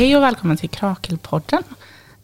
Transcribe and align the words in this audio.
Hej 0.00 0.16
och 0.16 0.22
välkommen 0.22 0.56
till 0.56 0.68
Krakelpodden. 0.68 1.62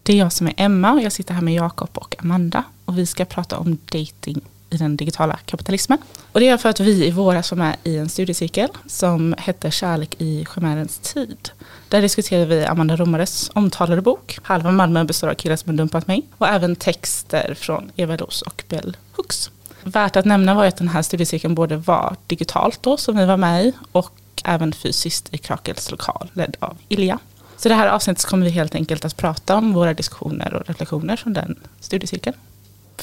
Det 0.02 0.12
är 0.12 0.16
jag 0.16 0.32
som 0.32 0.46
är 0.46 0.54
Emma 0.56 0.92
och 0.92 1.00
jag 1.00 1.12
sitter 1.12 1.34
här 1.34 1.42
med 1.42 1.54
Jakob 1.54 1.90
och 1.94 2.14
Amanda. 2.18 2.64
Och 2.84 2.98
vi 2.98 3.06
ska 3.06 3.24
prata 3.24 3.58
om 3.58 3.78
dating 3.84 4.40
i 4.70 4.76
den 4.76 4.96
digitala 4.96 5.38
kapitalismen. 5.44 5.98
Och 6.32 6.40
det 6.40 6.48
är 6.48 6.56
för 6.56 6.68
att 6.68 6.80
vi 6.80 7.06
i 7.06 7.10
våras 7.10 7.50
var 7.50 7.58
med 7.58 7.76
i 7.84 7.96
en 7.96 8.08
studiecirkel 8.08 8.68
som 8.86 9.34
hette 9.38 9.70
Kärlek 9.70 10.14
i 10.18 10.46
chimärens 10.54 10.98
tid. 10.98 11.50
Där 11.88 12.02
diskuterade 12.02 12.46
vi 12.46 12.64
Amanda 12.64 12.96
Romares 12.96 13.50
omtalade 13.54 14.02
bok. 14.02 14.38
Halva 14.42 14.70
Malmö 14.70 15.04
består 15.04 15.28
av 15.28 15.34
killar 15.34 15.56
som 15.56 15.70
har 15.70 15.76
dumpat 15.76 16.06
mig. 16.06 16.22
Och 16.38 16.48
även 16.48 16.76
texter 16.76 17.54
från 17.54 17.90
Eva 17.96 18.16
Los 18.16 18.42
och 18.42 18.64
Bell 18.68 18.96
Hooks. 19.12 19.50
Värt 19.82 20.16
att 20.16 20.24
nämna 20.24 20.54
var 20.54 20.66
att 20.66 20.76
den 20.76 20.88
här 20.88 21.02
studiecirkeln 21.02 21.54
både 21.54 21.76
var 21.76 22.16
digitalt 22.26 22.82
då, 22.82 22.96
som 22.96 23.16
vi 23.16 23.26
var 23.26 23.36
med 23.36 23.66
i, 23.66 23.72
och 23.92 24.12
även 24.44 24.72
fysiskt 24.72 25.34
i 25.34 25.38
Krakels 25.38 25.90
lokal, 25.90 26.30
ledd 26.32 26.56
av 26.60 26.76
Ilja. 26.88 27.18
Så 27.56 27.68
det 27.68 27.74
här 27.74 27.88
avsnittet 27.88 28.24
kommer 28.24 28.46
vi 28.46 28.50
helt 28.50 28.74
enkelt 28.74 29.04
att 29.04 29.16
prata 29.16 29.56
om 29.56 29.72
våra 29.72 29.94
diskussioner 29.94 30.54
och 30.54 30.68
reflektioner 30.68 31.16
från 31.16 31.32
den 31.32 31.56
studiecirkeln. 31.80 32.36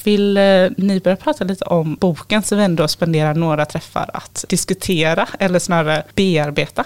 Vill 0.04 0.38
eh, 0.38 0.70
ni 0.78 1.02
börja 1.04 1.18
prata 1.18 1.44
lite 1.44 1.66
om 1.66 1.96
boken 1.96 2.44
så 2.44 2.56
vi 2.56 2.64
ändå 2.64 2.88
spenderar 2.88 3.34
några 3.34 3.66
träffar 3.66 4.10
att 4.14 4.46
diskutera 4.50 5.28
eller 5.40 5.60
snarare 5.60 6.04
bearbeta? 6.16 6.86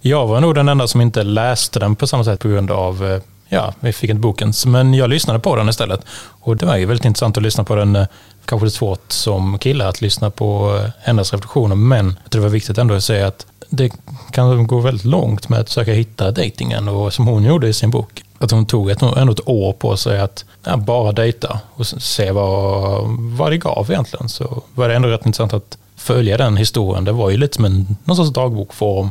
Jag 0.00 0.26
var 0.26 0.40
nog 0.40 0.54
den 0.54 0.68
enda 0.68 0.88
som 0.88 1.00
inte 1.00 1.22
läste 1.22 1.78
den 1.78 1.96
på 1.96 2.06
samma 2.06 2.24
sätt 2.24 2.40
på 2.40 2.48
grund 2.48 2.70
av 2.70 3.06
eh, 3.06 3.20
Ja, 3.54 3.74
vi 3.80 3.92
fick 3.92 4.10
inte 4.10 4.20
boken, 4.20 4.52
men 4.66 4.94
jag 4.94 5.10
lyssnade 5.10 5.38
på 5.38 5.56
den 5.56 5.68
istället. 5.68 6.00
Och 6.40 6.56
det 6.56 6.66
var 6.66 6.76
ju 6.76 6.86
väldigt 6.86 7.04
intressant 7.04 7.36
att 7.36 7.42
lyssna 7.42 7.64
på 7.64 7.74
den. 7.74 7.96
Eh, 7.96 8.06
kanske 8.44 8.64
lite 8.64 8.76
svårt 8.76 9.12
som 9.12 9.58
kille 9.58 9.88
att 9.88 10.00
lyssna 10.00 10.30
på 10.30 10.80
hennes 11.00 11.32
reflektioner, 11.32 11.76
men 11.76 12.18
det 12.28 12.38
var 12.38 12.48
viktigt 12.48 12.78
ändå 12.78 12.94
att 12.94 13.04
säga 13.04 13.26
att 13.26 13.46
det 13.74 13.92
kan 14.30 14.66
gå 14.66 14.80
väldigt 14.80 15.04
långt 15.04 15.48
med 15.48 15.60
att 15.60 15.68
försöka 15.68 15.92
hitta 15.92 16.30
dejtingen 16.30 16.88
och 16.88 17.12
som 17.12 17.26
hon 17.26 17.44
gjorde 17.44 17.68
i 17.68 17.72
sin 17.72 17.90
bok. 17.90 18.22
Att 18.38 18.50
hon 18.50 18.66
tog 18.66 18.90
ett, 18.90 19.02
ändå 19.02 19.32
ett 19.32 19.48
år 19.48 19.72
på 19.72 19.96
sig 19.96 20.20
att 20.20 20.44
ja, 20.64 20.76
bara 20.76 21.12
dejta 21.12 21.60
och 21.74 21.86
se 21.86 22.30
vad, 22.32 23.04
vad 23.18 23.52
det 23.52 23.58
gav 23.58 23.90
egentligen. 23.90 24.28
Så 24.28 24.62
var 24.74 24.88
det 24.88 24.94
ändå 24.94 25.08
rätt 25.08 25.26
intressant 25.26 25.52
att 25.52 25.78
följa 25.96 26.36
den 26.36 26.56
historien. 26.56 27.04
Det 27.04 27.12
var 27.12 27.30
ju 27.30 27.36
lite 27.36 27.54
som 27.54 27.64
en 27.64 27.96
någon 28.04 28.16
sorts 28.16 28.32
dagbokform. 28.32 29.10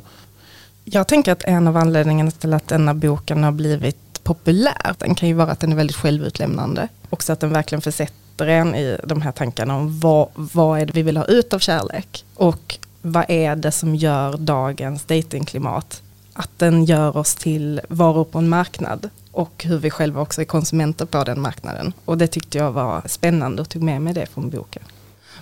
Jag 0.84 1.08
tänker 1.08 1.31
att 1.31 1.44
en 1.44 1.68
av 1.68 1.78
anledningarna 1.78 2.31
till 2.31 2.53
att 2.53 2.68
denna 2.68 2.94
boken 2.94 3.44
har 3.44 3.52
blivit 3.52 4.23
populär, 4.23 4.96
den 4.98 5.16
kan 5.16 5.30
ju 5.30 5.34
vara 5.36 5.52
att 5.52 5.59
den 5.59 5.72
är 5.72 5.75
väldigt 5.75 5.98
självutlämnande. 5.98 6.88
Också 7.09 7.34
att 7.34 7.40
den 7.40 7.53
verkligen 7.53 7.81
försätter 7.81 8.48
en 8.48 8.75
i 8.75 8.98
de 9.03 9.22
här 9.22 9.31
tankarna 9.31 9.78
om 9.78 10.00
vad, 10.00 10.28
vad 10.34 10.80
är 10.80 10.86
det 10.86 10.94
vi 10.94 11.02
vill 11.02 11.18
ha 11.18 11.25
ut 11.25 11.53
av 11.53 11.59
kärlek. 11.59 12.25
Och 12.36 12.78
vad 13.02 13.26
är 13.28 13.56
det 13.56 13.72
som 13.72 13.96
gör 13.96 14.38
dagens 14.38 15.04
datingklimat? 15.06 16.02
Att 16.34 16.60
den 16.60 16.86
gör 16.86 17.18
oss 17.18 17.36
till 17.36 17.82
varor 17.90 18.24
på 18.24 18.38
en 18.38 18.50
marknad 18.50 19.10
och 19.32 19.64
hur 19.64 19.78
vi 19.78 19.90
själva 19.90 20.22
också 20.22 20.42
är 20.42 20.46
konsumenter 20.46 21.06
på 21.06 21.24
den 21.24 21.42
marknaden. 21.42 21.94
Och 22.06 22.18
det 22.18 22.28
tyckte 22.28 22.58
jag 22.58 22.72
var 22.72 23.02
spännande 23.06 23.62
och 23.62 23.70
tog 23.70 23.84
med 23.84 24.02
mig 24.02 24.14
det 24.14 24.26
från 24.26 24.50
boken. 24.50 24.84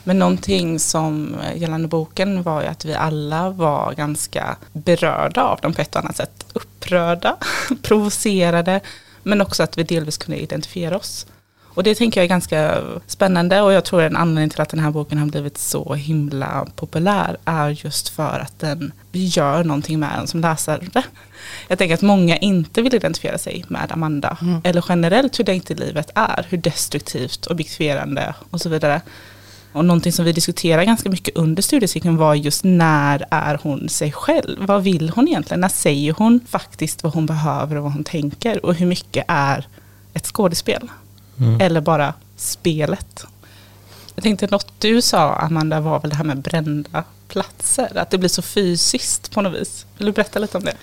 Men 0.03 0.19
någonting 0.19 0.79
som 0.79 1.35
eh, 1.35 1.61
gällande 1.61 1.87
boken 1.87 2.43
var 2.43 2.61
ju 2.61 2.67
att 2.67 2.85
vi 2.85 2.93
alla 2.93 3.49
var 3.49 3.93
ganska 3.93 4.57
berörda 4.73 5.43
av 5.43 5.59
dem 5.61 5.73
på 5.73 5.81
ett 5.81 5.95
och 5.95 6.01
annat 6.01 6.17
sätt. 6.17 6.45
Upprörda, 6.53 7.37
provocerade, 7.81 8.79
men 9.23 9.41
också 9.41 9.63
att 9.63 9.77
vi 9.77 9.83
delvis 9.83 10.17
kunde 10.17 10.41
identifiera 10.41 10.97
oss. 10.97 11.25
Och 11.79 11.83
det 11.83 11.95
tänker 11.95 12.21
jag 12.21 12.23
är 12.23 12.29
ganska 12.29 12.81
spännande 13.07 13.61
och 13.61 13.73
jag 13.73 13.85
tror 13.85 14.01
en 14.01 14.15
anledning 14.15 14.49
till 14.49 14.61
att 14.61 14.69
den 14.69 14.79
här 14.79 14.91
boken 14.91 15.17
har 15.17 15.25
blivit 15.25 15.57
så 15.57 15.93
himla 15.93 16.67
populär 16.75 17.37
är 17.45 17.69
just 17.69 18.09
för 18.09 18.39
att 18.39 18.59
den 18.59 18.91
gör 19.11 19.63
någonting 19.63 19.99
med 19.99 20.19
en 20.19 20.27
som 20.27 20.39
läsare. 20.39 20.87
Jag 21.67 21.77
tänker 21.77 21.93
att 21.93 22.01
många 22.01 22.37
inte 22.37 22.81
vill 22.81 22.95
identifiera 22.95 23.37
sig 23.37 23.65
med 23.67 23.91
Amanda 23.91 24.37
mm. 24.41 24.61
eller 24.63 24.85
generellt 24.89 25.39
hur 25.39 25.43
datinglivet 25.43 26.11
är, 26.15 26.45
hur 26.49 26.57
destruktivt, 26.57 27.47
objektifierande 27.47 28.33
och 28.49 28.61
så 28.61 28.69
vidare. 28.69 29.01
Och 29.71 29.85
någonting 29.85 30.13
som 30.13 30.25
vi 30.25 30.31
diskuterar 30.31 30.83
ganska 30.83 31.09
mycket 31.09 31.37
under 31.37 31.61
studiecirkeln 31.61 32.17
var 32.17 32.35
just 32.35 32.63
när 32.63 33.25
är 33.31 33.59
hon 33.63 33.89
sig 33.89 34.11
själv? 34.11 34.65
Vad 34.65 34.83
vill 34.83 35.09
hon 35.09 35.27
egentligen? 35.27 35.61
När 35.61 35.69
säger 35.69 36.13
hon 36.13 36.39
faktiskt 36.47 37.03
vad 37.03 37.13
hon 37.13 37.25
behöver 37.25 37.75
och 37.75 37.83
vad 37.83 37.93
hon 37.93 38.03
tänker? 38.03 38.65
Och 38.65 38.75
hur 38.75 38.85
mycket 38.85 39.25
är 39.27 39.67
ett 40.13 40.25
skådespel? 40.25 40.89
Mm. 41.39 41.61
Eller 41.61 41.81
bara 41.81 42.13
spelet. 42.37 43.25
Jag 44.15 44.23
tänkte 44.23 44.47
något 44.47 44.73
du 44.79 45.01
sa 45.01 45.33
Amanda 45.35 45.81
var 45.81 45.99
väl 45.99 46.09
det 46.09 46.15
här 46.15 46.23
med 46.23 46.37
brända 46.37 47.03
platser. 47.27 47.97
Att 47.97 48.09
det 48.09 48.17
blir 48.17 48.29
så 48.29 48.41
fysiskt 48.41 49.31
på 49.31 49.41
något 49.41 49.61
vis. 49.61 49.85
Vill 49.97 50.05
du 50.05 50.11
berätta 50.11 50.39
lite 50.39 50.57
om 50.57 50.63
det? 50.63 50.75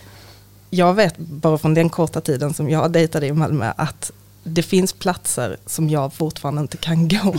Jag 0.71 0.95
vet 0.95 1.19
bara 1.19 1.59
från 1.59 1.75
den 1.75 1.91
korta 1.91 2.21
tiden 2.21 2.55
som 2.55 2.71
jag 2.71 2.93
dejtade 2.93 3.27
i 3.27 3.33
Malmö 3.33 3.73
att 3.77 4.13
det 4.45 4.63
finns 4.63 4.93
platser 4.93 5.57
som 5.67 5.91
jag 5.91 6.15
fortfarande 6.15 6.61
inte 6.61 6.77
kan 6.77 7.09
gå 7.09 7.35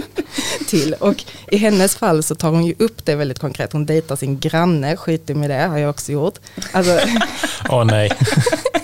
till. 0.68 0.94
Och 0.94 1.24
i 1.50 1.56
hennes 1.56 1.96
fall 1.96 2.22
så 2.22 2.34
tar 2.34 2.50
hon 2.50 2.66
ju 2.66 2.74
upp 2.78 3.04
det 3.04 3.14
väldigt 3.14 3.38
konkret. 3.38 3.72
Hon 3.72 3.86
dejtar 3.86 4.16
sin 4.16 4.38
granne, 4.38 4.96
skiter 4.96 5.34
med 5.34 5.50
det, 5.50 5.66
har 5.66 5.78
jag 5.78 5.90
också 5.90 6.12
gjort. 6.12 6.38
Alltså, 6.72 6.98
Åh 7.68 7.80
oh, 7.80 7.84
nej. 7.84 8.10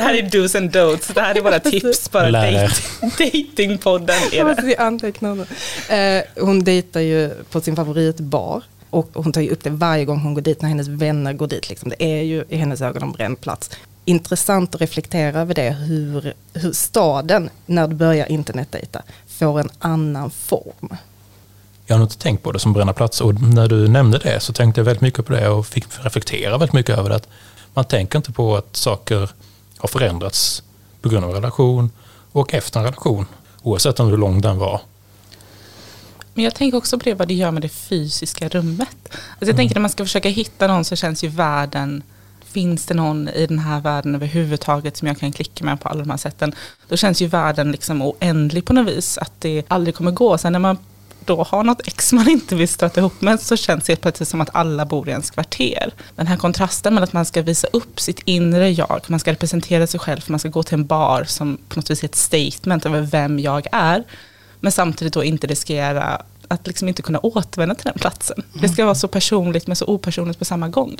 Det 0.00 0.04
här 0.04 0.14
är 0.14 0.22
dos 0.22 0.54
and 0.54 0.70
don'ts. 0.70 1.14
Det 1.14 1.20
här 1.20 1.34
är 1.34 1.40
våra 1.40 1.60
tips. 1.60 2.10
Bara 2.10 2.30
datingpodden 2.30 4.16
är 4.32 4.44
det. 4.44 6.26
Eh, 6.36 6.44
hon 6.44 6.64
dejtar 6.64 7.00
ju 7.00 7.30
på 7.50 7.60
sin 7.60 7.76
favoritbar. 7.76 8.62
Och 8.90 9.10
hon 9.14 9.32
tar 9.32 9.40
ju 9.40 9.50
upp 9.50 9.64
det 9.64 9.70
varje 9.70 10.04
gång 10.04 10.18
hon 10.18 10.34
går 10.34 10.42
dit, 10.42 10.62
när 10.62 10.68
hennes 10.68 10.88
vänner 10.88 11.32
går 11.32 11.46
dit. 11.46 11.68
Liksom. 11.68 11.88
Det 11.90 12.04
är 12.04 12.22
ju 12.22 12.44
i 12.48 12.56
hennes 12.56 12.80
ögon 12.80 13.02
en 13.02 13.12
bränd 13.12 13.40
plats. 13.40 13.70
Intressant 14.04 14.74
att 14.74 14.80
reflektera 14.80 15.40
över 15.40 15.54
det, 15.54 15.70
hur, 15.70 16.32
hur 16.54 16.72
staden, 16.72 17.50
när 17.66 17.88
du 17.88 17.94
börjar 17.94 18.26
internetdejta, 18.26 19.02
får 19.28 19.60
en 19.60 19.70
annan 19.78 20.30
form. 20.30 20.96
Jag 21.86 21.94
har 21.94 21.98
nog 21.98 22.06
inte 22.06 22.18
tänkt 22.18 22.42
på 22.42 22.52
det 22.52 22.58
som 22.58 22.72
bränna 22.72 22.92
plats 22.92 23.20
och 23.20 23.42
när 23.42 23.68
du 23.68 23.88
nämnde 23.88 24.18
det 24.18 24.40
så 24.40 24.52
tänkte 24.52 24.80
jag 24.80 24.84
väldigt 24.84 25.02
mycket 25.02 25.26
på 25.26 25.32
det 25.32 25.48
och 25.48 25.66
fick 25.66 25.84
reflektera 26.00 26.58
väldigt 26.58 26.72
mycket 26.72 26.98
över 26.98 27.08
det. 27.08 27.16
Att 27.16 27.28
man 27.74 27.84
tänker 27.84 28.18
inte 28.18 28.32
på 28.32 28.56
att 28.56 28.76
saker 28.76 29.30
har 29.80 29.88
förändrats 29.88 30.62
på 31.00 31.08
grund 31.08 31.24
av 31.24 31.30
en 31.30 31.36
relation 31.36 31.90
och 32.32 32.54
efter 32.54 32.80
en 32.80 32.84
relation, 32.84 33.26
oavsett 33.62 34.00
om 34.00 34.08
hur 34.08 34.16
lång 34.16 34.40
den 34.40 34.58
var. 34.58 34.80
Men 36.34 36.44
jag 36.44 36.54
tänker 36.54 36.78
också 36.78 36.98
på 36.98 37.04
det 37.04 37.14
vad 37.14 37.28
det 37.28 37.34
gör 37.34 37.50
med 37.50 37.62
det 37.62 37.68
fysiska 37.68 38.48
rummet. 38.48 38.96
Alltså 39.04 39.18
jag 39.38 39.48
mm. 39.48 39.56
tänker 39.56 39.74
när 39.74 39.80
man 39.80 39.90
ska 39.90 40.04
försöka 40.04 40.28
hitta 40.28 40.66
någon 40.66 40.84
så 40.84 40.96
känns 40.96 41.24
ju 41.24 41.28
världen 41.28 42.02
Finns 42.52 42.86
det 42.86 42.94
någon 42.94 43.28
i 43.28 43.46
den 43.46 43.58
här 43.58 43.80
världen 43.80 44.14
överhuvudtaget 44.14 44.96
som 44.96 45.08
jag 45.08 45.18
kan 45.18 45.32
klicka 45.32 45.64
med 45.64 45.80
på 45.80 45.88
alla 45.88 46.00
de 46.00 46.10
här 46.10 46.16
sätten? 46.16 46.54
Då 46.88 46.96
känns 46.96 47.22
ju 47.22 47.26
världen 47.26 47.72
liksom 47.72 48.02
oändlig 48.02 48.64
på 48.64 48.72
något 48.72 48.88
vis. 48.88 49.18
Att 49.18 49.32
det 49.38 49.62
aldrig 49.68 49.94
kommer 49.94 50.10
gå. 50.10 50.38
Sen 50.38 50.52
när 50.52 50.58
man 50.58 50.78
då 51.24 51.42
har 51.42 51.64
något 51.64 51.80
ex 51.86 52.12
man 52.12 52.28
inte 52.28 52.56
vill 52.56 52.68
stöta 52.68 53.00
ihop 53.00 53.20
med 53.20 53.40
så 53.40 53.56
känns 53.56 53.84
det 53.84 53.96
plötsligt 53.96 54.28
som 54.28 54.40
att 54.40 54.50
alla 54.52 54.84
bor 54.84 55.08
i 55.08 55.10
ens 55.10 55.30
kvarter. 55.30 55.92
Den 56.16 56.26
här 56.26 56.36
kontrasten 56.36 56.94
med 56.94 57.02
att 57.02 57.12
man 57.12 57.24
ska 57.24 57.42
visa 57.42 57.68
upp 57.72 58.00
sitt 58.00 58.20
inre 58.24 58.70
jag, 58.70 59.00
man 59.06 59.20
ska 59.20 59.32
representera 59.32 59.86
sig 59.86 60.00
själv, 60.00 60.20
man 60.26 60.38
ska 60.38 60.48
gå 60.48 60.62
till 60.62 60.74
en 60.74 60.86
bar 60.86 61.24
som 61.24 61.58
på 61.68 61.78
något 61.78 61.90
vis 61.90 62.02
är 62.02 62.08
ett 62.08 62.14
statement 62.14 62.86
över 62.86 63.00
vem 63.00 63.38
jag 63.38 63.66
är. 63.72 64.04
Men 64.60 64.72
samtidigt 64.72 65.14
då 65.14 65.24
inte 65.24 65.46
riskera 65.46 66.22
att 66.48 66.66
liksom 66.66 66.88
inte 66.88 67.02
kunna 67.02 67.18
återvända 67.18 67.74
till 67.74 67.84
den 67.84 67.98
platsen. 67.98 68.42
Det 68.52 68.68
ska 68.68 68.84
vara 68.84 68.94
så 68.94 69.08
personligt 69.08 69.66
men 69.66 69.76
så 69.76 69.86
opersonligt 69.86 70.38
på 70.38 70.44
samma 70.44 70.68
gång. 70.68 70.96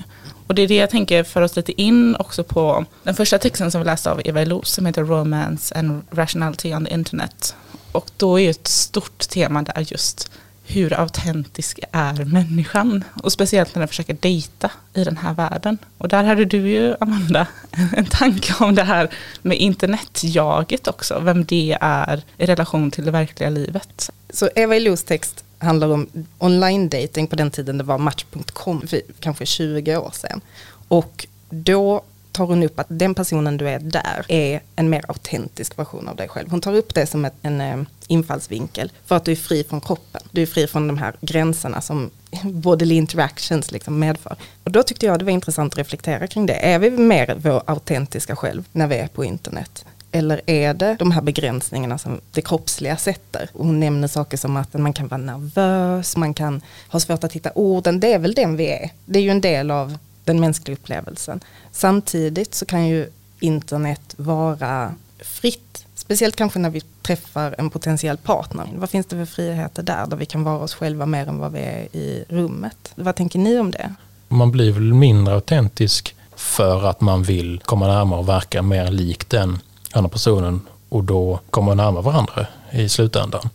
Och 0.47 0.55
det 0.55 0.63
är 0.63 0.69
det 0.69 0.75
jag 0.75 0.91
tänker 0.91 1.25
för 1.25 1.43
oss 1.43 1.57
lite 1.57 1.83
in 1.83 2.17
också 2.17 2.45
på 2.45 2.85
den 3.03 3.15
första 3.15 3.39
texten 3.39 3.71
som 3.71 3.81
vi 3.81 3.85
läste 3.85 4.11
av 4.11 4.21
Eva 4.25 4.41
Elos 4.41 4.71
som 4.71 4.87
heter 4.87 5.05
Romance 5.05 5.79
and 5.79 6.03
Rationality 6.11 6.75
on 6.75 6.85
the 6.85 6.95
Internet. 6.95 7.55
Och 7.93 8.11
då 8.17 8.39
är 8.41 8.43
ju 8.43 8.51
ett 8.51 8.69
stort 8.69 9.29
tema 9.29 9.63
där 9.63 9.87
just 9.89 10.31
hur 10.71 11.01
autentisk 11.01 11.81
är 11.93 12.25
människan? 12.25 13.05
Och 13.23 13.33
speciellt 13.33 13.75
när 13.75 13.81
den 13.81 13.89
försöker 13.89 14.15
dejta 14.15 14.71
i 14.95 15.05
den 15.05 15.17
här 15.17 15.35
världen. 15.35 15.79
Och 15.99 16.09
där 16.09 16.25
hade 16.25 16.45
du 16.45 16.71
ju, 16.71 16.95
Amanda, 17.01 17.47
en 17.97 18.05
tanke 18.05 18.55
om 18.65 18.75
det 18.75 18.83
här 18.83 19.11
med 19.43 19.59
internetjaget 19.59 20.89
också. 20.89 21.21
Vem 21.21 21.45
det 21.45 21.79
är 21.81 22.23
i 22.39 22.47
relation 22.47 22.91
till 22.91 23.05
det 23.05 23.11
verkliga 23.11 23.51
livet. 23.51 24.11
Så 24.31 24.49
Eva 24.55 24.77
Illous 24.77 25.05
text 25.05 25.45
handlar 25.59 25.89
om 25.89 26.07
online 26.39 26.89
dating 26.89 27.27
på 27.27 27.37
den 27.37 27.51
tiden 27.51 27.79
det 27.79 27.85
var 27.85 27.99
Match.com 27.99 28.87
för 28.87 29.01
kanske 29.21 29.47
20 29.47 29.97
år 29.97 30.11
sedan. 30.15 30.41
Och 30.89 31.27
då 31.51 32.03
tar 32.33 32.47
hon 32.47 32.63
upp 32.63 32.79
att 32.79 32.87
den 32.89 33.15
personen 33.15 33.57
du 33.57 33.69
är 33.69 33.79
där 33.79 34.25
är 34.29 34.61
en 34.77 34.91
mer 34.91 35.05
autentisk 35.09 35.79
version 35.79 36.09
av 36.09 36.17
dig 36.17 36.29
själv. 36.29 36.51
Hon 36.51 36.61
tar 36.61 36.75
upp 36.75 36.95
det 36.95 37.07
som 37.07 37.25
ett, 37.25 37.35
en 37.43 37.61
eh, 37.61 37.79
infallsvinkel 38.07 38.93
för 39.07 39.17
att 39.17 39.25
du 39.25 39.33
är 39.33 39.37
fri 39.37 39.65
från 39.65 39.81
kroppen. 39.81 40.23
Du 40.31 40.43
är 40.43 40.47
fri 40.47 40.67
från 40.67 40.87
de 40.87 40.99
här 40.99 41.15
gränserna 41.21 41.81
som 41.81 42.11
bodily 42.45 42.95
interactions 42.95 43.73
liksom 43.73 43.99
medför. 43.99 44.37
Och 44.65 44.71
då 44.71 44.83
tyckte 44.83 45.07
jag 45.07 45.19
det 45.19 45.25
var 45.25 45.33
intressant 45.33 45.73
att 45.73 45.79
reflektera 45.79 46.27
kring 46.27 46.47
det. 46.47 46.55
Är 46.55 46.79
vi 46.79 46.91
mer 46.91 47.35
vår 47.39 47.63
autentiska 47.67 48.37
själv 48.37 48.65
när 48.73 48.87
vi 48.87 48.97
är 48.97 49.09
på 49.09 49.25
internet? 49.25 49.85
Eller 50.13 50.41
är 50.47 50.75
det 50.75 50.97
de 50.99 51.11
här 51.11 51.23
begränsningarna 51.23 51.99
som 51.99 52.21
det 52.31 52.43
kroppsliga 52.43 52.97
sätter? 52.97 53.51
hon 53.53 53.81
nämner 53.81 54.09
saker 54.09 54.37
som 54.37 54.57
att 54.57 54.75
man 54.75 54.93
kan 54.93 55.09
vara 55.09 55.21
nervös, 55.21 56.17
man 56.17 56.35
kan 56.35 56.63
ha 56.89 57.01
svårt 57.01 57.25
att 57.25 57.33
hitta 57.33 57.51
orden. 57.55 58.01
Det 58.01 58.13
är 58.13 58.19
väl 58.19 58.35
den 58.35 58.57
vi 58.57 58.71
är. 58.71 58.91
Det 59.05 59.19
är 59.19 59.23
ju 59.23 59.31
en 59.31 59.41
del 59.41 59.71
av 59.71 59.99
den 60.31 60.41
mänskliga 60.41 60.77
upplevelsen. 60.77 61.41
Samtidigt 61.73 62.55
så 62.55 62.67
kan 62.67 62.87
ju 62.87 63.09
internet 63.41 64.15
vara 64.17 64.95
fritt. 65.19 65.87
Speciellt 65.95 66.37
kanske 66.37 66.59
när 66.59 66.71
vi 66.71 66.81
träffar 67.03 67.55
en 67.59 67.71
potentiell 67.71 68.17
partner. 68.17 68.69
Vad 68.75 68.91
finns 68.91 69.07
det 69.07 69.17
för 69.17 69.25
friheter 69.25 69.83
där, 69.83 70.07
där 70.07 70.17
vi 70.17 70.27
kan 70.27 70.45
vara 70.45 70.59
oss 70.59 70.75
själva 70.75 71.07
mer 71.07 71.29
än 71.29 71.39
vad 71.39 71.53
vi 71.53 71.61
är 71.61 71.97
i 71.97 72.25
rummet? 72.29 72.93
Vad 72.95 73.17
tänker 73.17 73.39
ni 73.39 73.59
om 73.59 73.71
det? 73.71 73.95
Man 74.29 74.51
blir 74.53 74.73
väl 74.73 74.95
mindre 74.95 75.35
autentisk 75.35 76.15
för 76.37 76.87
att 76.87 77.01
man 77.01 77.23
vill 77.23 77.61
komma 77.65 77.87
närmare 77.87 78.21
och 78.21 78.29
verka 78.29 78.63
mer 78.63 78.91
likt 78.91 79.31
den 79.31 79.59
andra 79.93 80.09
personen 80.09 80.61
och 80.89 81.05
då 81.05 81.41
kommer 81.51 81.75
närmare 81.75 82.03
varandra 82.03 82.47
i 82.71 82.89
slutändan. 82.89 83.49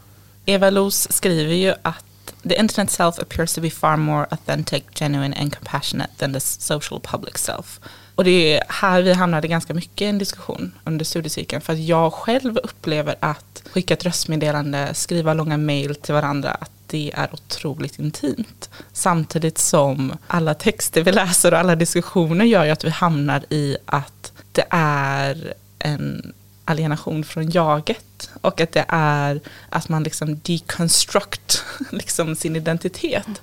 Eva 0.45 0.69
Los 0.69 1.07
skriver 1.11 1.53
ju 1.55 1.73
att 1.81 2.04
the 2.49 2.59
internet 2.59 2.91
self 2.91 3.19
appears 3.19 3.53
to 3.53 3.61
be 3.61 3.69
far 3.69 3.97
more 3.97 4.27
authentic, 4.31 4.83
genuine 4.99 5.33
and 5.33 5.55
compassionate 5.55 6.17
than 6.17 6.33
the 6.33 6.39
social 6.39 6.99
public 6.99 7.37
self. 7.37 7.79
Och 8.15 8.23
det 8.23 8.57
är 8.57 8.63
här 8.69 9.01
vi 9.01 9.13
hamnade 9.13 9.47
ganska 9.47 9.73
mycket 9.73 10.01
i 10.01 10.05
en 10.05 10.17
diskussion 10.17 10.71
under 10.83 11.05
studiecirkeln. 11.05 11.61
För 11.61 11.73
att 11.73 11.79
jag 11.79 12.13
själv 12.13 12.57
upplever 12.57 13.15
att 13.19 13.63
skicka 13.71 13.93
ett 13.93 14.05
röstmeddelande, 14.05 14.93
skriva 14.93 15.33
långa 15.33 15.57
mail 15.57 15.95
till 15.95 16.13
varandra, 16.13 16.51
att 16.51 16.71
det 16.87 17.11
är 17.15 17.33
otroligt 17.33 17.99
intimt. 17.99 18.69
Samtidigt 18.93 19.57
som 19.57 20.17
alla 20.27 20.53
texter 20.53 21.03
vi 21.03 21.11
läser 21.11 21.51
och 21.51 21.59
alla 21.59 21.75
diskussioner 21.75 22.45
gör 22.45 22.65
ju 22.65 22.71
att 22.71 22.83
vi 22.83 22.89
hamnar 22.89 23.45
i 23.49 23.77
att 23.85 24.31
det 24.51 24.65
är 24.69 25.53
en 25.79 26.33
alienation 26.65 27.23
från 27.23 27.49
jaget 27.49 28.29
och 28.41 28.61
att 28.61 28.71
det 28.71 28.85
är 28.87 29.41
att 29.69 29.89
man 29.89 30.03
liksom 30.03 30.39
deconstruct 30.43 31.63
liksom 31.91 32.35
sin 32.35 32.55
identitet. 32.55 33.41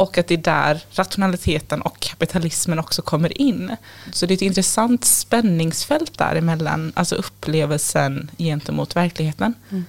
Och 0.00 0.18
att 0.18 0.26
det 0.26 0.34
är 0.34 0.38
där 0.38 0.84
rationaliteten 0.92 1.82
och 1.82 2.00
kapitalismen 2.00 2.78
också 2.78 3.02
kommer 3.02 3.40
in. 3.40 3.76
Så 4.12 4.26
det 4.26 4.32
är 4.32 4.36
ett 4.36 4.42
intressant 4.42 5.04
spänningsfält 5.04 6.18
däremellan, 6.18 6.92
alltså 6.96 7.14
upplevelsen 7.14 8.30
gentemot 8.38 8.96
verkligheten. 8.96 9.54
Mm. 9.70 9.84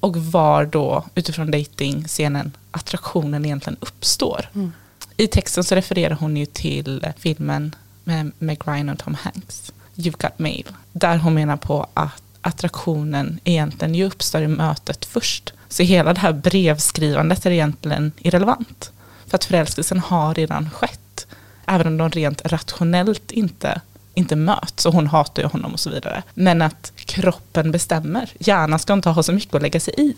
Och 0.00 0.16
var 0.16 0.64
då, 0.64 1.04
utifrån 1.14 1.50
dating-scenen, 1.50 2.56
attraktionen 2.70 3.44
egentligen 3.44 3.76
uppstår. 3.80 4.50
Mm. 4.54 4.72
I 5.16 5.26
texten 5.26 5.64
så 5.64 5.74
refererar 5.74 6.14
hon 6.14 6.36
ju 6.36 6.46
till 6.46 7.06
filmen 7.18 7.74
med 8.04 8.32
Meg 8.38 8.60
Ryan 8.64 8.88
och 8.88 8.98
Tom 8.98 9.14
Hanks, 9.14 9.72
You've 9.94 10.22
Got 10.22 10.38
Mail. 10.38 10.66
Där 10.98 11.16
hon 11.16 11.34
menar 11.34 11.56
på 11.56 11.86
att 11.94 12.22
attraktionen 12.40 13.40
egentligen 13.44 13.94
ju 13.94 14.04
uppstår 14.04 14.42
i 14.42 14.48
mötet 14.48 15.04
först. 15.04 15.52
Så 15.68 15.82
hela 15.82 16.12
det 16.12 16.20
här 16.20 16.32
brevskrivandet 16.32 17.46
är 17.46 17.50
egentligen 17.50 18.12
irrelevant. 18.18 18.90
För 19.26 19.36
att 19.36 19.44
förälskelsen 19.44 19.98
har 19.98 20.34
redan 20.34 20.70
skett. 20.70 21.26
Även 21.66 21.86
om 21.86 21.96
de 21.96 22.10
rent 22.10 22.46
rationellt 22.46 23.30
inte, 23.30 23.80
inte 24.14 24.36
möts 24.36 24.86
och 24.86 24.92
hon 24.92 25.06
hatar 25.06 25.42
ju 25.42 25.48
honom 25.48 25.72
och 25.72 25.80
så 25.80 25.90
vidare. 25.90 26.22
Men 26.34 26.62
att 26.62 26.92
kroppen 26.96 27.72
bestämmer. 27.72 28.30
Hjärnan 28.38 28.78
ska 28.78 28.92
inte 28.92 29.10
ha 29.10 29.22
så 29.22 29.32
mycket 29.32 29.54
att 29.54 29.62
lägga 29.62 29.80
sig 29.80 29.94
i. 29.96 30.14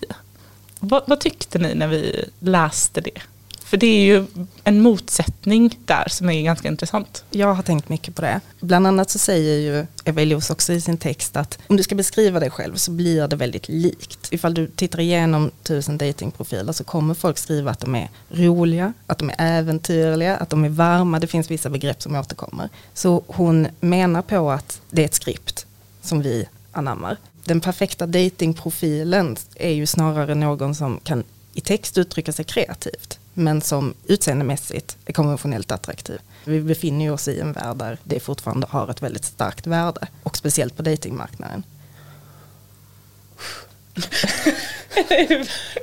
Vad, 0.81 1.03
vad 1.07 1.21
tyckte 1.21 1.59
ni 1.59 1.75
när 1.75 1.89
vi 1.89 2.25
läste 2.39 3.01
det? 3.01 3.21
För 3.69 3.77
det 3.77 3.87
är 3.87 4.01
ju 4.01 4.27
en 4.65 4.81
motsättning 4.81 5.79
där 5.85 6.09
som 6.09 6.31
är 6.31 6.43
ganska 6.43 6.69
intressant. 6.69 7.25
Jag 7.31 7.55
har 7.55 7.63
tänkt 7.63 7.89
mycket 7.89 8.15
på 8.15 8.23
det. 8.23 8.41
Bland 8.61 8.87
annat 8.87 9.11
så 9.11 9.19
säger 9.19 9.59
ju 9.59 9.87
Eva 10.05 10.23
Elios 10.23 10.51
också 10.51 10.73
i 10.73 10.81
sin 10.81 10.97
text 10.97 11.37
att 11.37 11.59
om 11.67 11.77
du 11.77 11.83
ska 11.83 11.95
beskriva 11.95 12.41
dig 12.41 12.51
själv 12.51 12.77
så 12.77 12.91
blir 12.91 13.29
det 13.29 13.37
väldigt 13.37 13.69
likt. 13.69 14.29
Ifall 14.31 14.55
du 14.55 14.67
tittar 14.67 15.01
igenom 15.01 15.51
tusen 15.63 15.99
datingprofiler 15.99 16.73
så 16.73 16.85
kommer 16.85 17.15
folk 17.15 17.39
skriva 17.39 17.71
att 17.71 17.81
de 17.81 17.95
är 17.95 18.09
roliga, 18.29 18.93
att 19.07 19.19
de 19.19 19.31
är 19.31 19.59
äventyrliga, 19.59 20.37
att 20.37 20.51
de 20.51 20.65
är 20.65 20.69
varma. 20.69 21.21
Det 21.21 21.27
finns 21.27 21.51
vissa 21.51 21.71
begrepp 21.71 22.03
som 22.03 22.15
återkommer. 22.15 22.69
Så 22.95 23.23
hon 23.27 23.69
menar 23.81 24.23
på 24.23 24.51
att 24.51 24.81
det 24.91 25.03
är 25.03 25.07
ett 25.07 25.15
skript 25.15 25.67
som 26.03 26.23
vi 26.23 26.49
anammar. 26.73 27.17
Den 27.45 27.61
perfekta 27.61 28.07
datingprofilen 28.07 29.37
är 29.55 29.73
ju 29.73 29.87
snarare 29.87 30.35
någon 30.35 30.75
som 30.75 31.01
kan 31.05 31.25
i 31.55 31.61
text 31.61 31.99
uttrycka 31.99 32.33
sig 32.33 32.45
kreativt 32.45 33.18
men 33.39 33.61
som 33.61 33.95
utseendemässigt 34.07 34.97
är 35.07 35.13
konventionellt 35.13 35.73
attraktiv. 35.73 36.21
Vi 36.45 36.61
befinner 36.61 37.13
oss 37.13 37.29
i 37.29 37.41
en 37.41 37.53
värld 37.53 37.77
där 37.77 37.99
det 38.05 38.21
fortfarande 38.21 38.67
har 38.71 38.91
ett 38.91 39.03
väldigt 39.03 39.25
starkt 39.25 39.67
värde 39.67 40.07
och 40.23 40.37
speciellt 40.37 40.77
på 40.77 40.83
datingmarknaden. 40.83 41.63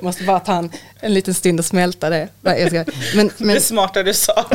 Måste 0.02 0.24
bara 0.24 0.40
ta 0.40 0.54
en, 0.54 0.70
en 1.00 1.14
liten 1.14 1.34
stund 1.34 1.58
och 1.58 1.66
smälta 1.66 2.10
det. 2.10 2.28
Men, 3.14 3.30
men, 3.38 3.54
det 3.54 3.60
smarta 3.60 4.02
du 4.02 4.14
sa. 4.14 4.44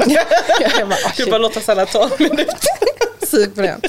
jag 0.59 0.89
bara, 0.89 0.95
oh, 0.95 1.11
du 1.17 1.25
bara 1.25 1.37
låt 1.37 1.57
oss 1.57 1.69
alla 1.69 1.85
ta 1.85 2.03
en 2.03 2.23
minut. 2.23 2.47
Sug 3.27 3.55
på 3.55 3.61
den 3.61 3.81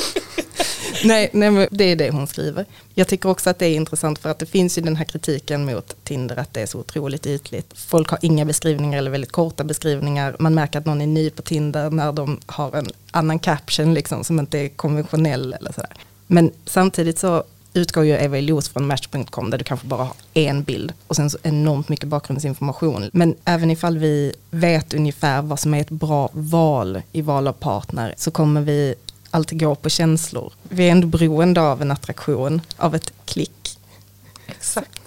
nej, 1.04 1.30
nej, 1.32 1.68
det 1.70 1.84
är 1.84 1.96
det 1.96 2.10
hon 2.10 2.26
skriver. 2.26 2.66
Jag 2.94 3.08
tycker 3.08 3.28
också 3.28 3.50
att 3.50 3.58
det 3.58 3.66
är 3.66 3.76
intressant 3.76 4.18
för 4.18 4.30
att 4.30 4.38
det 4.38 4.46
finns 4.46 4.78
ju 4.78 4.82
den 4.82 4.96
här 4.96 5.04
kritiken 5.04 5.64
mot 5.64 5.96
Tinder 6.04 6.36
att 6.36 6.54
det 6.54 6.60
är 6.60 6.66
så 6.66 6.78
otroligt 6.78 7.26
ytligt. 7.26 7.72
Folk 7.74 8.08
har 8.08 8.18
inga 8.22 8.44
beskrivningar 8.44 8.98
eller 8.98 9.10
väldigt 9.10 9.32
korta 9.32 9.64
beskrivningar. 9.64 10.36
Man 10.38 10.54
märker 10.54 10.78
att 10.78 10.86
någon 10.86 11.00
är 11.00 11.06
ny 11.06 11.30
på 11.30 11.42
Tinder 11.42 11.90
när 11.90 12.12
de 12.12 12.40
har 12.46 12.76
en 12.76 12.90
annan 13.10 13.38
caption 13.38 13.94
liksom, 13.94 14.24
som 14.24 14.38
inte 14.38 14.58
är 14.58 14.68
konventionell 14.68 15.52
eller 15.52 15.72
sådär. 15.72 15.92
Men 16.26 16.50
samtidigt 16.64 17.18
så 17.18 17.44
utgår 17.74 18.04
ju 18.04 18.12
Eva 18.12 18.38
Elios 18.38 18.68
från 18.68 18.86
Match.com 18.86 19.50
där 19.50 19.58
du 19.58 19.64
kanske 19.64 19.86
bara 19.86 20.04
har 20.04 20.14
en 20.34 20.62
bild 20.62 20.92
och 21.06 21.16
sen 21.16 21.30
så 21.30 21.38
enormt 21.42 21.88
mycket 21.88 22.08
bakgrundsinformation. 22.08 23.10
Men 23.12 23.34
även 23.44 23.70
ifall 23.70 23.98
vi 23.98 24.32
vet 24.50 24.94
ungefär 24.94 25.42
vad 25.42 25.60
som 25.60 25.74
är 25.74 25.80
ett 25.80 25.90
bra 25.90 26.30
val 26.32 27.02
i 27.12 27.22
val 27.22 27.48
av 27.48 27.52
partner 27.52 28.14
så 28.16 28.30
kommer 28.30 28.60
vi 28.60 28.94
alltid 29.32 29.60
går 29.60 29.74
på 29.74 29.88
känslor. 29.88 30.52
Vi 30.62 30.88
är 30.88 30.92
ändå 30.92 31.06
beroende 31.06 31.60
av 31.60 31.82
en 31.82 31.90
attraktion, 31.90 32.60
av 32.76 32.94
ett 32.94 33.12
klick. 33.24 33.78
Exakt. 34.46 35.00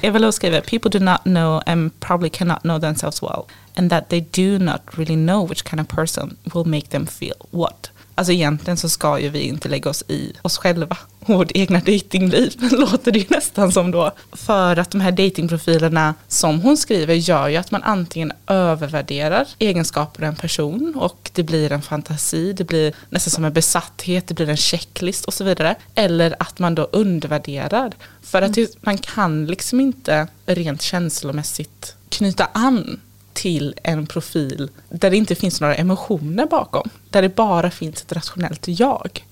Eva 0.00 0.32
skriver, 0.32 0.60
people 0.60 0.90
do 0.90 0.98
not 0.98 1.22
know 1.22 1.62
and 1.66 2.00
probably 2.00 2.30
cannot 2.30 2.62
know 2.62 2.80
themselves 2.80 3.22
well. 3.22 3.44
And 3.76 3.90
that 3.90 4.08
they 4.08 4.20
do 4.20 4.58
not 4.58 4.80
really 4.92 5.16
know 5.16 5.46
which 5.46 5.64
kind 5.64 5.80
of 5.80 5.88
person 5.88 6.36
will 6.54 6.66
make 6.66 6.88
them 6.88 7.06
feel 7.06 7.36
what. 7.50 7.90
Alltså 8.14 8.32
egentligen 8.32 8.76
så 8.76 8.88
ska 8.88 9.18
ju 9.18 9.28
vi 9.28 9.40
inte 9.40 9.68
lägga 9.68 9.90
oss 9.90 10.04
i 10.08 10.32
oss 10.42 10.58
själva 10.58 10.96
vårt 11.26 11.50
egna 11.54 11.80
datingliv, 11.80 12.54
låter 12.72 13.12
det 13.12 13.18
ju 13.18 13.24
nästan 13.28 13.72
som 13.72 13.90
då. 13.90 14.12
För 14.32 14.76
att 14.76 14.90
de 14.90 15.00
här 15.00 15.12
datingprofilerna 15.12 16.14
som 16.28 16.60
hon 16.60 16.76
skriver 16.76 17.14
gör 17.14 17.48
ju 17.48 17.56
att 17.56 17.70
man 17.70 17.82
antingen 17.82 18.32
övervärderar 18.46 19.48
egenskaper 19.58 20.22
av 20.22 20.28
en 20.28 20.36
person 20.36 20.94
och 20.96 21.30
det 21.32 21.42
blir 21.42 21.72
en 21.72 21.82
fantasi, 21.82 22.52
det 22.52 22.64
blir 22.64 22.94
nästan 23.10 23.30
som 23.30 23.44
en 23.44 23.52
besatthet, 23.52 24.26
det 24.26 24.34
blir 24.34 24.48
en 24.48 24.56
checklist 24.56 25.24
och 25.24 25.34
så 25.34 25.44
vidare. 25.44 25.76
Eller 25.94 26.36
att 26.38 26.58
man 26.58 26.74
då 26.74 26.82
undervärderar. 26.82 27.92
För 28.22 28.42
att 28.42 28.58
man 28.80 28.98
kan 28.98 29.46
liksom 29.46 29.80
inte 29.80 30.28
rent 30.46 30.82
känslomässigt 30.82 31.96
knyta 32.08 32.48
an 32.52 33.00
till 33.32 33.74
en 33.82 34.06
profil 34.06 34.70
där 34.88 35.10
det 35.10 35.16
inte 35.16 35.34
finns 35.34 35.60
några 35.60 35.74
emotioner 35.74 36.46
bakom. 36.46 36.90
Där 37.10 37.22
det 37.22 37.36
bara 37.36 37.70
finns 37.70 38.02
ett 38.02 38.12
rationellt 38.12 38.68
jag. 38.68 39.24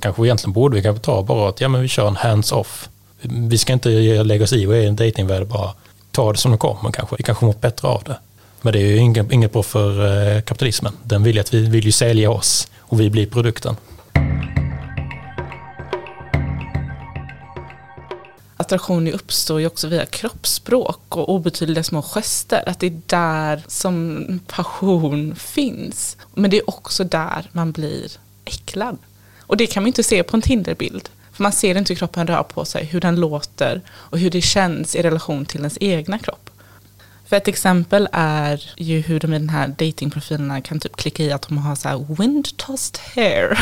Kanske 0.00 0.26
egentligen 0.26 0.52
borde 0.52 0.76
vi 0.76 0.82
kanske 0.82 1.04
ta 1.04 1.22
bara 1.22 1.48
att 1.48 1.60
ja, 1.60 1.68
men 1.68 1.82
vi 1.82 1.88
kör 1.88 2.08
en 2.08 2.16
hands-off. 2.16 2.88
Vi 3.22 3.58
ska 3.58 3.72
inte 3.72 3.88
lägga 4.24 4.44
oss 4.44 4.52
i 4.52 4.66
och 4.66 4.76
är 4.76 4.86
en 4.86 4.96
dejtingvärld 4.96 5.46
bara 5.46 5.72
ta 6.10 6.32
det 6.32 6.38
som 6.38 6.52
det 6.52 6.58
kommer 6.58 6.92
kanske. 6.92 7.16
Vi 7.18 7.22
kanske 7.22 7.44
mår 7.44 7.54
bättre 7.60 7.88
av 7.88 8.02
det. 8.04 8.18
Men 8.62 8.72
det 8.72 8.78
är 8.78 8.86
ju 8.86 8.96
inget, 8.96 9.32
inget 9.32 9.52
bra 9.52 9.62
för 9.62 10.06
eh, 10.36 10.40
kapitalismen. 10.40 10.92
Den 11.02 11.22
vill 11.22 11.34
ju 11.34 11.40
att 11.40 11.54
vi 11.54 11.66
vill 11.66 11.84
ju 11.84 11.92
sälja 11.92 12.30
oss 12.30 12.68
och 12.80 13.00
vi 13.00 13.10
blir 13.10 13.26
produkten. 13.26 13.76
attraktion 18.66 19.08
uppstår 19.08 19.60
ju 19.60 19.66
också 19.66 19.88
via 19.88 20.06
kroppsspråk 20.06 21.16
och 21.16 21.28
obetydliga 21.28 21.84
små 21.84 22.02
gester. 22.02 22.62
Att 22.66 22.80
det 22.80 22.86
är 22.86 23.00
där 23.06 23.62
som 23.66 24.40
passion 24.46 25.36
finns. 25.36 26.16
Men 26.34 26.50
det 26.50 26.56
är 26.56 26.70
också 26.70 27.04
där 27.04 27.48
man 27.52 27.72
blir 27.72 28.12
äcklad. 28.44 28.98
Och 29.46 29.56
det 29.56 29.66
kan 29.66 29.82
man 29.82 29.86
inte 29.86 30.02
se 30.02 30.22
på 30.22 30.36
en 30.36 30.42
Tinderbild. 30.42 31.08
För 31.32 31.42
man 31.42 31.52
ser 31.52 31.78
inte 31.78 31.92
hur 31.92 31.98
kroppen 31.98 32.26
rör 32.26 32.42
på 32.42 32.64
sig, 32.64 32.84
hur 32.84 33.00
den 33.00 33.16
låter 33.20 33.80
och 33.90 34.18
hur 34.18 34.30
det 34.30 34.40
känns 34.40 34.94
i 34.94 35.02
relation 35.02 35.46
till 35.46 35.60
ens 35.60 35.78
egna 35.80 36.18
kropp. 36.18 36.50
För 37.26 37.36
ett 37.36 37.48
exempel 37.48 38.08
är 38.12 38.72
ju 38.76 39.00
hur 39.00 39.20
de 39.20 39.34
i 39.34 39.38
den 39.38 39.48
här 39.48 39.68
datingprofilerna 39.68 40.60
kan 40.60 40.80
typ 40.80 40.96
klicka 40.96 41.22
i 41.22 41.32
att 41.32 41.48
de 41.48 41.58
har 41.58 41.76
så 41.76 41.88
här 41.88 41.98
wind-tossed 41.98 42.98
hair. 43.14 43.58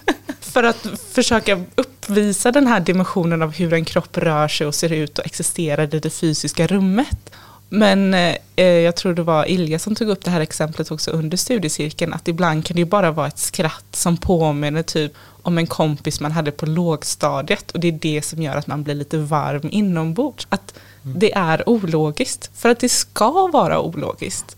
för 0.40 0.64
att 0.64 0.86
försöka 1.12 1.64
uppvisa 1.74 2.52
den 2.52 2.66
här 2.66 2.80
dimensionen 2.80 3.42
av 3.42 3.52
hur 3.52 3.72
en 3.72 3.84
kropp 3.84 4.18
rör 4.18 4.48
sig 4.48 4.66
och 4.66 4.74
ser 4.74 4.92
ut 4.92 5.18
och 5.18 5.26
existerar 5.26 5.94
i 5.94 6.00
det 6.00 6.10
fysiska 6.10 6.66
rummet. 6.66 7.30
Men 7.68 8.14
eh, 8.14 8.36
jag 8.64 8.96
tror 8.96 9.14
det 9.14 9.22
var 9.22 9.50
Ilja 9.50 9.78
som 9.78 9.94
tog 9.94 10.08
upp 10.08 10.24
det 10.24 10.30
här 10.30 10.40
exemplet 10.40 10.90
också 10.90 11.10
under 11.10 11.36
studiecirkeln, 11.36 12.12
att 12.12 12.28
ibland 12.28 12.64
kan 12.64 12.74
det 12.74 12.80
ju 12.80 12.86
bara 12.86 13.10
vara 13.10 13.26
ett 13.26 13.38
skratt 13.38 13.86
som 13.92 14.16
påminner 14.16 14.82
typ 14.82 15.12
om 15.42 15.58
en 15.58 15.66
kompis 15.66 16.20
man 16.20 16.32
hade 16.32 16.50
på 16.50 16.66
lågstadiet 16.66 17.70
och 17.70 17.80
det 17.80 17.88
är 17.88 17.92
det 17.92 18.22
som 18.24 18.42
gör 18.42 18.56
att 18.56 18.66
man 18.66 18.82
blir 18.82 18.94
lite 18.94 19.18
varm 19.18 19.68
inombords. 19.72 20.46
Att 20.50 20.74
mm. 21.04 21.18
det 21.18 21.32
är 21.34 21.68
ologiskt, 21.68 22.50
för 22.54 22.68
att 22.68 22.80
det 22.80 22.88
ska 22.88 23.46
vara 23.46 23.80
ologiskt. 23.80 24.56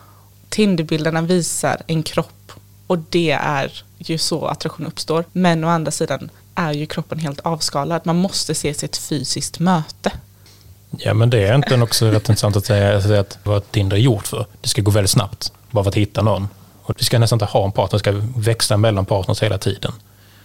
Tinderbilderna 0.48 1.22
visar 1.22 1.82
en 1.86 2.02
kropp 2.02 2.52
Och 2.86 2.98
det 2.98 3.30
är 3.30 3.84
ju 3.98 4.18
så 4.18 4.46
attraktion 4.46 4.86
uppstår. 4.86 5.24
Men 5.32 5.64
å 5.64 5.68
andra 5.68 5.90
sidan 5.90 6.30
är 6.54 6.72
ju 6.72 6.86
kroppen 6.86 7.18
helt 7.18 7.40
avskalad. 7.40 8.00
Man 8.04 8.16
måste 8.16 8.54
se 8.54 8.74
sig 8.74 8.86
ett 8.86 8.96
fysiskt 8.96 9.58
möte. 9.58 10.12
Ja 10.98 11.14
men 11.14 11.30
det 11.30 11.46
är 11.46 11.54
inte 11.54 11.80
också 11.82 12.06
rätt 12.06 12.28
intressant 12.28 12.56
att 12.56 12.66
säga 12.66 13.20
att 13.20 13.38
vad 13.42 13.70
Tinder 13.70 13.96
är 13.96 14.00
gjort 14.00 14.26
för. 14.26 14.46
Det 14.60 14.68
ska 14.68 14.82
gå 14.82 14.90
väldigt 14.90 15.10
snabbt, 15.10 15.52
bara 15.70 15.84
för 15.84 15.88
att 15.88 15.94
hitta 15.94 16.22
någon. 16.22 16.48
Och 16.82 16.94
vi 16.98 17.04
ska 17.04 17.18
nästan 17.18 17.36
inte 17.36 17.44
ha 17.44 17.64
en 17.64 17.72
partner, 17.72 17.98
det 17.98 17.98
ska 17.98 18.40
växa 18.40 18.76
mellan 18.76 19.06
partners 19.06 19.42
hela 19.42 19.58
tiden. 19.58 19.92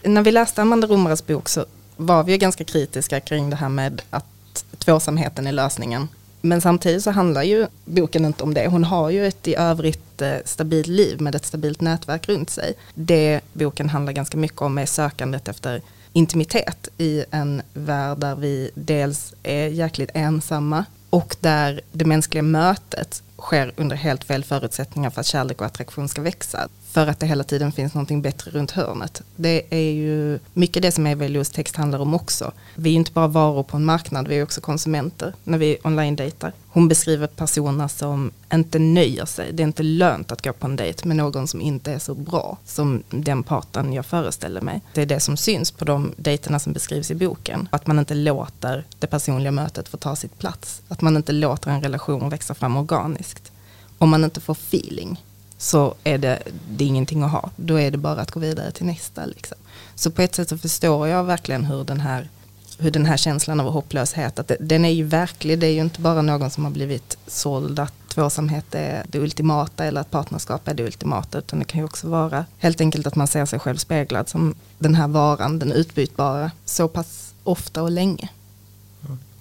När 0.04 0.22
vi 0.22 0.32
läste 0.32 0.62
Amanda 0.62 0.88
Romares 0.88 1.28
bok 1.28 1.50
så 1.50 1.66
var 1.96 2.24
vi 2.24 2.32
ju 2.32 2.38
ganska 2.38 2.64
kritiska 2.64 3.20
kring 3.20 3.50
det 3.50 3.56
här 3.56 3.70
med 3.70 4.02
att 4.10 4.66
tvåsamheten 4.78 5.48
är 5.48 5.52
lösningen. 5.52 6.08
Men 6.42 6.62
samtidigt 6.62 7.04
så 7.04 7.12
handlar 7.12 7.44
ju 7.44 7.68
boken 7.86 8.26
inte 8.26 8.44
om 8.44 8.54
det. 8.54 8.68
Hon 8.68 8.84
har 8.84 9.10
ju 9.10 9.28
ett 9.28 9.48
i 9.48 9.56
övrigt 9.56 10.22
eh, 10.22 10.36
stabilt 10.46 10.88
liv 10.88 11.22
med 11.22 11.36
ett 11.36 11.46
stabilt 11.46 11.82
nätverk 11.82 12.30
runt 12.30 12.50
sig. 12.50 12.74
Det 12.94 13.42
boken 13.54 13.90
handlar 13.90 14.14
ganska 14.14 14.38
mycket 14.38 14.62
om 14.62 14.78
är 14.78 14.86
sökandet 14.86 15.48
efter 15.48 15.82
intimitet 16.16 16.90
i 16.98 17.26
en 17.32 17.62
värld 17.74 18.18
där 18.18 18.36
vi 18.36 18.72
dels 18.76 19.34
är 19.44 19.68
jäkligt 19.68 20.10
ensamma 20.14 20.86
och 21.10 21.36
där 21.40 21.82
det 21.92 22.06
mänskliga 22.06 22.44
mötet 22.44 23.24
sker 23.38 23.74
under 23.76 23.96
helt 23.96 24.24
fel 24.24 24.44
förutsättningar 24.44 25.10
för 25.10 25.22
att 25.22 25.28
kärlek 25.28 25.62
och 25.62 25.68
attraktion 25.68 26.10
ska 26.10 26.22
växa 26.22 26.68
för 26.96 27.08
att 27.08 27.20
det 27.20 27.26
hela 27.26 27.44
tiden 27.44 27.72
finns 27.72 27.94
någonting 27.94 28.22
bättre 28.22 28.52
runt 28.52 28.72
hörnet. 28.72 29.22
Det 29.36 29.64
är 29.70 29.92
ju 29.92 30.40
mycket 30.54 30.82
det 30.82 30.92
som 30.92 31.08
Eva 31.08 31.44
text 31.44 31.76
handlar 31.76 32.00
om 32.00 32.14
också. 32.14 32.52
Vi 32.76 32.90
är 32.90 32.94
inte 32.94 33.12
bara 33.12 33.28
varor 33.28 33.64
på 33.64 33.78
en 33.78 33.86
marknad, 33.86 34.28
vi 34.28 34.36
är 34.36 34.44
också 34.44 34.62
konsumenter 34.62 35.34
när 35.44 35.58
vi 35.58 35.78
online-dejtar. 35.84 36.52
Hon 36.68 36.88
beskriver 36.88 37.28
personer 37.28 37.88
som 37.88 38.32
inte 38.54 38.80
nöjer 38.80 39.26
sig. 39.26 39.54
Det 39.54 39.64
är 39.64 39.68
inte 39.68 39.84
lönt 39.84 40.32
att 40.32 40.44
gå 40.44 40.54
på 40.54 40.68
en 40.68 40.76
dejt 40.76 41.08
med 41.08 41.18
någon 41.18 41.48
som 41.48 41.62
inte 41.62 41.92
är 41.92 42.00
så 42.00 42.16
bra 42.16 42.58
som 42.66 43.04
den 43.10 43.44
parten 43.44 43.94
jag 43.94 44.06
föreställer 44.06 44.62
mig. 44.62 44.82
Det 44.94 45.02
är 45.02 45.06
det 45.06 45.20
som 45.20 45.38
syns 45.38 45.72
på 45.72 45.86
de 45.86 46.12
dejterna 46.18 46.60
som 46.60 46.74
beskrivs 46.74 47.12
i 47.12 47.16
boken. 47.16 47.68
Att 47.72 47.88
man 47.88 48.00
inte 48.00 48.14
låter 48.14 48.86
det 49.00 49.08
personliga 49.08 49.52
mötet 49.52 49.90
få 49.90 49.98
ta 49.98 50.16
sitt 50.16 50.40
plats. 50.40 50.82
Att 50.88 51.02
man 51.02 51.18
inte 51.18 51.32
låter 51.32 51.72
en 51.72 51.82
relation 51.82 52.30
växa 52.30 52.54
fram 52.54 52.78
organiskt. 52.78 53.52
Om 53.98 54.10
man 54.10 54.24
inte 54.24 54.42
får 54.42 54.54
feeling 54.54 55.18
så 55.58 55.96
är 56.04 56.18
det, 56.18 56.44
det 56.70 56.84
är 56.84 56.88
ingenting 56.88 57.24
att 57.24 57.32
ha. 57.32 57.50
Då 57.56 57.80
är 57.80 57.92
det 57.92 57.98
bara 57.98 58.22
att 58.22 58.32
gå 58.32 58.40
vidare 58.40 58.72
till 58.72 58.86
nästa. 58.86 59.26
Liksom. 59.26 59.58
Så 59.96 60.12
på 60.12 60.22
ett 60.22 60.36
sätt 60.36 60.50
så 60.50 60.58
förstår 60.58 61.08
jag 61.08 61.24
verkligen 61.24 61.66
hur 61.66 61.84
den 61.84 62.00
här, 62.00 62.30
hur 62.78 62.92
den 62.92 63.06
här 63.06 63.18
känslan 63.18 63.60
av 63.60 63.72
hopplöshet, 63.72 64.40
att 64.40 64.48
det, 64.48 64.58
den 64.60 64.86
är 64.86 64.90
ju 64.90 65.04
verklig. 65.04 65.60
Det 65.60 65.68
är 65.68 65.72
ju 65.72 65.82
inte 65.82 66.02
bara 66.02 66.22
någon 66.22 66.50
som 66.50 66.64
har 66.64 66.72
blivit 66.72 67.18
såld 67.28 67.80
att 67.80 67.94
tvåsamhet 68.08 68.76
är 68.76 69.06
det 69.08 69.20
ultimata 69.20 69.86
eller 69.86 70.02
att 70.02 70.12
partnerskap 70.12 70.68
är 70.68 70.74
det 70.74 70.84
ultimata. 70.84 71.38
Utan 71.38 71.60
det 71.60 71.66
kan 71.66 71.80
ju 71.80 71.86
också 71.86 72.08
vara 72.08 72.46
helt 72.58 72.82
enkelt 72.82 73.08
att 73.08 73.16
man 73.16 73.28
ser 73.28 73.46
sig 73.46 73.60
själv 73.60 73.78
speglad 73.78 74.30
som 74.30 74.56
den 74.80 74.96
här 74.96 75.08
varan, 75.08 75.60
den 75.60 75.72
utbytbara, 75.72 76.52
så 76.66 76.88
pass 76.88 77.34
ofta 77.44 77.82
och 77.82 77.92
länge. 77.92 78.30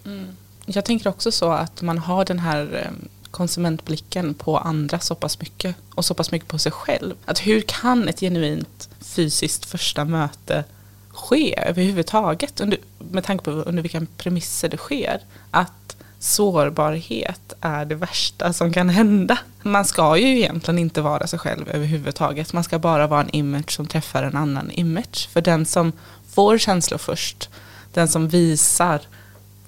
Mm. 0.04 0.36
Jag 0.66 0.84
tänker 0.84 1.10
också 1.10 1.32
så 1.32 1.52
att 1.52 1.82
man 1.82 1.98
har 1.98 2.24
den 2.24 2.38
här 2.38 2.86
ehm, 2.86 3.08
konsumentblicken 3.34 4.34
på 4.34 4.58
andra 4.58 5.00
så 5.00 5.14
pass 5.14 5.40
mycket 5.40 5.76
och 5.94 6.04
så 6.04 6.14
pass 6.14 6.30
mycket 6.30 6.48
på 6.48 6.58
sig 6.58 6.72
själv. 6.72 7.14
Att 7.24 7.38
hur 7.38 7.60
kan 7.60 8.08
ett 8.08 8.20
genuint 8.20 8.88
fysiskt 9.00 9.64
första 9.64 10.04
möte 10.04 10.64
ske 11.08 11.58
överhuvudtaget 11.58 12.60
under, 12.60 12.78
med 12.98 13.24
tanke 13.24 13.44
på 13.44 13.50
under 13.50 13.82
vilka 13.82 14.06
premisser 14.16 14.68
det 14.68 14.76
sker. 14.76 15.20
Att 15.50 15.96
sårbarhet 16.18 17.52
är 17.60 17.84
det 17.84 17.94
värsta 17.94 18.52
som 18.52 18.72
kan 18.72 18.88
hända. 18.88 19.38
Man 19.62 19.84
ska 19.84 20.16
ju 20.16 20.38
egentligen 20.38 20.78
inte 20.78 21.00
vara 21.00 21.26
sig 21.26 21.38
själv 21.38 21.68
överhuvudtaget. 21.68 22.52
Man 22.52 22.64
ska 22.64 22.78
bara 22.78 23.06
vara 23.06 23.20
en 23.20 23.30
image 23.30 23.70
som 23.70 23.86
träffar 23.86 24.22
en 24.22 24.36
annan 24.36 24.70
image. 24.70 25.28
För 25.32 25.40
den 25.40 25.66
som 25.66 25.92
får 26.34 26.58
känslor 26.58 26.98
först, 26.98 27.50
den 27.92 28.08
som 28.08 28.28
visar 28.28 29.00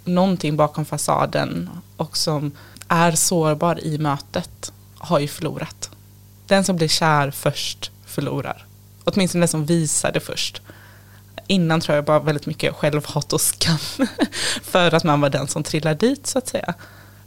någonting 0.05 0.57
bakom 0.57 0.85
fasaden 0.85 1.71
och 1.97 2.17
som 2.17 2.53
är 2.89 3.13
sårbar 3.13 3.85
i 3.85 3.99
mötet 3.99 4.73
har 4.99 5.19
ju 5.19 5.29
förlorat. 5.29 5.91
Den 6.47 6.65
som 6.65 6.77
blir 6.77 6.89
kär 6.89 7.31
först 7.31 7.91
förlorar. 8.07 8.65
Åtminstone 9.05 9.43
den 9.43 9.49
som 9.49 9.67
visar 9.67 10.13
det 10.13 10.21
först. 10.21 10.63
Innan 11.47 11.81
tror 11.81 11.97
jag 11.97 12.05
bara 12.05 12.19
väldigt 12.19 12.47
mycket 12.47 12.75
självhat 12.75 13.33
och 13.33 13.41
skam. 13.41 13.79
för 14.63 14.95
att 14.95 15.05
man 15.05 15.21
var 15.21 15.31
den 15.31 15.49
som 15.49 15.63
trillade 15.63 16.07
dit 16.07 16.27
så 16.27 16.39
att 16.39 16.49
säga. 16.49 16.75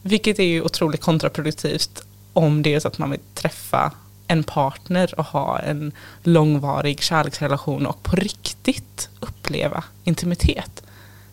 Vilket 0.02 0.40
är 0.40 0.44
ju 0.44 0.62
otroligt 0.62 1.02
kontraproduktivt 1.02 2.04
om 2.34 2.62
det 2.62 2.74
är 2.74 2.80
så 2.80 2.88
att 2.88 2.98
man 2.98 3.12
vill 3.12 3.20
träffa 3.34 3.92
en 4.28 4.44
partner 4.44 5.20
och 5.20 5.26
ha 5.26 5.60
en 5.60 5.92
långvarig 6.24 7.02
kärleksrelation 7.02 7.86
och 7.86 8.04
på 8.04 8.16
riktigt 8.16 9.10
uppleva 9.20 9.84
intimitet. 10.04 10.84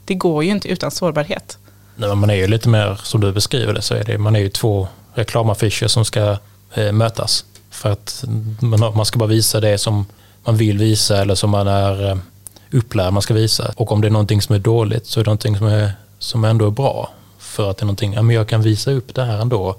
Det 0.04 0.14
går 0.14 0.44
ju 0.44 0.50
inte 0.50 0.68
utan 0.68 0.90
sårbarhet. 0.90 1.58
Nej, 1.96 2.14
man 2.14 2.30
är 2.30 2.34
ju 2.34 2.46
lite 2.46 2.68
mer, 2.68 3.00
som 3.02 3.20
du 3.20 3.32
beskriver 3.32 3.72
det, 3.74 3.82
så 3.82 3.94
är 3.94 4.04
det, 4.04 4.18
man 4.18 4.36
är 4.36 4.40
ju 4.40 4.48
två 4.48 4.88
reklamaffischer 5.14 5.86
som 5.88 6.04
ska 6.04 6.36
eh, 6.74 6.92
mötas. 6.92 7.44
För 7.70 7.92
att 7.92 8.24
man, 8.60 8.80
man 8.96 9.06
ska 9.06 9.18
bara 9.18 9.28
visa 9.28 9.60
det 9.60 9.78
som 9.78 10.06
man 10.44 10.56
vill 10.56 10.78
visa 10.78 11.22
eller 11.22 11.34
som 11.34 11.50
man 11.50 11.68
är 11.68 12.10
eh, 12.10 12.16
upplärd 12.72 13.12
man 13.12 13.22
ska 13.22 13.34
visa. 13.34 13.72
Och 13.76 13.92
om 13.92 14.00
det 14.00 14.08
är 14.08 14.10
någonting 14.10 14.42
som 14.42 14.54
är 14.54 14.58
dåligt 14.58 15.06
så 15.06 15.20
är 15.20 15.24
det 15.24 15.28
någonting 15.28 15.56
som, 15.58 15.66
är, 15.66 15.92
som 16.18 16.44
ändå 16.44 16.66
är 16.66 16.70
bra. 16.70 17.10
För 17.38 17.70
att 17.70 17.76
det 17.76 17.82
är 17.82 17.86
någonting, 17.86 18.12
ja, 18.12 18.22
men 18.22 18.36
jag 18.36 18.48
kan 18.48 18.62
visa 18.62 18.90
upp 18.90 19.14
det 19.14 19.24
här 19.24 19.38
ändå. 19.38 19.76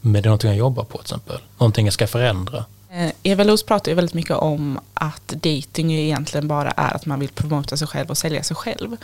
Men 0.00 0.12
det 0.12 0.26
är 0.26 0.30
någonting 0.30 0.50
jag 0.50 0.58
jobbar 0.58 0.84
på 0.84 0.98
till 0.98 1.04
exempel. 1.04 1.38
Någonting 1.58 1.86
jag 1.86 1.94
ska 1.94 2.06
förändra. 2.06 2.64
Eh, 2.92 3.12
Eva 3.22 3.44
Los 3.44 3.62
pratar 3.62 3.90
ju 3.90 3.94
väldigt 3.94 4.14
mycket 4.14 4.36
om 4.36 4.80
att 4.94 5.28
dating 5.28 5.92
egentligen 5.92 6.48
bara 6.48 6.70
är 6.70 6.94
att 6.94 7.06
man 7.06 7.20
vill 7.20 7.28
promota 7.28 7.76
sig 7.76 7.88
själv 7.88 8.10
och 8.10 8.18
sälja 8.18 8.42
sig 8.42 8.56
själv. 8.56 8.96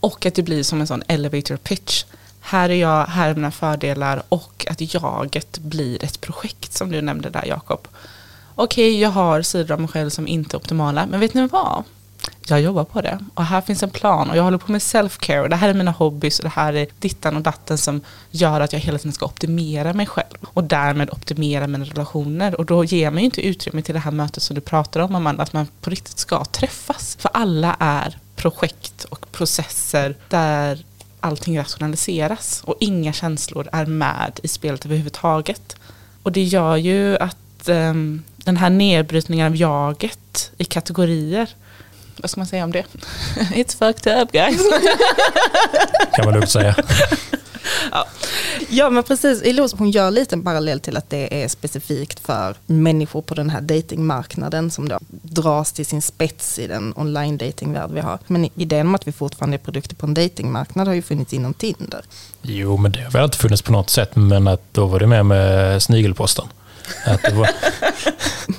Och 0.00 0.26
att 0.26 0.34
det 0.34 0.42
blir 0.42 0.62
som 0.62 0.80
en 0.80 0.86
sån 0.86 1.02
elevator 1.08 1.56
pitch. 1.56 2.04
Här 2.40 2.68
är 2.68 2.74
jag, 2.74 3.06
här 3.06 3.30
är 3.30 3.34
mina 3.34 3.50
fördelar 3.50 4.22
och 4.28 4.66
att 4.70 4.94
jaget 4.94 5.58
blir 5.58 6.04
ett 6.04 6.20
projekt 6.20 6.72
som 6.72 6.90
du 6.90 7.02
nämnde 7.02 7.30
där 7.30 7.44
Jakob. 7.46 7.88
Okej, 8.54 9.00
jag 9.00 9.10
har 9.10 9.42
sidor 9.42 9.74
av 9.74 9.80
mig 9.80 9.88
själv 9.88 10.10
som 10.10 10.28
inte 10.28 10.56
är 10.56 10.58
optimala, 10.58 11.06
men 11.06 11.20
vet 11.20 11.34
ni 11.34 11.46
vad? 11.46 11.84
Jag 12.50 12.60
jobbar 12.60 12.84
på 12.84 13.00
det. 13.00 13.18
Och 13.34 13.44
här 13.44 13.60
finns 13.60 13.82
en 13.82 13.90
plan 13.90 14.30
och 14.30 14.36
jag 14.36 14.42
håller 14.42 14.58
på 14.58 14.72
med 14.72 14.80
self-care 14.80 15.42
och 15.42 15.48
det 15.48 15.56
här 15.56 15.68
är 15.68 15.74
mina 15.74 15.90
hobbys 15.90 16.38
och 16.38 16.42
det 16.42 16.48
här 16.48 16.72
är 16.72 16.86
dittan 16.98 17.36
och 17.36 17.42
datten 17.42 17.78
som 17.78 18.00
gör 18.30 18.60
att 18.60 18.72
jag 18.72 18.80
hela 18.80 18.98
tiden 18.98 19.12
ska 19.12 19.26
optimera 19.26 19.92
mig 19.92 20.06
själv 20.06 20.36
och 20.42 20.64
därmed 20.64 21.10
optimera 21.10 21.66
mina 21.66 21.84
relationer 21.84 22.54
och 22.58 22.66
då 22.66 22.84
ger 22.84 23.10
man 23.10 23.18
ju 23.18 23.24
inte 23.24 23.46
utrymme 23.46 23.82
till 23.82 23.94
det 23.94 24.00
här 24.00 24.10
mötet 24.10 24.42
som 24.42 24.54
du 24.54 24.60
pratar 24.60 25.00
om 25.00 25.14
Amanda, 25.14 25.42
att 25.42 25.52
man 25.52 25.66
på 25.80 25.90
riktigt 25.90 26.18
ska 26.18 26.44
träffas. 26.44 27.16
För 27.20 27.30
alla 27.34 27.76
är 27.78 28.18
projekt 28.36 29.04
och 29.04 29.32
processer 29.32 30.16
där 30.28 30.84
allting 31.20 31.58
rationaliseras 31.58 32.62
och 32.64 32.76
inga 32.80 33.12
känslor 33.12 33.68
är 33.72 33.86
med 33.86 34.40
i 34.42 34.48
spelet 34.48 34.84
överhuvudtaget. 34.84 35.76
Och 36.22 36.32
det 36.32 36.42
gör 36.42 36.76
ju 36.76 37.16
att 37.16 37.68
um, 37.68 38.22
den 38.36 38.56
här 38.56 38.70
nedbrytningen 38.70 39.46
av 39.46 39.56
jaget 39.56 40.50
i 40.58 40.64
kategorier 40.64 41.48
vad 42.22 42.30
ska 42.30 42.40
man 42.40 42.46
säga 42.46 42.64
om 42.64 42.72
det? 42.72 42.84
It's 43.36 43.78
fucked 43.78 44.22
up 44.22 44.32
guys. 44.32 44.62
kan 46.16 46.24
man 46.24 46.34
lugnt 46.34 46.50
säga. 46.50 46.74
ja. 47.92 48.06
ja 48.68 48.90
men 48.90 49.02
precis, 49.02 49.42
Ilos 49.42 49.74
hon 49.74 49.90
gör 49.90 50.10
lite 50.10 50.34
en 50.34 50.42
parallell 50.42 50.80
till 50.80 50.96
att 50.96 51.10
det 51.10 51.42
är 51.44 51.48
specifikt 51.48 52.20
för 52.20 52.56
människor 52.66 53.22
på 53.22 53.34
den 53.34 53.50
här 53.50 53.60
datingmarknaden 53.60 54.70
som 54.70 54.88
då 54.88 54.98
dras 55.22 55.72
till 55.72 55.86
sin 55.86 56.02
spets 56.02 56.58
i 56.58 56.66
den 56.66 56.92
online 56.96 57.36
datingvärld 57.36 57.90
vi 57.90 58.00
har. 58.00 58.18
Men 58.26 58.50
idén 58.54 58.86
om 58.86 58.94
att 58.94 59.08
vi 59.08 59.12
fortfarande 59.12 59.56
är 59.56 59.58
produkter 59.58 59.96
på 59.96 60.06
en 60.06 60.14
datingmarknad 60.14 60.86
har 60.86 60.94
ju 60.94 61.02
funnits 61.02 61.32
inom 61.32 61.54
Tinder. 61.54 62.04
Jo 62.42 62.76
men 62.76 62.92
det 62.92 63.00
har 63.00 63.10
väl 63.10 63.22
alltid 63.22 63.40
funnits 63.40 63.62
på 63.62 63.72
något 63.72 63.90
sätt 63.90 64.16
men 64.16 64.48
att 64.48 64.62
då 64.72 64.86
var 64.86 65.00
det 65.00 65.06
med 65.06 65.26
med 65.26 65.82
snigelposten. 65.82 66.46
Var... 67.32 67.48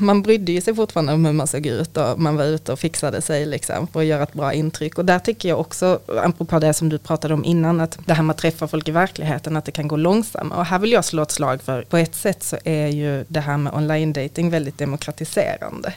man 0.01 0.21
brydde 0.21 0.51
ju 0.51 0.61
sig 0.61 0.75
fortfarande 0.75 1.13
om 1.13 1.25
hur 1.25 1.33
man 1.33 1.47
såg 1.47 1.65
ut 1.65 1.97
och 1.97 2.19
man 2.19 2.35
var 2.35 2.45
ute 2.45 2.71
och 2.71 2.79
fixade 2.79 3.21
sig 3.21 3.45
liksom 3.45 3.87
för 3.87 3.99
att 3.99 4.05
göra 4.05 4.23
ett 4.23 4.33
bra 4.33 4.53
intryck. 4.53 4.97
Och 4.97 5.05
där 5.05 5.19
tycker 5.19 5.49
jag 5.49 5.59
också, 5.59 5.99
apropå 6.07 6.59
det 6.59 6.73
som 6.73 6.89
du 6.89 6.97
pratade 6.97 7.33
om 7.33 7.45
innan, 7.45 7.81
att 7.81 7.97
det 8.05 8.13
här 8.13 8.23
med 8.23 8.33
att 8.33 8.39
träffa 8.39 8.67
folk 8.67 8.87
i 8.87 8.91
verkligheten, 8.91 9.57
att 9.57 9.65
det 9.65 9.71
kan 9.71 9.87
gå 9.87 9.95
långsammare. 9.95 10.59
Och 10.59 10.65
här 10.65 10.79
vill 10.79 10.91
jag 10.91 11.05
slå 11.05 11.23
ett 11.23 11.31
slag 11.31 11.61
för, 11.61 11.81
på 11.81 11.97
ett 11.97 12.15
sätt 12.15 12.43
så 12.43 12.57
är 12.63 12.87
ju 12.87 13.25
det 13.27 13.39
här 13.39 13.57
med 13.57 13.73
online 13.73 14.13
dating 14.13 14.49
väldigt 14.49 14.77
demokratiserande. 14.77 15.93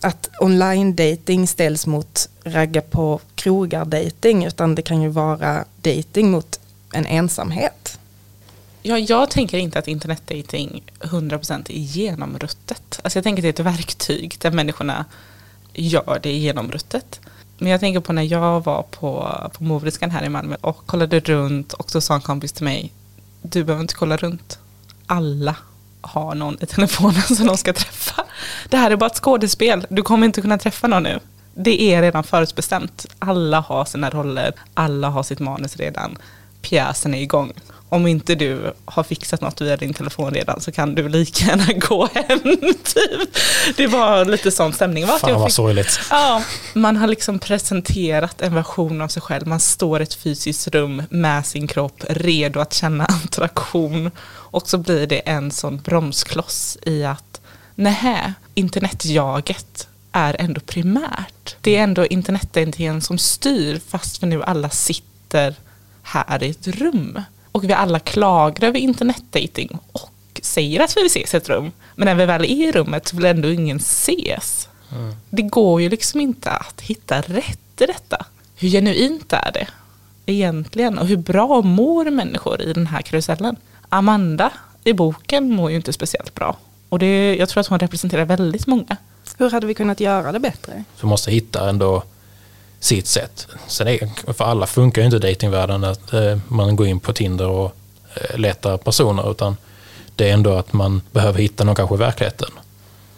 Att 0.00 0.30
online 0.40 0.96
dating 0.96 1.46
ställs 1.46 1.86
mot 1.86 2.28
ragga 2.44 2.82
på 2.82 3.20
krogar 3.34 3.84
dating, 3.84 4.44
utan 4.44 4.74
det 4.74 4.82
kan 4.82 5.02
ju 5.02 5.08
vara 5.08 5.64
dating 5.82 6.30
mot 6.30 6.60
en 6.92 7.06
ensamhet 7.06 7.98
Ja, 8.88 8.98
jag 8.98 9.30
tänker 9.30 9.58
inte 9.58 9.78
att 9.78 9.88
internetdating 9.88 10.82
100% 11.00 11.70
är 11.70 11.78
genomruttet. 11.78 13.00
Alltså 13.02 13.18
jag 13.18 13.24
tänker 13.24 13.40
att 13.40 13.56
det 13.56 13.60
är 13.60 13.68
ett 13.68 13.78
verktyg 13.78 14.36
där 14.38 14.50
människorna 14.50 15.04
gör 15.72 16.20
det 16.22 16.32
genomruttet. 16.32 17.20
Men 17.58 17.70
jag 17.70 17.80
tänker 17.80 18.00
på 18.00 18.12
när 18.12 18.22
jag 18.22 18.64
var 18.64 18.82
på, 18.82 19.40
på 19.52 19.64
Moriskan 19.64 20.10
här 20.10 20.24
i 20.24 20.28
Malmö 20.28 20.56
och 20.60 20.86
kollade 20.86 21.20
runt 21.20 21.72
och 21.72 21.90
så 21.90 22.00
sa 22.00 22.14
en 22.14 22.20
kompis 22.20 22.52
till 22.52 22.64
mig, 22.64 22.92
du 23.42 23.64
behöver 23.64 23.82
inte 23.82 23.94
kolla 23.94 24.16
runt. 24.16 24.58
Alla 25.06 25.56
har 26.00 26.34
någon 26.34 26.56
i 26.62 26.66
telefonen 26.66 27.22
som 27.22 27.46
de 27.46 27.56
ska 27.56 27.72
träffa. 27.72 28.24
det 28.68 28.76
här 28.76 28.90
är 28.90 28.96
bara 28.96 29.10
ett 29.10 29.16
skådespel, 29.16 29.86
du 29.90 30.02
kommer 30.02 30.26
inte 30.26 30.40
kunna 30.40 30.58
träffa 30.58 30.86
någon 30.86 31.02
nu. 31.02 31.20
Det 31.54 31.82
är 31.82 32.02
redan 32.02 32.24
förutbestämt. 32.24 33.06
Alla 33.18 33.60
har 33.60 33.84
sina 33.84 34.10
roller, 34.10 34.52
alla 34.74 35.08
har 35.08 35.22
sitt 35.22 35.40
manus 35.40 35.76
redan. 35.76 36.18
Pjäsen 36.62 37.14
är 37.14 37.22
igång. 37.22 37.52
Om 37.88 38.06
inte 38.06 38.34
du 38.34 38.72
har 38.84 39.02
fixat 39.02 39.40
något 39.40 39.60
via 39.60 39.76
din 39.76 39.94
telefon 39.94 40.34
redan 40.34 40.60
så 40.60 40.72
kan 40.72 40.94
du 40.94 41.08
lika 41.08 41.44
gärna 41.44 41.72
gå 41.88 42.08
hem. 42.14 42.74
Typ. 42.84 43.36
Det 43.76 43.86
var 43.86 44.24
lite 44.24 44.50
sån 44.50 44.72
stämning. 44.72 45.06
Fan 45.06 45.40
vad 45.40 45.52
sorgligt. 45.52 46.00
Ja, 46.10 46.42
man 46.74 46.96
har 46.96 47.06
liksom 47.06 47.38
presenterat 47.38 48.42
en 48.42 48.54
version 48.54 49.00
av 49.00 49.08
sig 49.08 49.22
själv. 49.22 49.46
Man 49.46 49.60
står 49.60 50.00
i 50.00 50.02
ett 50.02 50.14
fysiskt 50.14 50.68
rum 50.68 51.02
med 51.10 51.46
sin 51.46 51.66
kropp 51.66 52.04
redo 52.08 52.60
att 52.60 52.74
känna 52.74 53.04
attraktion. 53.24 54.10
Och 54.28 54.68
så 54.68 54.78
blir 54.78 55.06
det 55.06 55.18
en 55.18 55.50
sån 55.50 55.76
bromskloss 55.78 56.78
i 56.82 57.04
att 57.04 57.40
nähä, 57.74 58.34
internetjaget 58.54 59.88
är 60.12 60.36
ändå 60.38 60.60
primärt. 60.60 61.56
Det 61.60 61.76
är 61.76 61.82
ändå 61.82 62.06
internetidentiteten 62.06 63.00
som 63.00 63.18
styr 63.18 63.80
fast 63.88 64.22
vi 64.22 64.26
nu 64.26 64.42
alla 64.42 64.70
sitter 64.70 65.54
här 66.02 66.42
i 66.42 66.50
ett 66.50 66.66
rum. 66.66 67.18
Och 67.56 67.64
vi 67.64 67.72
alla 67.72 67.98
klagar 67.98 68.68
över 68.68 68.78
internetdating 68.78 69.78
och 69.92 70.40
säger 70.42 70.80
att 70.80 70.96
vi 70.96 71.00
vill 71.00 71.06
ses 71.06 71.34
i 71.34 71.36
ett 71.36 71.48
rum. 71.48 71.72
Men 71.94 72.06
när 72.06 72.14
vi 72.14 72.26
väl 72.26 72.44
är 72.44 72.68
i 72.68 72.72
rummet 72.72 73.08
så 73.08 73.16
vill 73.16 73.24
ändå 73.24 73.48
ingen 73.48 73.76
ses. 73.76 74.68
Mm. 74.92 75.14
Det 75.30 75.42
går 75.42 75.82
ju 75.82 75.88
liksom 75.88 76.20
inte 76.20 76.50
att 76.50 76.80
hitta 76.80 77.20
rätt 77.20 77.80
i 77.80 77.86
detta. 77.86 78.26
Hur 78.56 78.68
genuint 78.68 79.32
är 79.32 79.50
det 79.54 79.66
egentligen? 80.26 80.98
Och 80.98 81.06
hur 81.06 81.16
bra 81.16 81.62
mår 81.62 82.10
människor 82.10 82.62
i 82.62 82.72
den 82.72 82.86
här 82.86 83.02
karusellen? 83.02 83.56
Amanda 83.88 84.52
i 84.84 84.92
boken 84.92 85.50
mår 85.50 85.70
ju 85.70 85.76
inte 85.76 85.92
speciellt 85.92 86.34
bra. 86.34 86.56
Och 86.88 86.98
det, 86.98 87.36
jag 87.36 87.48
tror 87.48 87.60
att 87.60 87.66
hon 87.66 87.78
representerar 87.78 88.24
väldigt 88.24 88.66
många. 88.66 88.96
Hur 89.38 89.50
hade 89.50 89.66
vi 89.66 89.74
kunnat 89.74 90.00
göra 90.00 90.32
det 90.32 90.40
bättre? 90.40 90.84
Vi 91.00 91.06
måste 91.06 91.30
hitta 91.30 91.68
ändå 91.68 92.02
sitt 92.80 93.06
sätt. 93.06 93.46
Sen 93.66 93.88
är, 93.88 94.32
för 94.32 94.44
alla 94.44 94.66
funkar 94.66 95.02
ju 95.02 95.06
inte 95.06 95.18
datingvärlden 95.18 95.84
att 95.84 96.12
eh, 96.12 96.38
man 96.48 96.76
går 96.76 96.86
in 96.86 97.00
på 97.00 97.12
Tinder 97.12 97.48
och 97.48 97.76
eh, 98.14 98.38
letar 98.38 98.76
personer 98.76 99.30
utan 99.30 99.56
det 100.14 100.28
är 100.28 100.32
ändå 100.32 100.54
att 100.54 100.72
man 100.72 101.02
behöver 101.12 101.38
hitta 101.38 101.64
någon 101.64 101.74
kanske 101.74 101.94
i 101.94 101.98
verkligheten. 101.98 102.50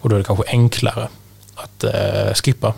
Och 0.01 0.09
då 0.09 0.17
är 0.17 0.19
det 0.19 0.25
kanske 0.25 0.45
enklare 0.49 1.09
att 1.55 1.85
eh, 1.85 2.35
skippa 2.35 2.75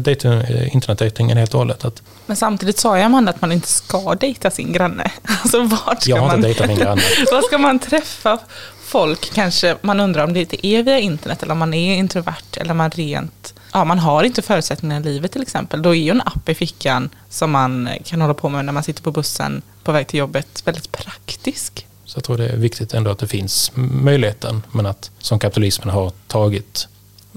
dating, 0.00 0.32
internetdatingen 0.72 1.36
helt 1.36 1.54
och 1.54 1.58
hållet. 1.58 1.84
Att, 1.84 2.02
Men 2.26 2.36
samtidigt 2.36 2.78
sa 2.78 2.98
jag 2.98 3.06
Amanda 3.06 3.30
att 3.30 3.40
man 3.40 3.52
inte 3.52 3.68
ska 3.68 4.14
dejta 4.14 4.50
sin 4.50 4.72
granne. 4.72 5.12
Alltså 5.42 5.62
vart 5.62 6.02
ska 6.02 6.10
jag 6.10 6.16
har 6.16 6.26
man, 6.26 6.36
inte 6.36 6.48
dejtat 6.48 6.68
min 6.68 6.78
granne. 6.78 7.02
var 7.32 7.42
ska 7.42 7.58
man 7.58 7.78
träffa 7.78 8.38
folk? 8.82 9.30
Kanske 9.34 9.76
man 9.80 10.00
undrar 10.00 10.24
om 10.24 10.32
det 10.32 10.40
inte 10.40 10.66
är 10.66 10.82
via 10.82 10.98
internet 10.98 11.42
eller 11.42 11.52
om 11.52 11.58
man 11.58 11.74
är 11.74 11.94
introvert 11.94 12.56
eller 12.56 12.74
man 12.74 12.90
rent 12.90 13.54
ja, 13.72 13.84
man 13.84 13.98
har 13.98 14.24
inte 14.24 14.42
förutsättningar 14.42 15.00
i 15.00 15.04
livet 15.04 15.32
till 15.32 15.42
exempel. 15.42 15.82
Då 15.82 15.94
är 15.94 16.00
ju 16.00 16.10
en 16.10 16.20
app 16.20 16.48
i 16.48 16.54
fickan 16.54 17.10
som 17.28 17.50
man 17.50 17.88
kan 18.04 18.20
hålla 18.20 18.34
på 18.34 18.48
med 18.48 18.64
när 18.64 18.72
man 18.72 18.82
sitter 18.82 19.02
på 19.02 19.10
bussen 19.10 19.62
på 19.84 19.92
väg 19.92 20.06
till 20.06 20.18
jobbet 20.18 20.62
väldigt 20.64 20.92
praktisk. 20.92 21.86
Så 22.04 22.16
jag 22.16 22.24
tror 22.24 22.36
det 22.36 22.48
är 22.48 22.56
viktigt 22.56 22.94
ändå 22.94 23.10
att 23.10 23.18
det 23.18 23.26
finns 23.26 23.70
möjligheten 23.74 24.62
men 24.72 24.86
att 24.86 25.10
som 25.18 25.38
kapitalismen 25.38 25.88
har 25.88 26.12
tagit 26.26 26.88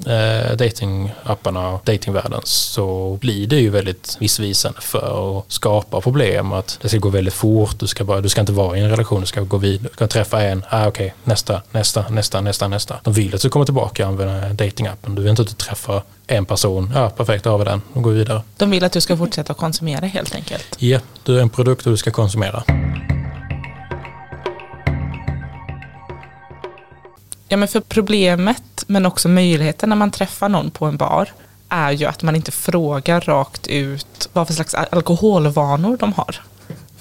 eh, 0.08 0.56
datingapparna 0.58 1.70
och 1.70 1.82
datingvärlden 1.86 2.42
så 2.44 3.18
blir 3.22 3.48
det 3.48 3.56
ju 3.56 3.70
väldigt 3.70 4.18
missvisande 4.20 4.82
för 4.82 5.40
att 5.40 5.52
skapa 5.52 6.02
problem. 6.02 6.54
Att 6.54 6.78
det 6.82 6.90
ska 6.90 6.98
gå 6.98 7.10
väldigt 7.10 7.34
fort, 7.34 7.80
du 7.80 7.88
ska, 7.88 8.04
bara, 8.04 8.22
du 8.22 8.30
ska 8.30 8.42
inte 8.42 8.54
vara 8.54 8.78
i 8.78 8.82
en 8.82 8.90
relation, 8.90 9.22
du 9.22 9.28
ska 9.28 9.42
gå 9.42 9.58
vidare, 9.58 9.88
du 9.90 9.94
ska 9.94 10.08
träffa 10.08 10.42
en, 10.42 10.66
ah, 10.70 10.88
okej, 10.88 11.06
okay, 11.06 11.18
nästa, 11.24 11.62
nästa, 11.72 12.10
nästa, 12.10 12.42
nästa, 12.42 12.68
nästa. 12.68 13.00
De 13.04 13.14
vill 13.14 13.36
att 13.36 13.42
du 13.42 13.50
kommer 13.50 13.66
tillbaka 13.66 14.04
och 14.04 14.10
använder 14.12 14.54
datingappen. 14.54 15.16
Du 15.16 15.22
vill 15.22 15.30
inte 15.30 15.42
att 15.42 15.48
du 15.48 15.54
träffar 15.54 16.04
en 16.28 16.46
person, 16.46 16.92
ja 16.96 17.10
perfekt, 17.10 17.44
då 17.44 17.50
har 17.50 17.58
vi 17.58 17.66
den 17.66 17.82
och 17.94 18.04
går 18.04 18.12
vidare. 18.12 18.42
De 18.58 18.70
vill 18.70 18.84
att 18.84 18.92
du 18.92 19.02
ska 19.02 19.18
fortsätta 19.18 19.54
konsumera 19.54 20.06
helt 20.06 20.36
enkelt? 20.36 20.76
Ja, 20.80 21.00
du 21.24 21.38
är 21.38 21.42
en 21.42 21.50
produkt 21.50 21.86
och 21.86 21.92
du 21.92 21.98
ska 21.98 22.12
konsumera. 22.12 22.64
Ja 27.52 27.58
men 27.58 27.68
för 27.68 27.80
problemet 27.80 28.84
men 28.88 29.06
också 29.06 29.30
möjligheten 29.30 29.90
när 29.90 29.96
man 29.96 30.12
träffar 30.12 30.50
någon 30.50 30.72
på 30.72 30.86
en 30.86 30.98
bar 30.98 31.30
är 31.70 31.92
ju 31.92 32.06
att 32.06 32.24
man 32.24 32.36
inte 32.36 32.52
frågar 32.52 33.22
rakt 33.22 33.68
ut 33.68 34.30
vad 34.34 34.48
för 34.48 34.54
slags 34.54 34.74
alkoholvanor 34.74 35.98
de 35.98 36.14
har. 36.14 36.42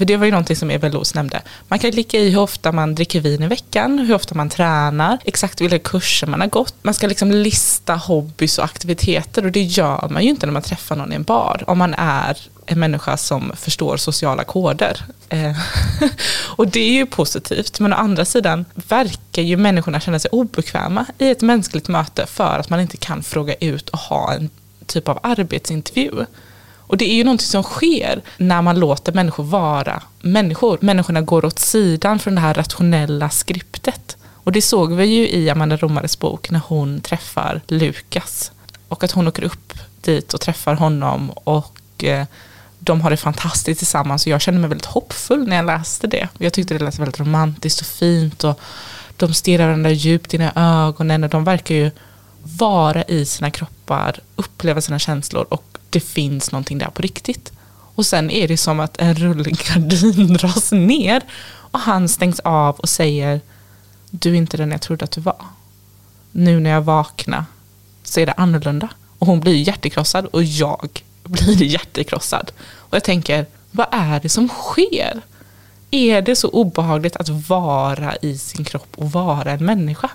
För 0.01 0.05
det 0.05 0.17
var 0.17 0.25
ju 0.25 0.31
någonting 0.31 0.57
som 0.57 0.71
Eva 0.71 0.89
Los 0.89 1.15
nämnde. 1.15 1.43
Man 1.69 1.79
kan 1.79 1.93
klicka 1.93 2.19
i 2.19 2.31
hur 2.31 2.41
ofta 2.41 2.73
man 2.73 2.95
dricker 2.95 3.21
vin 3.21 3.43
i 3.43 3.47
veckan, 3.47 3.99
hur 3.99 4.15
ofta 4.15 4.35
man 4.35 4.49
tränar, 4.49 5.19
exakt 5.25 5.61
vilka 5.61 5.79
kurser 5.79 6.27
man 6.27 6.41
har 6.41 6.49
gått. 6.49 6.75
Man 6.83 6.95
ska 6.95 7.07
liksom 7.07 7.31
lista 7.31 7.95
hobbys 7.95 8.59
och 8.59 8.65
aktiviteter 8.65 9.45
och 9.45 9.53
det 9.53 9.63
gör 9.63 10.09
man 10.11 10.23
ju 10.23 10.29
inte 10.29 10.47
när 10.47 10.53
man 10.53 10.63
träffar 10.63 10.97
någon 10.97 11.13
i 11.13 11.15
en 11.15 11.23
bar. 11.23 11.65
Om 11.67 11.79
man 11.79 11.95
är 11.99 12.39
en 12.67 12.81
människa 12.81 13.17
som 13.17 13.53
förstår 13.57 13.97
sociala 13.97 14.45
koder. 14.45 15.05
Eh, 15.29 15.57
och 16.57 16.69
det 16.69 16.81
är 16.81 16.93
ju 16.93 17.07
positivt, 17.07 17.81
men 17.81 17.93
å 17.93 17.97
andra 17.97 18.25
sidan 18.25 18.65
verkar 18.75 19.43
ju 19.43 19.57
människorna 19.57 20.01
känna 20.01 20.19
sig 20.19 20.29
obekväma 20.29 21.07
i 21.19 21.31
ett 21.31 21.43
mänskligt 21.43 21.89
möte 21.89 22.27
för 22.27 22.59
att 22.59 22.71
man 22.71 22.81
inte 22.81 22.97
kan 22.97 23.23
fråga 23.23 23.55
ut 23.55 23.89
och 23.89 23.99
ha 23.99 24.33
en 24.33 24.51
typ 24.87 25.09
av 25.09 25.19
arbetsintervju. 25.23 26.25
Och 26.91 26.97
det 26.97 27.11
är 27.11 27.15
ju 27.15 27.25
någonting 27.25 27.47
som 27.47 27.63
sker 27.63 28.23
när 28.37 28.63
man 28.63 28.79
låter 28.79 29.13
människor 29.13 29.45
vara 29.45 30.03
människor. 30.21 30.79
Människorna 30.81 31.21
går 31.21 31.45
åt 31.45 31.59
sidan 31.59 32.19
från 32.19 32.35
det 32.35 32.41
här 32.41 32.55
rationella 32.55 33.31
skriptet. 33.31 34.17
Och 34.27 34.53
det 34.53 34.63
såg 34.63 34.93
vi 34.93 35.05
ju 35.05 35.29
i 35.29 35.51
Amanda 35.51 35.77
Romares 35.77 36.19
bok 36.19 36.51
när 36.51 36.61
hon 36.67 37.01
träffar 37.01 37.61
Lukas. 37.67 38.53
Och 38.89 39.05
att 39.05 39.11
hon 39.11 39.29
åker 39.29 39.43
upp 39.45 39.73
dit 40.01 40.35
och 40.35 40.41
träffar 40.41 40.75
honom 40.75 41.31
och 41.31 42.05
eh, 42.05 42.27
de 42.79 43.01
har 43.01 43.11
det 43.11 43.17
fantastiskt 43.17 43.79
tillsammans 43.79 44.27
och 44.27 44.33
jag 44.33 44.41
kände 44.41 44.61
mig 44.61 44.69
väldigt 44.69 44.87
hoppfull 44.87 45.49
när 45.49 45.57
jag 45.57 45.67
läste 45.67 46.07
det. 46.07 46.29
Jag 46.39 46.53
tyckte 46.53 46.75
det 46.75 46.85
lät 46.85 46.99
väldigt 46.99 47.21
romantiskt 47.21 47.81
och 47.81 47.87
fint 47.87 48.45
och 48.45 48.61
de 49.17 49.35
stirrar 49.35 49.67
varandra 49.67 49.91
djupt 49.91 50.35
in 50.35 50.43
i 50.43 50.51
ögonen 50.55 51.25
och 51.25 51.31
de 51.31 51.45
verkar 51.45 51.75
ju 51.75 51.91
vara 52.43 53.03
i 53.03 53.27
sina 53.27 53.51
kroppar, 53.51 54.21
uppleva 54.37 54.81
sina 54.81 54.99
känslor 54.99 55.47
och 55.49 55.71
det 55.91 56.01
finns 56.01 56.53
någonting 56.53 56.79
där 56.79 56.91
på 56.91 57.03
riktigt. 57.03 57.53
Och 57.95 58.07
sen 58.07 58.31
är 58.31 58.49
det 58.49 58.57
som 58.57 58.81
att 58.81 59.01
en 59.01 59.15
rullgardin 59.15 60.33
dras 60.41 60.73
ner 60.73 61.23
och 61.71 61.81
han 61.81 62.09
stängs 62.09 62.41
av 62.41 62.75
och 62.75 62.89
säger 62.89 63.41
du 64.11 64.31
är 64.31 64.35
inte 64.35 64.57
den 64.57 64.71
jag 64.71 64.81
trodde 64.81 65.05
att 65.05 65.11
du 65.11 65.21
var. 65.21 65.45
Nu 66.33 66.61
när 66.61 66.71
jag 66.71 66.83
vaknar 66.83 67.45
så 68.03 68.21
är 68.21 68.27
det 68.27 68.33
annorlunda. 68.33 68.89
Och 69.19 69.27
hon 69.27 69.41
blir 69.41 69.55
hjärtekrossad 69.55 70.27
och 70.27 70.43
jag 70.45 71.03
blir 71.25 71.63
hjärtekrossad. 71.63 72.53
Och 72.61 72.95
jag 72.97 73.05
tänker, 73.05 73.47
vad 73.71 73.87
är 73.91 74.21
det 74.21 74.29
som 74.29 74.49
sker? 74.49 75.21
Är 75.91 76.23
det 76.23 76.37
så 76.37 76.49
obehagligt 76.49 77.17
att 77.17 77.29
vara 77.29 78.17
i 78.17 78.39
sin 78.39 78.65
kropp 78.65 78.89
och 78.97 79.13
vara 79.13 79.51
en 79.51 79.65
människa? 79.65 80.11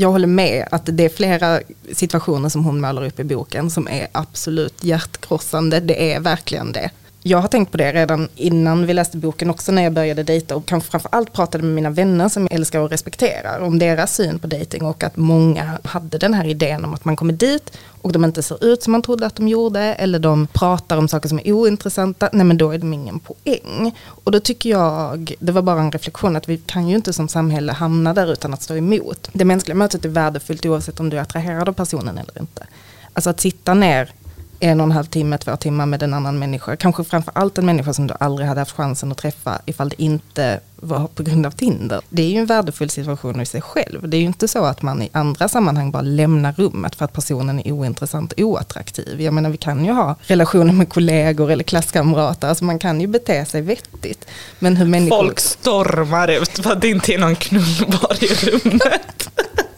Jag 0.00 0.10
håller 0.10 0.26
med 0.26 0.68
att 0.70 0.82
det 0.84 1.04
är 1.04 1.08
flera 1.08 1.60
situationer 1.92 2.48
som 2.48 2.64
hon 2.64 2.80
målar 2.80 3.06
upp 3.06 3.20
i 3.20 3.24
boken 3.24 3.70
som 3.70 3.88
är 3.88 4.08
absolut 4.12 4.84
hjärtkrossande. 4.84 5.80
Det 5.80 6.12
är 6.12 6.20
verkligen 6.20 6.72
det 6.72 6.90
jag 7.22 7.38
har 7.38 7.48
tänkt 7.48 7.70
på 7.70 7.76
det 7.76 7.92
redan 7.92 8.28
innan 8.34 8.86
vi 8.86 8.94
läste 8.94 9.16
boken 9.16 9.50
också 9.50 9.72
när 9.72 9.82
jag 9.82 9.92
började 9.92 10.22
dejta 10.22 10.56
och 10.56 10.66
kanske 10.66 10.90
framförallt 10.90 11.32
pratade 11.32 11.64
med 11.64 11.74
mina 11.74 11.90
vänner 11.90 12.28
som 12.28 12.42
jag 12.42 12.52
älskar 12.52 12.80
och 12.80 12.90
respekterar 12.90 13.60
om 13.60 13.78
deras 13.78 14.14
syn 14.14 14.38
på 14.38 14.46
dejting 14.46 14.82
och 14.84 15.04
att 15.04 15.16
många 15.16 15.78
hade 15.84 16.18
den 16.18 16.34
här 16.34 16.44
idén 16.44 16.84
om 16.84 16.94
att 16.94 17.04
man 17.04 17.16
kommer 17.16 17.32
dit 17.32 17.72
och 18.02 18.12
de 18.12 18.24
inte 18.24 18.42
ser 18.42 18.64
ut 18.64 18.82
som 18.82 18.92
man 18.92 19.02
trodde 19.02 19.26
att 19.26 19.36
de 19.36 19.48
gjorde 19.48 19.80
eller 19.80 20.18
de 20.18 20.46
pratar 20.46 20.96
om 20.96 21.08
saker 21.08 21.28
som 21.28 21.38
är 21.38 21.52
ointressanta, 21.52 22.28
nej 22.32 22.46
men 22.46 22.58
då 22.58 22.70
är 22.70 22.78
de 22.78 22.92
ingen 22.92 23.20
poäng. 23.20 23.96
Och 24.06 24.32
då 24.32 24.40
tycker 24.40 24.70
jag, 24.70 25.34
det 25.38 25.52
var 25.52 25.62
bara 25.62 25.80
en 25.80 25.92
reflektion 25.92 26.36
att 26.36 26.48
vi 26.48 26.58
kan 26.58 26.88
ju 26.88 26.96
inte 26.96 27.12
som 27.12 27.28
samhälle 27.28 27.72
hamna 27.72 28.14
där 28.14 28.32
utan 28.32 28.54
att 28.54 28.62
stå 28.62 28.76
emot. 28.76 29.30
Det 29.32 29.44
mänskliga 29.44 29.74
mötet 29.74 30.04
är 30.04 30.08
värdefullt 30.08 30.66
oavsett 30.66 31.00
om 31.00 31.10
du 31.10 31.16
är 31.16 31.20
attraherad 31.20 31.68
av 31.68 31.72
personen 31.72 32.18
eller 32.18 32.40
inte. 32.40 32.66
Alltså 33.12 33.30
att 33.30 33.40
sitta 33.40 33.74
ner 33.74 34.12
en 34.60 34.80
och 34.80 34.84
en 34.84 34.92
halv 34.92 35.04
timme, 35.04 35.38
två 35.38 35.56
timmar 35.56 35.86
med 35.86 36.02
en 36.02 36.14
annan 36.14 36.38
människa. 36.38 36.76
Kanske 36.76 37.04
framför 37.04 37.32
allt 37.34 37.58
en 37.58 37.66
människa 37.66 37.92
som 37.92 38.06
du 38.06 38.14
aldrig 38.20 38.48
hade 38.48 38.60
haft 38.60 38.76
chansen 38.76 39.12
att 39.12 39.18
träffa 39.18 39.60
ifall 39.66 39.88
det 39.88 40.02
inte 40.02 40.60
var 40.76 41.06
på 41.06 41.22
grund 41.22 41.46
av 41.46 41.50
Tinder. 41.50 42.00
Det 42.08 42.22
är 42.22 42.28
ju 42.28 42.38
en 42.38 42.46
värdefull 42.46 42.90
situation 42.90 43.40
i 43.40 43.46
sig 43.46 43.60
själv. 43.60 44.08
Det 44.08 44.16
är 44.16 44.18
ju 44.18 44.26
inte 44.26 44.48
så 44.48 44.64
att 44.64 44.82
man 44.82 45.02
i 45.02 45.10
andra 45.12 45.48
sammanhang 45.48 45.90
bara 45.90 46.02
lämnar 46.02 46.52
rummet 46.52 46.94
för 46.94 47.04
att 47.04 47.12
personen 47.12 47.60
är 47.60 47.72
ointressant 47.72 48.32
och 48.32 48.40
oattraktiv. 48.40 49.20
Jag 49.20 49.34
menar 49.34 49.50
vi 49.50 49.56
kan 49.56 49.84
ju 49.84 49.92
ha 49.92 50.16
relationer 50.22 50.72
med 50.72 50.88
kollegor 50.88 51.50
eller 51.50 51.64
klasskamrater, 51.64 52.48
alltså 52.48 52.64
man 52.64 52.78
kan 52.78 53.00
ju 53.00 53.06
bete 53.06 53.44
sig 53.44 53.62
vettigt. 53.62 54.26
Men 54.58 54.76
hur 54.76 54.86
människor... 54.86 55.16
Folk 55.16 55.40
stormar 55.40 56.28
ut 56.28 56.58
för 56.58 56.72
att 56.72 56.80
det 56.80 56.88
inte 56.88 57.14
är 57.14 57.18
någon 57.18 57.36
knullbar 57.36 58.24
i 58.24 58.26
rummet. 58.26 59.30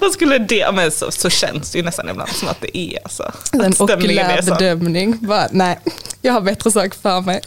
Vad 0.00 0.12
skulle 0.12 0.38
det, 0.38 0.74
men 0.74 0.90
så, 0.90 1.10
så 1.10 1.30
känns 1.30 1.70
det 1.70 1.78
ju 1.78 1.84
nästan 1.84 2.08
ibland 2.08 2.30
som 2.30 2.48
att 2.48 2.60
det 2.60 2.78
är 2.78 3.08
så. 3.08 3.32
En 3.52 3.74
okulär 3.78 4.42
bedömning, 4.42 5.18
bara, 5.20 5.48
nej. 5.50 5.78
Jag 6.22 6.32
har 6.32 6.40
bättre 6.40 6.70
sak 6.70 6.94
för 6.94 7.20
mig. 7.20 7.40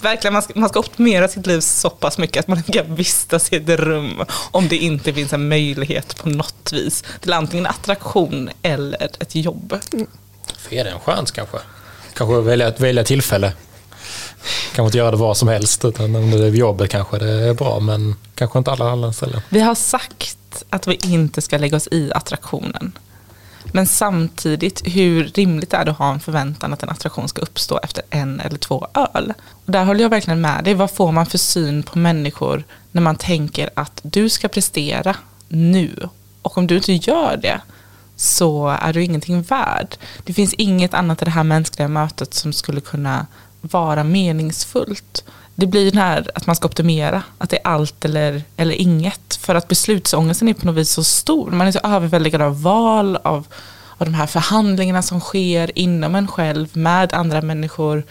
Verkligen, 0.00 0.32
man 0.32 0.42
ska, 0.42 0.52
man 0.56 0.68
ska 0.68 0.78
optimera 0.80 1.28
sitt 1.28 1.46
liv 1.46 1.60
så 1.60 1.90
pass 1.90 2.18
mycket 2.18 2.40
att 2.40 2.48
man 2.48 2.58
inte 2.58 2.72
kan 2.72 2.94
vistas 2.94 3.52
i 3.52 3.56
ett 3.56 3.68
rum 3.68 4.24
om 4.50 4.68
det 4.68 4.76
inte 4.76 5.12
finns 5.12 5.32
en 5.32 5.48
möjlighet 5.48 6.16
på 6.22 6.28
något 6.28 6.72
vis 6.72 7.04
till 7.20 7.32
antingen 7.32 7.66
attraktion 7.66 8.50
eller 8.62 9.02
ett 9.02 9.34
jobb. 9.34 9.78
Får 10.58 10.72
ge 10.72 10.82
det 10.82 10.90
en 10.90 11.00
chans 11.00 11.30
kanske. 11.30 11.58
Kanske 12.14 12.40
välja, 12.40 12.70
välja 12.70 13.04
tillfälle. 13.04 13.52
Kanske 14.74 14.86
inte 14.86 14.98
göra 14.98 15.10
det 15.10 15.16
vad 15.16 15.36
som 15.36 15.48
helst, 15.48 15.84
utan 15.84 16.16
om 16.16 16.30
det 16.30 16.46
är 16.46 16.50
jobbet 16.50 16.90
kanske 16.90 17.18
det 17.18 17.30
är 17.30 17.54
bra, 17.54 17.80
men 17.80 18.16
kanske 18.34 18.58
inte 18.58 18.70
alla 18.70 18.90
andra 18.90 19.12
ställen. 19.12 19.40
Vi 19.48 19.60
har 19.60 19.74
sagt 19.74 20.37
att 20.70 20.86
vi 20.86 20.98
inte 21.02 21.42
ska 21.42 21.58
lägga 21.58 21.76
oss 21.76 21.88
i 21.90 22.12
attraktionen. 22.14 22.98
Men 23.72 23.86
samtidigt, 23.86 24.82
hur 24.84 25.24
rimligt 25.24 25.74
är 25.74 25.84
det 25.84 25.90
att 25.90 25.98
ha 25.98 26.12
en 26.12 26.20
förväntan 26.20 26.72
att 26.72 26.82
en 26.82 26.88
attraktion 26.88 27.28
ska 27.28 27.42
uppstå 27.42 27.80
efter 27.82 28.02
en 28.10 28.40
eller 28.40 28.58
två 28.58 28.86
öl? 28.94 29.34
Och 29.64 29.72
där 29.72 29.84
håller 29.84 30.00
jag 30.00 30.10
verkligen 30.10 30.40
med 30.40 30.64
dig. 30.64 30.74
Vad 30.74 30.90
får 30.90 31.12
man 31.12 31.26
för 31.26 31.38
syn 31.38 31.82
på 31.82 31.98
människor 31.98 32.64
när 32.92 33.02
man 33.02 33.16
tänker 33.16 33.70
att 33.74 34.00
du 34.02 34.28
ska 34.28 34.48
prestera 34.48 35.16
nu? 35.48 36.08
Och 36.42 36.58
om 36.58 36.66
du 36.66 36.76
inte 36.76 36.92
gör 36.92 37.36
det 37.36 37.60
så 38.16 38.68
är 38.68 38.92
du 38.92 39.04
ingenting 39.04 39.42
värd. 39.42 39.96
Det 40.24 40.32
finns 40.32 40.54
inget 40.54 40.94
annat 40.94 41.22
i 41.22 41.24
det 41.24 41.30
här 41.30 41.44
mänskliga 41.44 41.88
mötet 41.88 42.34
som 42.34 42.52
skulle 42.52 42.80
kunna 42.80 43.26
vara 43.60 44.04
meningsfullt. 44.04 45.24
Det 45.60 45.66
blir 45.66 45.84
den 45.90 46.00
här 46.00 46.30
att 46.34 46.46
man 46.46 46.56
ska 46.56 46.68
optimera, 46.68 47.22
att 47.38 47.50
det 47.50 47.56
är 47.56 47.66
allt 47.66 48.04
eller, 48.04 48.42
eller 48.56 48.74
inget. 48.74 49.34
För 49.34 49.54
att 49.54 49.68
beslutsångesten 49.68 50.48
är 50.48 50.54
på 50.54 50.66
något 50.66 50.74
vis 50.74 50.90
så 50.90 51.04
stor. 51.04 51.50
Man 51.50 51.66
är 51.66 51.72
så 51.72 51.80
överväldigad 51.82 52.42
av 52.42 52.62
val, 52.62 53.16
av, 53.16 53.46
av 53.98 54.06
de 54.06 54.14
här 54.14 54.26
förhandlingarna 54.26 55.02
som 55.02 55.20
sker 55.20 55.78
inom 55.78 56.14
en 56.14 56.28
själv 56.28 56.68
med 56.76 57.12
andra 57.12 57.42
människor, 57.42 58.02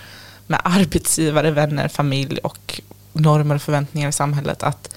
med 0.47 0.61
arbetsgivare, 0.63 1.51
vänner, 1.51 1.87
familj 1.87 2.37
och 2.37 2.81
normer 3.13 3.55
och 3.55 3.61
förväntningar 3.61 4.09
i 4.09 4.11
samhället. 4.11 4.63
Att 4.63 4.95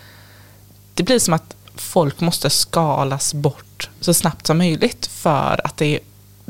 det 0.94 1.02
blir 1.02 1.18
som 1.18 1.34
att 1.34 1.56
folk 1.74 2.20
måste 2.20 2.50
skalas 2.50 3.34
bort 3.34 3.90
så 4.00 4.14
snabbt 4.14 4.46
som 4.46 4.58
möjligt 4.58 5.06
för 5.06 5.60
att 5.64 5.76
det 5.76 5.94
är 5.94 6.00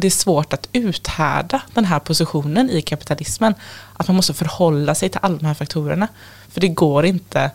det 0.00 0.06
är 0.06 0.10
svårt 0.10 0.52
att 0.52 0.68
uthärda 0.72 1.62
den 1.74 1.84
här 1.84 1.98
positionen 1.98 2.70
i 2.70 2.82
kapitalismen. 2.82 3.54
Att 4.00 4.08
man 4.08 4.16
måste 4.16 4.34
förhålla 4.34 4.94
sig 4.94 5.08
till 5.08 5.20
alla 5.22 5.36
de 5.36 5.46
här 5.46 5.54
faktorerna. 5.54 6.08
För 6.48 6.60
det 6.60 6.68
går 6.68 7.04
inte, 7.04 7.50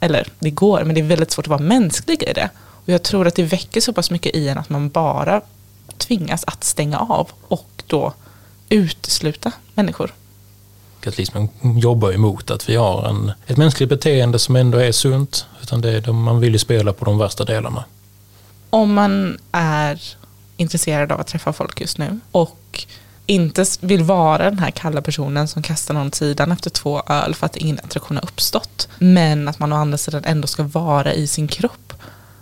eller 0.00 0.28
det 0.38 0.50
går, 0.50 0.84
men 0.84 0.94
det 0.94 1.00
är 1.00 1.04
väldigt 1.04 1.30
svårt 1.30 1.44
att 1.44 1.50
vara 1.50 1.60
mänsklig 1.60 2.22
i 2.22 2.32
det. 2.32 2.50
Och 2.56 2.88
jag 2.88 3.02
tror 3.02 3.26
att 3.26 3.34
det 3.34 3.42
väcker 3.42 3.80
så 3.80 3.92
pass 3.92 4.10
mycket 4.10 4.34
i 4.34 4.48
en 4.48 4.58
att 4.58 4.68
man 4.68 4.88
bara 4.88 5.40
tvingas 5.96 6.44
att 6.44 6.64
stänga 6.64 6.98
av 6.98 7.30
och 7.48 7.82
då 7.86 8.12
utesluta 8.68 9.52
människor. 9.74 10.14
Kapitalismen 11.00 11.48
jobbar 11.62 12.12
emot 12.12 12.50
att 12.50 12.68
vi 12.68 12.76
har 12.76 13.08
en, 13.08 13.32
ett 13.46 13.56
mänskligt 13.56 13.88
beteende 13.88 14.38
som 14.38 14.56
ändå 14.56 14.78
är 14.78 14.92
sunt. 14.92 15.46
Utan 15.62 15.80
det 15.80 15.90
är, 16.08 16.12
man 16.12 16.40
vill 16.40 16.52
ju 16.52 16.58
spela 16.58 16.92
på 16.92 17.04
de 17.04 17.18
värsta 17.18 17.44
delarna. 17.44 17.84
Om 18.70 18.94
man 18.94 19.38
är 19.52 20.02
intresserad 20.56 21.12
av 21.12 21.20
att 21.20 21.26
träffa 21.26 21.52
folk 21.52 21.80
just 21.80 21.98
nu 21.98 22.20
och 22.30 22.86
inte 23.28 23.64
vill 23.80 24.02
vara 24.02 24.44
den 24.44 24.58
här 24.58 24.70
kalla 24.70 25.02
personen 25.02 25.48
som 25.48 25.62
kastar 25.62 25.94
någon 25.94 26.12
sidan 26.12 26.52
efter 26.52 26.70
två 26.70 27.02
öl 27.06 27.34
för 27.34 27.46
att 27.46 27.56
ingen 27.56 27.78
attraktion 27.78 28.16
har 28.16 28.24
uppstått. 28.24 28.88
Men 28.98 29.48
att 29.48 29.58
man 29.58 29.72
å 29.72 29.76
andra 29.76 29.98
sidan 29.98 30.24
ändå 30.24 30.46
ska 30.46 30.62
vara 30.62 31.14
i 31.14 31.26
sin 31.26 31.48
kropp. 31.48 31.92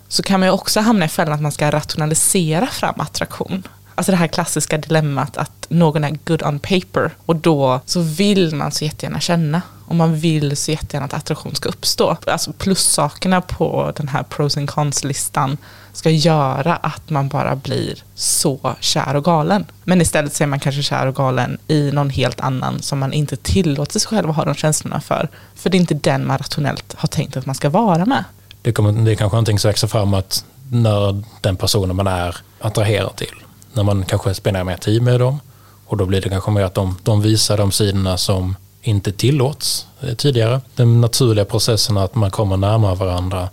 Så 0.09 0.23
kan 0.23 0.41
man 0.41 0.49
ju 0.49 0.53
också 0.53 0.81
hamna 0.81 1.05
i 1.05 1.09
fällan 1.09 1.33
att 1.33 1.41
man 1.41 1.53
ska 1.53 1.71
rationalisera 1.71 2.67
fram 2.67 3.01
attraktion. 3.01 3.63
Alltså 3.99 4.13
det 4.13 4.19
här 4.19 4.27
klassiska 4.27 4.79
dilemmat 4.79 5.37
att 5.37 5.67
någon 5.69 6.05
är 6.05 6.19
good 6.25 6.43
on 6.43 6.59
paper 6.59 7.11
och 7.27 7.37
då 7.37 7.81
så 7.87 8.01
vill 8.01 8.55
man 8.55 8.73
så 8.73 8.85
jättegärna 8.85 9.21
känna 9.21 9.63
och 9.87 9.95
man 9.95 10.17
vill 10.17 10.57
så 10.57 10.71
jättegärna 10.71 11.07
att 11.07 11.15
attraktion 11.15 11.55
ska 11.55 11.69
uppstå. 11.69 12.17
Alltså 12.27 12.53
plussakerna 12.53 13.41
på 13.41 13.93
den 13.97 14.09
här 14.09 14.23
pros 14.23 14.57
and 14.57 14.71
cons-listan 14.71 15.57
ska 15.93 16.11
göra 16.11 16.77
att 16.77 17.11
man 17.11 17.29
bara 17.29 17.57
blir 17.57 18.05
så 18.15 18.75
kär 18.81 19.17
och 19.17 19.25
galen. 19.25 19.65
Men 19.85 20.01
istället 20.01 20.35
så 20.35 20.43
är 20.43 20.49
man 20.49 20.61
kanske 20.61 20.83
kär 20.83 21.07
och 21.07 21.15
galen 21.15 21.59
i 21.67 21.91
någon 21.93 22.11
helt 22.11 22.41
annan 22.41 22.83
som 22.83 22.99
man 22.99 23.13
inte 23.13 23.37
tillåter 23.37 23.99
sig 24.01 24.09
själv 24.09 24.31
att 24.31 24.37
ha 24.37 24.45
de 24.45 24.55
känslorna 24.55 25.01
för. 25.01 25.29
För 25.55 25.71
det 25.71 25.77
är 25.77 25.81
inte 25.81 25.95
den 25.95 26.27
man 26.27 26.39
rationellt 26.39 26.95
har 26.97 27.09
tänkt 27.09 27.37
att 27.37 27.47
man 27.47 27.55
ska 27.55 27.71
vara 27.71 28.07
med. 28.07 28.25
Det, 28.63 28.73
kommer, 28.73 28.93
det 28.93 29.11
är 29.11 29.15
kanske 29.15 29.35
någonting 29.35 29.59
som 29.59 29.69
växer 29.69 29.89
fram 29.89 30.15
att 30.15 30.45
när 30.71 31.23
den 31.41 31.57
personen 31.57 31.97
man 31.97 32.07
är 32.07 32.37
attraherad 32.61 33.17
till, 33.17 33.35
när 33.77 33.83
man 33.83 34.05
kanske 34.05 34.35
spenderar 34.35 34.65
mer 34.65 34.77
tid 34.77 35.03
med 35.03 35.21
dem 35.21 35.41
och 35.87 35.97
då 35.97 36.07
blir 36.07 36.21
det 36.21 36.29
kanske 36.29 36.51
mer 36.51 36.63
att 36.63 36.75
de, 36.75 36.97
de 37.03 37.23
visar 37.23 37.57
de 37.57 37.73
sidorna 37.73 38.17
som 38.17 38.57
inte 38.83 39.13
tillåts 39.13 39.87
eh, 40.01 40.15
tidigare. 40.15 40.61
Den 40.75 41.01
naturliga 41.01 41.45
processen 41.45 41.97
att 41.97 42.15
man 42.15 42.31
kommer 42.31 42.57
närmare 42.57 42.95
varandra 42.95 43.49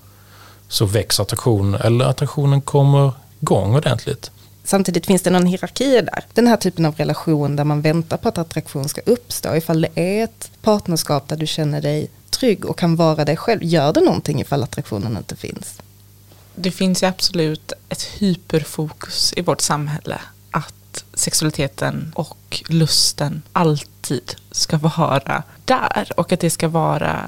så 0.68 0.86
växer 0.86 1.24
attraktionen, 1.24 1.82
eller 1.82 2.06
attraktionen 2.06 2.62
kommer 2.62 3.12
igång 3.40 3.76
ordentligt. 3.76 4.32
Samtidigt 4.64 5.06
finns 5.06 5.22
det 5.22 5.30
någon 5.30 5.46
hierarki 5.46 6.02
där. 6.02 6.26
Den 6.34 6.48
här 6.48 6.58
typen 6.58 6.86
av 6.86 6.96
relation 6.96 7.56
där 7.56 7.64
man 7.64 7.82
väntar 7.82 8.18
på 8.18 8.30
att 8.30 8.38
attraktion 8.38 8.90
ska 8.90 9.02
uppstå. 9.06 9.56
Ifall 9.56 9.82
det 9.82 9.90
är 9.96 10.24
ett 10.24 10.52
partnerskap 10.62 11.28
där 11.28 11.38
du 11.38 11.48
känner 11.48 11.82
dig 11.82 12.10
trygg 12.30 12.66
och 12.66 12.80
kan 12.80 12.96
vara 12.96 13.26
dig 13.26 13.38
själv. 13.38 13.64
Gör 13.64 13.94
det 13.94 14.02
någonting 14.02 14.42
ifall 14.42 14.64
attraktionen 14.64 15.18
inte 15.18 15.36
finns? 15.36 15.82
Det 16.56 16.72
finns 16.72 17.04
ju 17.04 17.08
absolut 17.08 17.74
ett 17.90 18.04
hyperfokus 18.04 19.34
i 19.38 19.42
vårt 19.42 19.62
samhälle 19.62 20.22
att 20.52 21.04
sexualiteten 21.14 22.12
och 22.16 22.64
lusten 22.68 23.42
alltid 23.54 24.36
ska 24.52 24.78
vara 24.78 25.44
där 25.66 26.08
och 26.18 26.32
att 26.32 26.40
det 26.40 26.50
ska 26.50 26.68
vara 26.68 27.28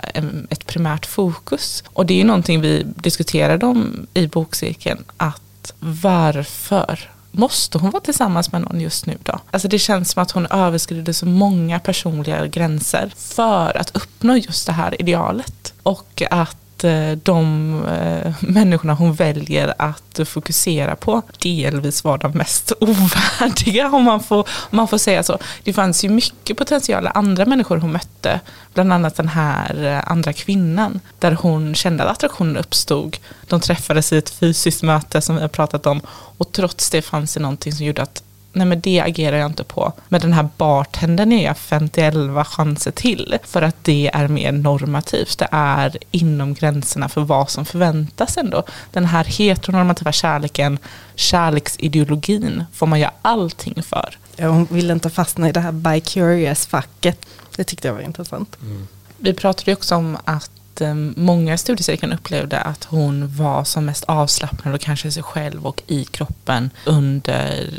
ett 0.49 0.65
primärt 0.65 1.05
fokus. 1.05 1.83
Och 1.87 2.05
det 2.05 2.13
är 2.13 2.17
ju 2.17 2.23
någonting 2.23 2.61
vi 2.61 2.83
diskuterade 2.85 3.65
om 3.65 4.07
i 4.13 4.27
bokcirkeln, 4.27 5.03
att 5.17 5.73
varför 5.79 7.11
måste 7.31 7.77
hon 7.77 7.91
vara 7.91 8.03
tillsammans 8.03 8.51
med 8.51 8.61
någon 8.61 8.81
just 8.81 9.05
nu 9.05 9.17
då? 9.23 9.39
Alltså 9.51 9.67
det 9.67 9.79
känns 9.79 10.11
som 10.11 10.23
att 10.23 10.31
hon 10.31 10.45
överskrider 10.45 11.13
så 11.13 11.25
många 11.25 11.79
personliga 11.79 12.47
gränser 12.47 13.13
för 13.15 13.77
att 13.77 13.95
uppnå 13.95 14.35
just 14.37 14.65
det 14.65 14.73
här 14.73 15.01
idealet. 15.01 15.73
Och 15.83 16.23
att 16.31 16.57
att 16.75 16.83
eh, 16.83 17.11
de 17.23 17.85
eh, 17.85 18.33
människorna 18.39 18.93
hon 18.93 19.13
väljer 19.13 19.73
att 19.77 20.19
fokusera 20.25 20.95
på 20.95 21.21
delvis 21.39 22.03
var 22.03 22.17
de 22.17 22.31
mest 22.31 22.71
ovärdiga 22.79 23.91
om 23.91 24.03
man, 24.03 24.23
får, 24.23 24.39
om 24.39 24.77
man 24.77 24.87
får 24.87 24.97
säga 24.97 25.23
så. 25.23 25.37
Det 25.63 25.73
fanns 25.73 26.05
ju 26.05 26.09
mycket 26.09 26.57
potential 26.57 27.09
andra 27.13 27.45
människor 27.45 27.77
hon 27.77 27.91
mötte, 27.91 28.39
bland 28.73 28.93
annat 28.93 29.15
den 29.15 29.27
här 29.27 29.83
eh, 29.83 30.11
andra 30.11 30.33
kvinnan, 30.33 30.99
där 31.19 31.31
hon 31.31 31.75
kände 31.75 32.03
att 32.03 32.11
attraktionen 32.11 32.57
uppstod. 32.57 33.17
De 33.47 33.59
träffades 33.59 34.13
i 34.13 34.17
ett 34.17 34.29
fysiskt 34.29 34.83
möte 34.83 35.21
som 35.21 35.35
vi 35.35 35.41
har 35.41 35.47
pratat 35.47 35.85
om 35.85 36.01
och 36.37 36.51
trots 36.51 36.89
det 36.89 37.01
fanns 37.01 37.33
det 37.33 37.39
någonting 37.39 37.73
som 37.73 37.85
gjorde 37.85 38.01
att 38.01 38.23
nej 38.55 38.67
men 38.67 38.79
det 38.81 38.99
agerar 38.99 39.37
jag 39.37 39.45
inte 39.45 39.63
på. 39.63 39.93
Men 40.09 40.21
den 40.21 40.33
här 40.33 40.49
bartendern 40.57 41.31
är 41.31 41.45
jag 41.45 41.57
51 41.57 42.13
chanser 42.47 42.91
till. 42.91 43.37
För 43.43 43.61
att 43.61 43.75
det 43.81 44.11
är 44.13 44.27
mer 44.27 44.51
normativt. 44.51 45.39
Det 45.39 45.47
är 45.51 45.97
inom 46.11 46.53
gränserna 46.53 47.09
för 47.09 47.21
vad 47.21 47.49
som 47.49 47.65
förväntas 47.65 48.37
ändå. 48.37 48.63
Den 48.91 49.05
här 49.05 49.23
heteronormativa 49.23 50.11
kärleken, 50.11 50.77
kärleksideologin 51.15 52.63
får 52.73 52.87
man 52.87 52.99
göra 52.99 53.13
allting 53.21 53.83
för. 53.83 54.17
Ja, 54.35 54.47
hon 54.47 54.65
ville 54.65 54.93
inte 54.93 55.09
fastna 55.09 55.49
i 55.49 55.51
det 55.51 55.59
här 55.59 55.71
by 55.71 55.99
curious-facket. 56.01 57.25
Det 57.55 57.63
tyckte 57.63 57.87
jag 57.87 57.95
var 57.95 58.01
intressant. 58.01 58.57
Mm. 58.61 58.87
Vi 59.17 59.33
pratade 59.33 59.71
ju 59.71 59.75
också 59.75 59.95
om 59.95 60.17
att 60.25 60.81
eh, 60.81 60.93
många 61.15 61.53
i 61.53 61.57
studiecirkeln 61.57 62.13
upplevde 62.13 62.61
att 62.61 62.83
hon 62.83 63.35
var 63.35 63.63
som 63.63 63.85
mest 63.85 64.03
avslappnad 64.03 64.73
och 64.73 64.81
kanske 64.81 65.11
sig 65.11 65.23
själv 65.23 65.65
och 65.65 65.83
i 65.87 66.05
kroppen 66.05 66.69
under 66.85 67.69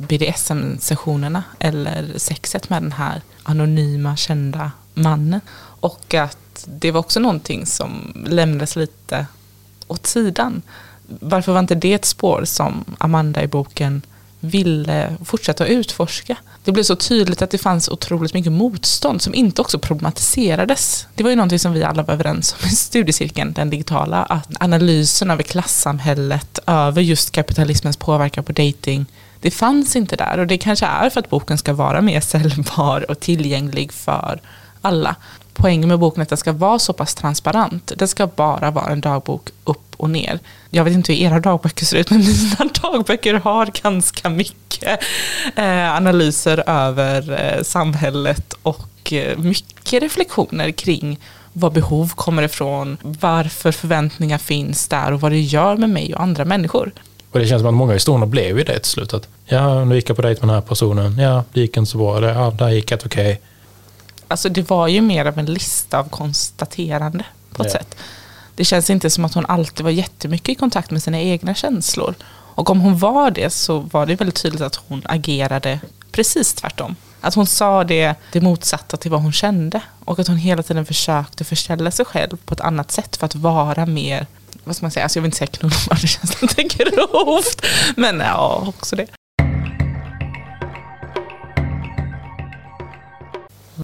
BDSM-sessionerna 0.00 1.42
eller 1.58 2.18
sexet 2.18 2.70
med 2.70 2.82
den 2.82 2.92
här 2.92 3.22
anonyma 3.42 4.16
kända 4.16 4.70
mannen. 4.94 5.40
Och 5.80 6.14
att 6.14 6.66
det 6.66 6.90
var 6.90 7.00
också 7.00 7.20
någonting 7.20 7.66
som 7.66 8.24
lämnades 8.26 8.76
lite 8.76 9.26
åt 9.86 10.06
sidan. 10.06 10.62
Varför 11.06 11.52
var 11.52 11.60
inte 11.60 11.74
det 11.74 11.92
ett 11.92 12.04
spår 12.04 12.44
som 12.44 12.84
Amanda 12.98 13.42
i 13.42 13.46
boken 13.46 14.02
ville 14.40 15.16
fortsätta 15.24 15.66
utforska? 15.66 16.36
Det 16.64 16.72
blev 16.72 16.82
så 16.82 16.96
tydligt 16.96 17.42
att 17.42 17.50
det 17.50 17.58
fanns 17.58 17.88
otroligt 17.88 18.34
mycket 18.34 18.52
motstånd 18.52 19.22
som 19.22 19.34
inte 19.34 19.62
också 19.62 19.78
problematiserades. 19.78 21.06
Det 21.14 21.22
var 21.22 21.30
ju 21.30 21.36
någonting 21.36 21.58
som 21.58 21.72
vi 21.72 21.84
alla 21.84 22.02
var 22.02 22.14
överens 22.14 22.56
om 22.60 22.68
i 22.68 22.70
studiecirkeln, 22.70 23.52
den 23.52 23.70
digitala, 23.70 24.22
att 24.22 24.48
analysen 24.60 25.30
över 25.30 25.42
klassamhället, 25.42 26.58
över 26.66 27.02
just 27.02 27.30
kapitalismens 27.30 27.96
påverkan 27.96 28.44
på 28.44 28.52
dating 28.52 29.06
det 29.40 29.50
fanns 29.50 29.96
inte 29.96 30.16
där 30.16 30.38
och 30.38 30.46
det 30.46 30.58
kanske 30.58 30.86
är 30.86 31.10
för 31.10 31.20
att 31.20 31.30
boken 31.30 31.58
ska 31.58 31.72
vara 31.72 32.00
mer 32.00 32.20
säljbar 32.30 33.10
och 33.10 33.20
tillgänglig 33.20 33.92
för 33.92 34.40
alla. 34.82 35.16
poängen 35.54 35.88
med 35.88 35.98
boken 35.98 36.20
är 36.20 36.22
att 36.22 36.28
den 36.28 36.38
ska 36.38 36.52
vara 36.52 36.78
så 36.78 36.92
pass 36.92 37.14
transparent. 37.14 37.92
Det 37.96 38.08
ska 38.08 38.26
bara 38.26 38.70
vara 38.70 38.92
en 38.92 39.00
dagbok 39.00 39.50
upp 39.64 39.94
och 39.96 40.10
ner. 40.10 40.38
Jag 40.70 40.84
vet 40.84 40.94
inte 40.94 41.12
hur 41.12 41.20
era 41.20 41.40
dagböcker 41.40 41.84
ser 41.84 41.96
ut, 41.96 42.10
men 42.10 42.18
mina 42.60 42.70
dagböcker 42.82 43.34
har 43.34 43.66
ganska 43.82 44.28
mycket 44.28 45.00
eh, 45.56 45.96
analyser 45.96 46.62
över 46.66 47.40
eh, 47.40 47.62
samhället 47.62 48.52
och 48.62 49.12
eh, 49.12 49.38
mycket 49.38 50.02
reflektioner 50.02 50.70
kring 50.70 51.18
var 51.52 51.70
behov 51.70 52.12
kommer 52.14 52.42
ifrån, 52.42 52.96
varför 53.02 53.72
förväntningar 53.72 54.38
finns 54.38 54.88
där 54.88 55.12
och 55.12 55.20
vad 55.20 55.32
det 55.32 55.40
gör 55.40 55.76
med 55.76 55.90
mig 55.90 56.14
och 56.14 56.22
andra 56.22 56.44
människor. 56.44 56.92
Och 57.32 57.38
det 57.38 57.46
känns 57.46 57.60
som 57.60 57.68
att 57.68 57.74
många 57.74 57.92
historier 57.92 58.26
blev 58.26 58.58
ju 58.58 58.64
det 58.64 58.78
till 58.78 58.90
slut. 58.90 59.14
Att, 59.14 59.28
ja, 59.44 59.84
nu 59.84 59.94
gick 59.94 60.10
jag 60.10 60.16
på 60.16 60.22
dejt 60.22 60.40
med 60.40 60.48
den 60.48 60.54
här 60.54 60.68
personen. 60.68 61.18
Ja, 61.18 61.44
det 61.52 61.60
gick 61.60 61.76
inte 61.76 61.90
så 61.90 61.98
bra. 61.98 62.20
Det, 62.20 62.28
ja, 62.28 62.50
där 62.50 62.68
gick 62.68 62.88
det 62.88 63.06
okej. 63.06 63.32
Okay. 63.32 63.36
Alltså 64.28 64.48
det 64.48 64.70
var 64.70 64.88
ju 64.88 65.00
mer 65.00 65.24
av 65.24 65.38
en 65.38 65.46
lista 65.46 65.98
av 65.98 66.08
konstaterande 66.08 67.24
på 67.52 67.62
ett 67.62 67.72
ja. 67.72 67.78
sätt. 67.78 67.96
Det 68.54 68.64
känns 68.64 68.90
inte 68.90 69.10
som 69.10 69.24
att 69.24 69.34
hon 69.34 69.46
alltid 69.46 69.84
var 69.84 69.90
jättemycket 69.90 70.48
i 70.48 70.54
kontakt 70.54 70.90
med 70.90 71.02
sina 71.02 71.20
egna 71.20 71.54
känslor. 71.54 72.14
Och 72.30 72.70
om 72.70 72.80
hon 72.80 72.98
var 72.98 73.30
det 73.30 73.50
så 73.50 73.78
var 73.78 74.06
det 74.06 74.14
väldigt 74.14 74.42
tydligt 74.42 74.60
att 74.60 74.76
hon 74.76 75.02
agerade 75.04 75.80
precis 76.12 76.54
tvärtom. 76.54 76.96
Att 77.20 77.34
hon 77.34 77.46
sa 77.46 77.84
det, 77.84 78.14
det 78.32 78.40
motsatta 78.40 78.96
till 78.96 79.10
vad 79.10 79.22
hon 79.22 79.32
kände. 79.32 79.80
Och 80.04 80.18
att 80.18 80.28
hon 80.28 80.36
hela 80.36 80.62
tiden 80.62 80.86
försökte 80.86 81.44
förställa 81.44 81.90
sig 81.90 82.04
själv 82.04 82.36
på 82.44 82.54
ett 82.54 82.60
annat 82.60 82.90
sätt 82.92 83.16
för 83.16 83.26
att 83.26 83.34
vara 83.34 83.86
mer, 83.86 84.26
vad 84.64 84.76
ska 84.76 84.84
man 84.84 84.90
säga, 84.90 85.02
alltså 85.04 85.18
jag 85.18 85.22
vill 85.22 85.28
inte 85.28 85.38
säga 85.38 85.46
knullbar, 85.46 85.98
det 86.00 86.06
känns 86.06 86.42
lite 86.42 86.62
grovt. 86.62 87.66
Men 87.96 88.20
ja, 88.20 88.64
också 88.68 88.96
det. 88.96 89.06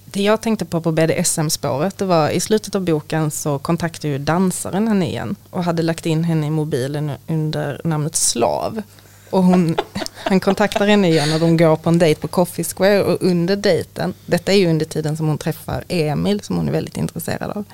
Det 0.04 0.22
jag 0.22 0.40
tänkte 0.40 0.64
på 0.64 0.80
på 0.80 0.92
BDSM-spåret, 0.92 1.98
det 1.98 2.04
var 2.04 2.30
i 2.30 2.40
slutet 2.40 2.74
av 2.74 2.82
boken 2.82 3.30
så 3.30 3.58
kontaktade 3.58 4.08
ju 4.08 4.18
dansaren 4.18 4.88
henne 4.88 5.06
igen 5.06 5.36
och 5.50 5.64
hade 5.64 5.82
lagt 5.82 6.06
in 6.06 6.24
henne 6.24 6.46
i 6.46 6.50
mobilen 6.50 7.10
under 7.26 7.80
namnet 7.84 8.16
Slav. 8.16 8.82
Och 9.30 9.42
hon, 9.42 9.76
han 10.14 10.40
kontaktar 10.40 10.86
henne 10.86 11.08
igen 11.08 11.32
och 11.32 11.40
de 11.40 11.56
går 11.56 11.76
på 11.76 11.88
en 11.88 11.98
dejt 11.98 12.20
på 12.20 12.28
Coffee 12.28 12.64
Square 12.64 13.02
och 13.02 13.22
under 13.22 13.56
dejten, 13.56 14.14
detta 14.26 14.52
är 14.52 14.56
ju 14.56 14.70
under 14.70 14.86
tiden 14.86 15.16
som 15.16 15.28
hon 15.28 15.38
träffar 15.38 15.84
Emil 15.88 16.40
som 16.40 16.56
hon 16.56 16.68
är 16.68 16.72
väldigt 16.72 16.96
intresserad 16.96 17.50
av 17.50 17.64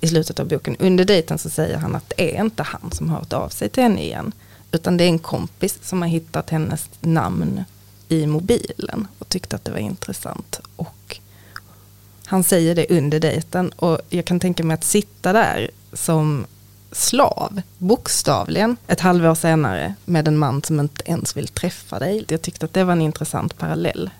i 0.00 0.08
slutet 0.08 0.40
av 0.40 0.48
boken. 0.48 0.76
Under 0.78 1.04
dejten 1.04 1.38
så 1.38 1.50
säger 1.50 1.76
han 1.76 1.94
att 1.94 2.12
det 2.16 2.36
är 2.36 2.44
inte 2.44 2.62
han 2.62 2.92
som 2.92 3.08
har 3.08 3.18
hört 3.18 3.32
av 3.32 3.48
sig 3.48 3.68
till 3.68 3.82
henne 3.82 4.02
igen. 4.02 4.32
Utan 4.72 4.96
det 4.96 5.04
är 5.04 5.08
en 5.08 5.18
kompis 5.18 5.78
som 5.82 6.02
har 6.02 6.08
hittat 6.08 6.50
hennes 6.50 6.88
namn 7.00 7.64
i 8.08 8.26
mobilen 8.26 9.06
och 9.18 9.28
tyckte 9.28 9.56
att 9.56 9.64
det 9.64 9.70
var 9.70 9.78
intressant. 9.78 10.60
Och 10.76 11.18
han 12.26 12.44
säger 12.44 12.74
det 12.74 12.86
under 12.90 13.20
dejten 13.20 13.70
och 13.70 14.00
jag 14.08 14.24
kan 14.24 14.40
tänka 14.40 14.64
mig 14.64 14.74
att 14.74 14.84
sitta 14.84 15.32
där 15.32 15.70
som 15.92 16.46
slav, 16.92 17.62
bokstavligen, 17.78 18.76
ett 18.86 19.00
halvår 19.00 19.34
senare 19.34 19.94
med 20.04 20.28
en 20.28 20.38
man 20.38 20.62
som 20.62 20.80
inte 20.80 21.10
ens 21.10 21.36
vill 21.36 21.48
träffa 21.48 21.98
dig. 21.98 22.24
Jag 22.28 22.42
tyckte 22.42 22.66
att 22.66 22.72
det 22.72 22.84
var 22.84 22.92
en 22.92 23.02
intressant 23.02 23.58
parallell. 23.58 24.10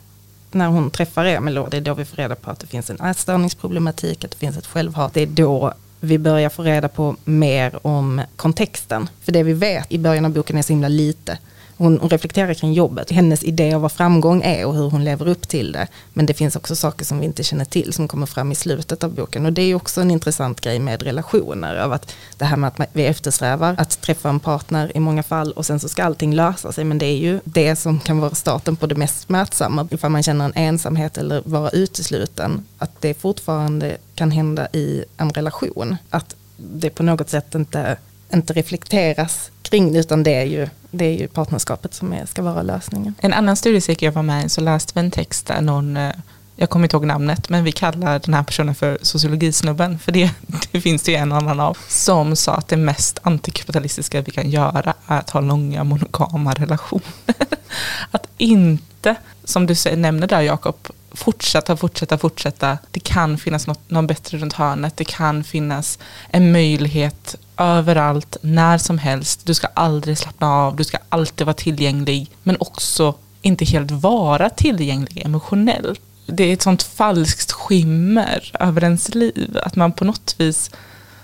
När 0.51 0.67
hon 0.69 0.91
träffar 0.91 1.25
Emil, 1.25 1.65
det 1.71 1.77
är 1.77 1.81
då 1.81 1.95
vi 1.95 2.05
får 2.05 2.17
reda 2.17 2.35
på 2.35 2.51
att 2.51 2.61
det 2.61 2.67
finns 2.67 2.91
en 2.91 3.01
ätstörningsproblematik, 3.01 4.25
att 4.25 4.31
det 4.31 4.37
finns 4.37 4.57
ett 4.57 4.67
självhat. 4.67 5.15
Det 5.15 5.21
är 5.21 5.27
då 5.27 5.73
vi 6.01 6.19
börjar 6.19 6.49
få 6.49 6.63
reda 6.63 6.89
på 6.89 7.17
mer 7.25 7.87
om 7.87 8.23
kontexten. 8.37 9.09
För 9.21 9.33
det 9.33 9.43
vi 9.43 9.53
vet 9.53 9.93
i 9.93 9.99
början 9.99 10.25
av 10.25 10.31
boken 10.31 10.59
är 10.59 10.63
så 10.63 10.73
himla 10.73 10.89
lite. 10.89 11.39
Hon, 11.79 11.99
hon 12.01 12.11
reflekterar 12.11 12.55
kring 12.55 12.73
jobbet, 12.73 13.11
hennes 13.11 13.45
idé 13.45 13.75
av 13.75 13.81
vad 13.81 13.93
framgång 13.93 14.43
är 14.43 14.67
och 14.67 14.75
hur 14.75 14.91
hon 14.91 15.05
lever 15.05 15.29
upp 15.29 15.49
till 15.49 15.73
det. 15.73 15.87
Men 16.13 16.27
det 16.27 16.35
finns 16.35 16.57
också 16.57 16.77
saker 16.77 17.05
som 17.05 17.19
vi 17.19 17.27
inte 17.27 17.43
känner 17.43 17.65
till 17.65 17.93
som 17.93 18.09
kommer 18.09 18.27
fram 18.27 18.53
i 18.53 18.55
slutet 18.55 19.05
av 19.05 19.15
boken. 19.15 19.47
Och 19.47 19.53
det 19.53 19.63
är 19.63 19.75
också 19.75 20.01
en 20.01 20.11
intressant 20.11 20.61
grej 20.61 20.79
med 20.79 21.03
relationer. 21.03 21.77
Av 21.77 21.93
att 21.93 22.15
det 22.37 22.45
här 22.45 22.57
med 22.57 22.69
att 22.69 22.89
vi 22.93 23.07
eftersträvar 23.07 23.75
att 23.79 24.01
träffa 24.01 24.29
en 24.29 24.41
partner 24.41 24.97
i 24.97 25.01
många 25.01 25.23
fall 25.23 25.53
och 25.53 25.67
sen 25.67 25.81
så 25.81 25.89
ska 25.89 26.05
allting 26.05 26.35
lösa 26.35 26.73
sig. 26.73 26.85
Men 26.85 26.99
det 26.99 27.07
är 27.07 27.17
ju 27.17 27.41
det 27.45 27.77
som 27.77 28.01
kan 28.01 28.21
vara 28.21 28.35
starten 28.35 28.77
på 28.77 28.87
det 28.87 28.95
mest 28.95 29.21
smärtsamma. 29.21 29.89
Ifall 29.91 30.11
man 30.11 30.23
känner 30.23 30.45
en 30.45 30.55
ensamhet 30.55 31.19
eller 31.19 31.43
vara 31.45 31.71
utesluten. 31.71 32.65
Att 32.79 33.01
det 33.01 33.15
fortfarande 33.15 33.97
kan 34.15 34.31
hända 34.31 34.69
i 34.73 35.05
en 35.17 35.31
relation. 35.31 35.97
Att 36.11 36.35
det 36.57 36.91
på 36.91 37.03
något 37.03 37.31
sätt 37.31 37.55
inte, 37.55 37.97
inte 38.33 38.53
reflekteras 38.53 39.51
kring 39.63 39.93
det, 39.93 39.99
utan 39.99 40.23
det 40.23 40.35
är 40.35 40.45
ju, 40.45 40.69
det 40.91 41.05
är 41.05 41.19
ju 41.19 41.29
partnerskapet 41.29 41.95
som 41.95 42.13
är, 42.13 42.27
ska 42.27 42.43
vara 42.43 42.63
lösningen. 42.63 43.15
En 43.19 43.33
annan 43.33 43.57
studiecirkel 43.57 44.07
jag 44.07 44.13
var 44.13 44.23
med 44.23 44.45
i 44.45 44.49
så 44.49 44.61
läste 44.61 44.93
vi 44.95 45.01
en 45.01 45.11
text 45.11 45.47
där 45.47 45.61
någon, 45.61 45.97
eh, 45.97 46.13
jag 46.57 46.71
kommer 46.71 46.85
inte 46.85 46.97
ihåg 46.97 47.07
namnet, 47.07 47.49
men 47.49 47.65
vi 47.65 47.73
kallar 47.73 48.19
den 48.19 48.35
här 48.35 48.43
personen 48.43 48.75
för 48.75 48.99
sociologisnubben, 49.03 49.99
för 49.99 50.13
det, 50.13 50.31
det 50.73 50.81
finns 50.81 51.03
det 51.03 51.13
ju 51.13 51.17
en 51.17 51.33
annan 51.33 51.61
av, 51.61 51.79
som 51.89 52.37
sa 52.37 52.55
att 52.55 52.69
det 52.69 52.77
mest 52.77 53.19
antikapitalistiska 53.23 54.21
vi 54.21 54.31
kan 54.31 54.51
göra 54.51 54.95
är 55.07 55.19
att 55.19 55.31
ha 55.31 55.41
långa 55.41 55.85
monogama 55.85 56.55
relationer. 56.55 57.03
att 58.11 58.27
inte, 58.37 59.15
som 59.45 59.67
du 59.67 59.97
nämner 59.97 60.27
där 60.27 60.41
Jakob, 60.41 60.89
fortsätta, 61.11 61.77
fortsätta, 61.77 62.19
fortsätta. 62.19 62.79
Det 62.91 63.01
kan 63.01 63.39
finnas 63.39 63.67
något, 63.67 63.91
någon 63.91 64.07
bättre 64.07 64.39
runt 64.39 64.53
hörnet. 64.53 64.97
Det 64.97 65.05
kan 65.05 65.45
finnas 65.45 65.99
en 66.31 66.53
möjlighet 66.53 67.37
överallt, 67.57 68.37
när 68.41 68.79
som 68.79 68.99
helst. 68.99 69.47
Du 69.47 69.55
ska 69.55 69.67
aldrig 69.75 70.19
slappna 70.19 70.53
av, 70.55 70.77
du 70.77 70.85
ska 70.85 70.99
alltid 71.09 71.47
vara 71.47 71.55
tillgänglig. 71.55 72.31
Men 72.43 72.57
också 72.61 73.15
inte 73.43 73.65
helt 73.65 73.91
vara 73.91 74.51
tillgänglig 74.51 75.23
emotionellt. 75.25 76.01
Det 76.27 76.45
är 76.45 76.53
ett 76.53 76.63
sånt 76.63 76.83
falskt 76.83 77.53
skimmer 77.53 78.51
över 78.61 78.85
ens 78.85 79.15
liv. 79.15 79.59
Att 79.63 79.77
man 79.77 79.93
på 79.93 80.05
något 80.05 80.35
vis 80.39 80.71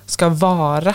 ska 0.07 0.29
vara 0.29 0.95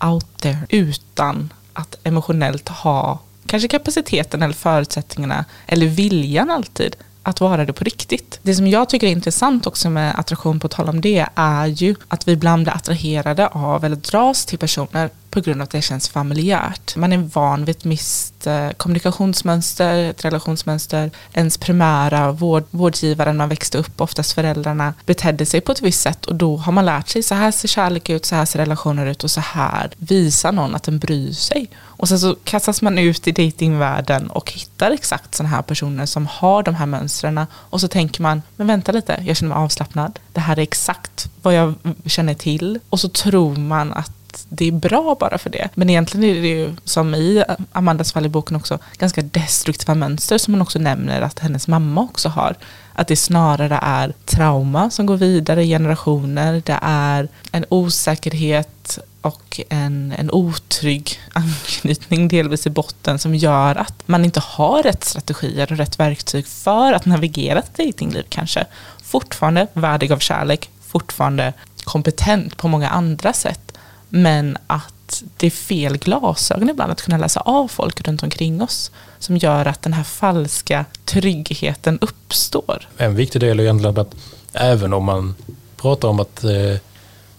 out 0.00 0.40
there 0.40 0.66
utan 0.68 1.52
att 1.72 1.96
emotionellt 2.04 2.68
ha 2.68 3.18
kanske 3.46 3.68
kapaciteten 3.68 4.42
eller 4.42 4.54
förutsättningarna 4.54 5.44
eller 5.66 5.86
viljan 5.86 6.50
alltid 6.50 6.96
att 7.28 7.40
vara 7.40 7.64
det 7.64 7.72
på 7.72 7.84
riktigt. 7.84 8.38
Det 8.42 8.54
som 8.54 8.66
jag 8.66 8.88
tycker 8.88 9.06
är 9.06 9.10
intressant 9.10 9.66
också 9.66 9.90
med 9.90 10.18
attraktion, 10.18 10.60
på 10.60 10.68
tal 10.68 10.88
om 10.88 11.00
det, 11.00 11.26
är 11.34 11.66
ju 11.66 11.94
att 12.08 12.28
vi 12.28 12.32
ibland 12.32 12.62
blir 12.64 12.74
attraherade 12.74 13.46
av 13.46 13.84
eller 13.84 13.96
dras 13.96 14.46
till 14.46 14.58
personer 14.58 15.10
på 15.30 15.40
grund 15.40 15.60
av 15.60 15.64
att 15.64 15.70
det 15.70 15.82
känns 15.82 16.08
familjärt. 16.08 16.96
Man 16.96 17.12
är 17.12 17.18
van 17.18 17.64
vid 17.64 17.76
ett 17.76 17.86
visst 17.86 18.46
eh, 18.46 18.70
kommunikationsmönster, 18.70 19.98
ett 19.98 20.24
relationsmönster. 20.24 21.10
Ens 21.32 21.58
primära 21.58 22.32
vård, 22.32 22.64
vårdgivare 22.70 23.32
när 23.32 23.38
man 23.38 23.48
växte 23.48 23.78
upp, 23.78 24.00
oftast 24.00 24.32
föräldrarna, 24.32 24.94
betedde 25.06 25.46
sig 25.46 25.60
på 25.60 25.72
ett 25.72 25.82
visst 25.82 26.00
sätt 26.00 26.26
och 26.26 26.34
då 26.34 26.56
har 26.56 26.72
man 26.72 26.86
lärt 26.86 27.08
sig 27.08 27.22
så 27.22 27.34
här 27.34 27.50
ser 27.50 27.68
kärlek 27.68 28.10
ut, 28.10 28.24
så 28.24 28.34
här 28.34 28.44
ser 28.44 28.58
relationer 28.58 29.06
ut 29.06 29.24
och 29.24 29.30
så 29.30 29.40
här 29.40 29.90
visar 29.96 30.52
någon 30.52 30.74
att 30.74 30.82
den 30.82 30.98
bryr 30.98 31.32
sig. 31.32 31.70
Och 31.98 32.08
sen 32.08 32.18
så 32.18 32.36
kastas 32.44 32.82
man 32.82 32.98
ut 32.98 33.28
i 33.28 33.32
datingvärlden 33.32 34.30
och 34.30 34.52
hittar 34.52 34.90
exakt 34.90 35.34
sådana 35.34 35.56
här 35.56 35.62
personer 35.62 36.06
som 36.06 36.26
har 36.26 36.62
de 36.62 36.74
här 36.74 36.86
mönstren 36.86 37.46
och 37.52 37.80
så 37.80 37.88
tänker 37.88 38.22
man, 38.22 38.42
men 38.56 38.66
vänta 38.66 38.92
lite, 38.92 39.22
jag 39.26 39.36
känner 39.36 39.54
mig 39.54 39.64
avslappnad. 39.64 40.18
Det 40.32 40.40
här 40.40 40.58
är 40.58 40.62
exakt 40.62 41.30
vad 41.42 41.54
jag 41.54 41.74
känner 42.06 42.34
till 42.34 42.78
och 42.90 43.00
så 43.00 43.08
tror 43.08 43.56
man 43.56 43.92
att 43.92 44.17
det 44.48 44.68
är 44.68 44.72
bra 44.72 45.16
bara 45.20 45.38
för 45.38 45.50
det. 45.50 45.68
Men 45.74 45.90
egentligen 45.90 46.36
är 46.36 46.42
det 46.42 46.48
ju 46.48 46.76
som 46.84 47.14
i 47.14 47.44
Amandas 47.72 48.12
fall 48.12 48.26
i 48.26 48.28
boken 48.28 48.56
också 48.56 48.78
ganska 48.98 49.22
destruktiva 49.22 49.94
mönster 49.94 50.38
som 50.38 50.54
hon 50.54 50.62
också 50.62 50.78
nämner 50.78 51.20
att 51.20 51.38
hennes 51.38 51.68
mamma 51.68 52.00
också 52.00 52.28
har. 52.28 52.56
Att 52.92 53.08
det 53.08 53.16
snarare 53.16 53.78
är 53.82 54.12
trauma 54.24 54.90
som 54.90 55.06
går 55.06 55.16
vidare 55.16 55.64
i 55.64 55.68
generationer. 55.68 56.62
Det 56.66 56.78
är 56.82 57.28
en 57.52 57.64
osäkerhet 57.68 58.98
och 59.20 59.60
en, 59.68 60.14
en 60.18 60.30
otrygg 60.30 61.20
anknytning 61.32 62.28
delvis 62.28 62.66
i 62.66 62.70
botten 62.70 63.18
som 63.18 63.34
gör 63.34 63.74
att 63.74 64.02
man 64.06 64.24
inte 64.24 64.40
har 64.40 64.82
rätt 64.82 65.04
strategier 65.04 65.72
och 65.72 65.78
rätt 65.78 66.00
verktyg 66.00 66.46
för 66.46 66.92
att 66.92 67.06
navigera 67.06 67.58
ett 67.58 67.76
dejtingliv 67.76 68.24
kanske. 68.28 68.66
Fortfarande 69.02 69.66
värdig 69.72 70.12
av 70.12 70.18
kärlek, 70.18 70.70
fortfarande 70.80 71.52
kompetent 71.84 72.56
på 72.56 72.68
många 72.68 72.88
andra 72.88 73.32
sätt 73.32 73.68
men 74.08 74.56
att 74.66 75.22
det 75.36 75.46
är 75.46 75.50
fel 75.50 75.96
glasögon 75.96 76.70
ibland 76.70 76.92
att 76.92 77.02
kunna 77.02 77.18
läsa 77.18 77.40
av 77.40 77.68
folk 77.68 78.08
runt 78.08 78.22
omkring 78.22 78.62
oss 78.62 78.90
som 79.18 79.36
gör 79.36 79.66
att 79.66 79.82
den 79.82 79.92
här 79.92 80.04
falska 80.04 80.84
tryggheten 81.04 81.98
uppstår. 82.00 82.88
En 82.96 83.14
viktig 83.14 83.40
del 83.40 83.60
är 83.60 83.64
egentligen 83.64 83.98
att 83.98 84.14
även 84.52 84.92
om 84.92 85.04
man 85.04 85.34
pratar 85.76 86.08
om 86.08 86.20
att 86.20 86.44
eh, 86.44 86.76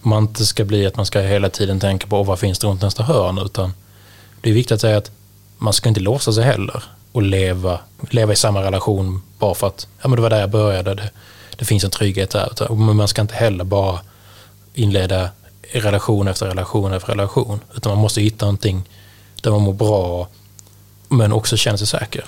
man 0.02 0.22
inte 0.22 0.46
ska 0.46 0.64
bli 0.64 0.86
att 0.86 0.96
man 0.96 1.06
ska 1.06 1.20
hela 1.20 1.48
tiden 1.50 1.80
tänka 1.80 2.06
på 2.06 2.22
vad 2.22 2.38
finns 2.38 2.58
det 2.58 2.66
runt 2.66 2.82
nästa 2.82 3.02
hörn 3.02 3.38
utan 3.38 3.72
det 4.40 4.50
är 4.50 4.54
viktigt 4.54 4.72
att 4.72 4.80
säga 4.80 4.98
att 4.98 5.10
man 5.58 5.72
ska 5.72 5.88
inte 5.88 6.00
låsa 6.00 6.32
sig 6.32 6.44
heller 6.44 6.82
och 7.12 7.22
leva, 7.22 7.78
leva 8.10 8.32
i 8.32 8.36
samma 8.36 8.62
relation 8.62 9.22
bara 9.38 9.54
för 9.54 9.66
att 9.66 9.86
ja, 10.02 10.08
men 10.08 10.16
det 10.16 10.22
var 10.22 10.30
där 10.30 10.40
jag 10.40 10.50
började, 10.50 10.94
det, 10.94 11.10
det 11.56 11.64
finns 11.64 11.84
en 11.84 11.90
trygghet 11.90 12.30
där. 12.30 12.74
Men 12.74 12.96
man 12.96 13.08
ska 13.08 13.20
inte 13.20 13.34
heller 13.34 13.64
bara 13.64 14.00
inleda 14.74 15.28
relation 15.72 16.28
efter 16.28 16.46
relation 16.46 16.92
efter 16.92 17.08
relation. 17.08 17.60
Utan 17.76 17.92
man 17.92 17.98
måste 17.98 18.20
hitta 18.20 18.44
någonting 18.46 18.82
där 19.42 19.50
man 19.50 19.60
mår 19.60 19.72
bra 19.72 20.28
men 21.08 21.32
också 21.32 21.56
känner 21.56 21.78
sig 21.78 21.86
säker. 21.86 22.24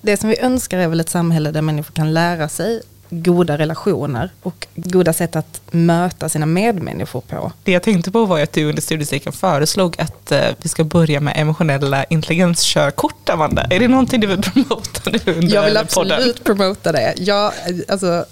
Det 0.00 0.16
som 0.16 0.28
vi 0.28 0.38
önskar 0.40 0.78
är 0.78 0.88
väl 0.88 1.00
ett 1.00 1.08
samhälle 1.10 1.50
där 1.50 1.62
människor 1.62 1.92
kan 1.94 2.14
lära 2.14 2.48
sig 2.48 2.82
goda 3.10 3.58
relationer 3.58 4.30
och 4.42 4.66
goda 4.74 5.12
sätt 5.12 5.36
att 5.36 5.60
möta 5.70 6.28
sina 6.28 6.46
medmänniskor 6.46 7.20
på. 7.20 7.52
Det 7.64 7.72
jag 7.72 7.82
tänkte 7.82 8.10
på 8.10 8.24
var 8.24 8.40
att 8.40 8.52
du 8.52 8.64
under 8.68 8.82
studiecirkeln 8.82 9.32
föreslog 9.32 10.00
att 10.00 10.32
eh, 10.32 10.40
vi 10.62 10.68
ska 10.68 10.84
börja 10.84 11.20
med 11.20 11.34
emotionella 11.36 12.04
intelligenskörkort, 12.04 13.28
Amanda. 13.28 13.62
Är 13.70 13.80
det 13.80 13.88
någonting 13.88 14.20
du 14.20 14.26
vill 14.26 14.42
promota 14.42 15.10
nu 15.10 15.20
under 15.32 15.54
Jag 15.54 15.64
vill 15.64 15.78
podden? 15.94 16.12
absolut 16.12 16.44
promota 16.44 16.92
det. 16.92 17.14
Jag, 17.16 17.52
alltså, 17.88 18.24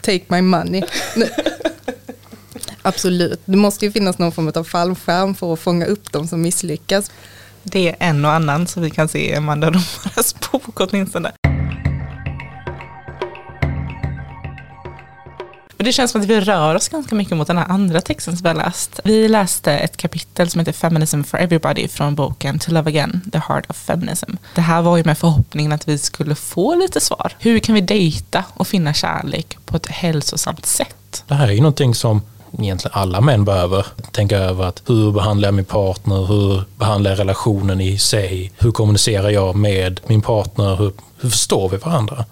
take 0.00 0.22
my 0.28 0.40
money. 0.42 0.82
Absolut. 2.86 3.40
Det 3.44 3.56
måste 3.56 3.84
ju 3.84 3.92
finnas 3.92 4.18
någon 4.18 4.32
form 4.32 4.52
av 4.54 4.64
fallskärm 4.64 5.34
för 5.34 5.52
att 5.52 5.60
fånga 5.60 5.86
upp 5.86 6.12
de 6.12 6.26
som 6.26 6.42
misslyckas. 6.42 7.10
Det 7.62 7.88
är 7.88 7.96
en 7.98 8.24
och 8.24 8.32
annan 8.32 8.66
som 8.66 8.82
vi 8.82 8.90
kan 8.90 9.08
se 9.08 9.30
i 9.30 9.34
Amanda 9.34 9.70
Romaras 9.70 10.34
bok 10.52 10.80
åtminstone. 10.80 11.32
Men 15.78 15.84
det 15.84 15.92
känns 15.92 16.10
som 16.10 16.20
att 16.20 16.26
vi 16.26 16.40
rör 16.40 16.74
oss 16.74 16.88
ganska 16.88 17.14
mycket 17.14 17.36
mot 17.36 17.46
den 17.46 17.58
här 17.58 17.68
andra 17.68 18.00
texten 18.00 18.36
som 18.36 18.42
vi 18.42 18.48
har 18.48 18.56
läst. 18.56 19.00
Vi 19.04 19.28
läste 19.28 19.72
ett 19.72 19.96
kapitel 19.96 20.50
som 20.50 20.58
heter 20.58 20.72
Feminism 20.72 21.22
for 21.22 21.38
Everybody 21.38 21.88
från 21.88 22.14
boken 22.14 22.58
To 22.58 22.72
Love 22.72 22.88
Again, 22.88 23.20
The 23.32 23.38
Heart 23.38 23.70
of 23.70 23.76
Feminism. 23.76 24.30
Det 24.54 24.60
här 24.60 24.82
var 24.82 24.96
ju 24.96 25.04
med 25.04 25.18
förhoppningen 25.18 25.72
att 25.72 25.88
vi 25.88 25.98
skulle 25.98 26.34
få 26.34 26.74
lite 26.74 27.00
svar. 27.00 27.32
Hur 27.38 27.58
kan 27.58 27.74
vi 27.74 27.80
dejta 27.80 28.44
och 28.54 28.68
finna 28.68 28.94
kärlek 28.94 29.58
på 29.64 29.76
ett 29.76 29.86
hälsosamt 29.86 30.66
sätt? 30.66 31.24
Det 31.26 31.34
här 31.34 31.48
är 31.48 31.52
ju 31.52 31.60
någonting 31.60 31.94
som 31.94 32.22
egentligen 32.58 32.98
alla 32.98 33.20
män 33.20 33.44
behöver 33.44 33.86
tänka 34.12 34.38
över. 34.38 34.64
Att 34.64 34.82
hur 34.86 35.12
behandlar 35.12 35.48
jag 35.48 35.54
min 35.54 35.64
partner? 35.64 36.26
Hur 36.26 36.62
behandlar 36.78 37.10
jag 37.10 37.18
relationen 37.18 37.80
i 37.80 37.98
sig? 37.98 38.52
Hur 38.58 38.70
kommunicerar 38.70 39.30
jag 39.30 39.56
med 39.56 40.00
min 40.06 40.22
partner? 40.22 40.76
Hur, 40.76 40.92
hur 41.20 41.30
förstår 41.30 41.68
vi 41.68 41.76
varandra? 41.76 42.24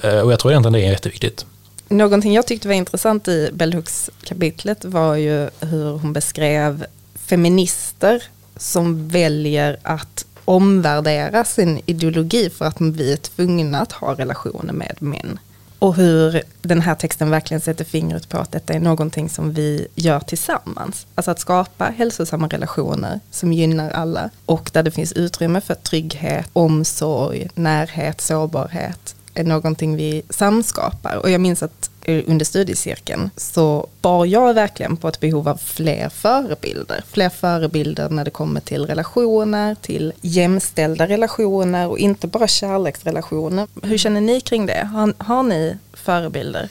Eh, 0.00 0.20
och 0.20 0.32
jag 0.32 0.38
tror 0.40 0.52
egentligen 0.52 0.72
det 0.72 0.86
är 0.86 0.90
jätteviktigt. 0.90 1.46
Någonting 1.88 2.34
jag 2.34 2.46
tyckte 2.46 2.68
var 2.68 2.74
intressant 2.74 3.28
i 3.28 3.50
Bell 3.52 3.74
Hooks 3.74 4.10
kapitlet 4.24 4.84
var 4.84 5.14
ju 5.14 5.48
hur 5.60 5.98
hon 5.98 6.12
beskrev 6.12 6.86
feminister 7.14 8.22
som 8.56 9.08
väljer 9.08 9.76
att 9.82 10.26
omvärdera 10.44 11.44
sin 11.44 11.80
ideologi 11.86 12.50
för 12.50 12.64
att 12.64 12.80
vi 12.80 13.12
är 13.12 13.16
tvungna 13.16 13.80
att 13.80 13.92
ha 13.92 14.14
relationer 14.14 14.72
med 14.72 14.96
män. 14.98 15.38
Och 15.78 15.94
hur 15.94 16.42
den 16.62 16.80
här 16.80 16.94
texten 16.94 17.30
verkligen 17.30 17.60
sätter 17.60 17.84
fingret 17.84 18.28
på 18.28 18.38
att 18.38 18.52
detta 18.52 18.72
är 18.72 18.80
någonting 18.80 19.28
som 19.28 19.52
vi 19.52 19.86
gör 19.94 20.20
tillsammans. 20.20 21.06
Alltså 21.14 21.30
att 21.30 21.40
skapa 21.40 21.84
hälsosamma 21.84 22.48
relationer 22.48 23.20
som 23.30 23.52
gynnar 23.52 23.90
alla 23.90 24.30
och 24.46 24.70
där 24.72 24.82
det 24.82 24.90
finns 24.90 25.12
utrymme 25.12 25.60
för 25.60 25.74
trygghet, 25.74 26.48
omsorg, 26.52 27.48
närhet, 27.54 28.20
sårbarhet 28.20 29.15
någonting 29.44 29.96
vi 29.96 30.22
samskapar. 30.30 31.16
Och 31.16 31.30
jag 31.30 31.40
minns 31.40 31.62
att 31.62 31.90
under 32.06 32.44
studiecirkeln 32.44 33.30
så 33.36 33.86
bar 34.00 34.24
jag 34.24 34.54
verkligen 34.54 34.96
på 34.96 35.08
ett 35.08 35.20
behov 35.20 35.48
av 35.48 35.56
fler 35.56 36.08
förebilder. 36.08 37.04
Fler 37.08 37.28
förebilder 37.28 38.08
när 38.08 38.24
det 38.24 38.30
kommer 38.30 38.60
till 38.60 38.86
relationer, 38.86 39.74
till 39.74 40.12
jämställda 40.20 41.06
relationer 41.06 41.88
och 41.88 41.98
inte 41.98 42.26
bara 42.26 42.48
kärleksrelationer. 42.48 43.66
Hur 43.82 43.98
känner 43.98 44.20
ni 44.20 44.40
kring 44.40 44.66
det? 44.66 44.88
Har, 44.92 45.14
har 45.18 45.42
ni 45.42 45.76
förebilder? 45.92 46.68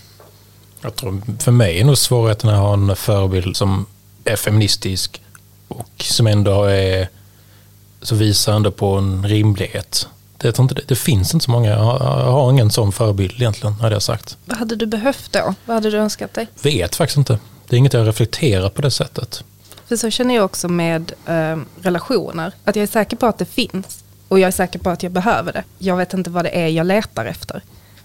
Jag 0.81 0.95
tror 0.95 1.21
för 1.39 1.51
mig 1.51 1.79
är 1.79 1.85
nog 1.85 1.97
svårigheten 1.97 2.49
att 2.49 2.59
ha 2.59 2.73
en 2.73 2.95
förebild 2.95 3.57
som 3.57 3.85
är 4.23 4.35
feministisk 4.35 5.21
och 5.67 5.89
som 5.97 6.27
ändå 6.27 6.63
är 6.63 7.09
så 8.01 8.15
visar 8.15 8.53
ändå 8.53 8.71
på 8.71 8.95
en 8.95 9.27
rimlighet. 9.27 10.07
Det, 10.45 10.47
jag 10.47 10.55
tror 10.55 10.63
inte 10.63 10.75
det, 10.75 10.81
det 10.87 10.95
finns 10.95 11.33
inte 11.33 11.43
så 11.43 11.51
många, 11.51 11.69
jag 11.69 11.77
har, 11.77 11.99
jag 11.99 12.31
har 12.31 12.51
ingen 12.51 12.71
sån 12.71 12.91
förebild 12.91 13.33
egentligen, 13.35 13.73
hade 13.73 13.95
jag 13.95 14.01
sagt. 14.01 14.37
Vad 14.45 14.57
hade 14.57 14.75
du 14.75 14.85
behövt 14.85 15.31
då? 15.31 15.55
Vad 15.65 15.75
hade 15.75 15.91
du 15.91 15.97
önskat 15.97 16.33
dig? 16.33 16.47
Vet 16.61 16.95
faktiskt 16.95 17.17
inte. 17.17 17.39
Det 17.67 17.75
är 17.75 17.77
inget 17.77 17.93
jag 17.93 18.07
reflekterar 18.07 18.69
på 18.69 18.81
det 18.81 18.91
sättet. 18.91 19.43
För 19.87 19.95
så 19.95 20.09
känner 20.09 20.35
jag 20.35 20.45
också 20.45 20.67
med 20.67 21.11
eh, 21.25 21.57
relationer. 21.81 22.51
Att 22.63 22.75
jag 22.75 22.83
är 22.83 22.87
säker 22.87 23.17
på 23.17 23.25
att 23.25 23.37
det 23.37 23.45
finns. 23.45 24.03
Och 24.27 24.39
jag 24.39 24.47
är 24.47 24.51
säker 24.51 24.79
på 24.79 24.89
att 24.89 25.03
jag 25.03 25.11
behöver 25.11 25.53
det. 25.53 25.63
Jag 25.77 25.97
vet 25.97 26.13
inte 26.13 26.29
vad 26.29 26.45
det 26.45 26.57
är 26.57 26.67
jag 26.67 26.87
letar 26.87 27.25
efter. 27.25 27.61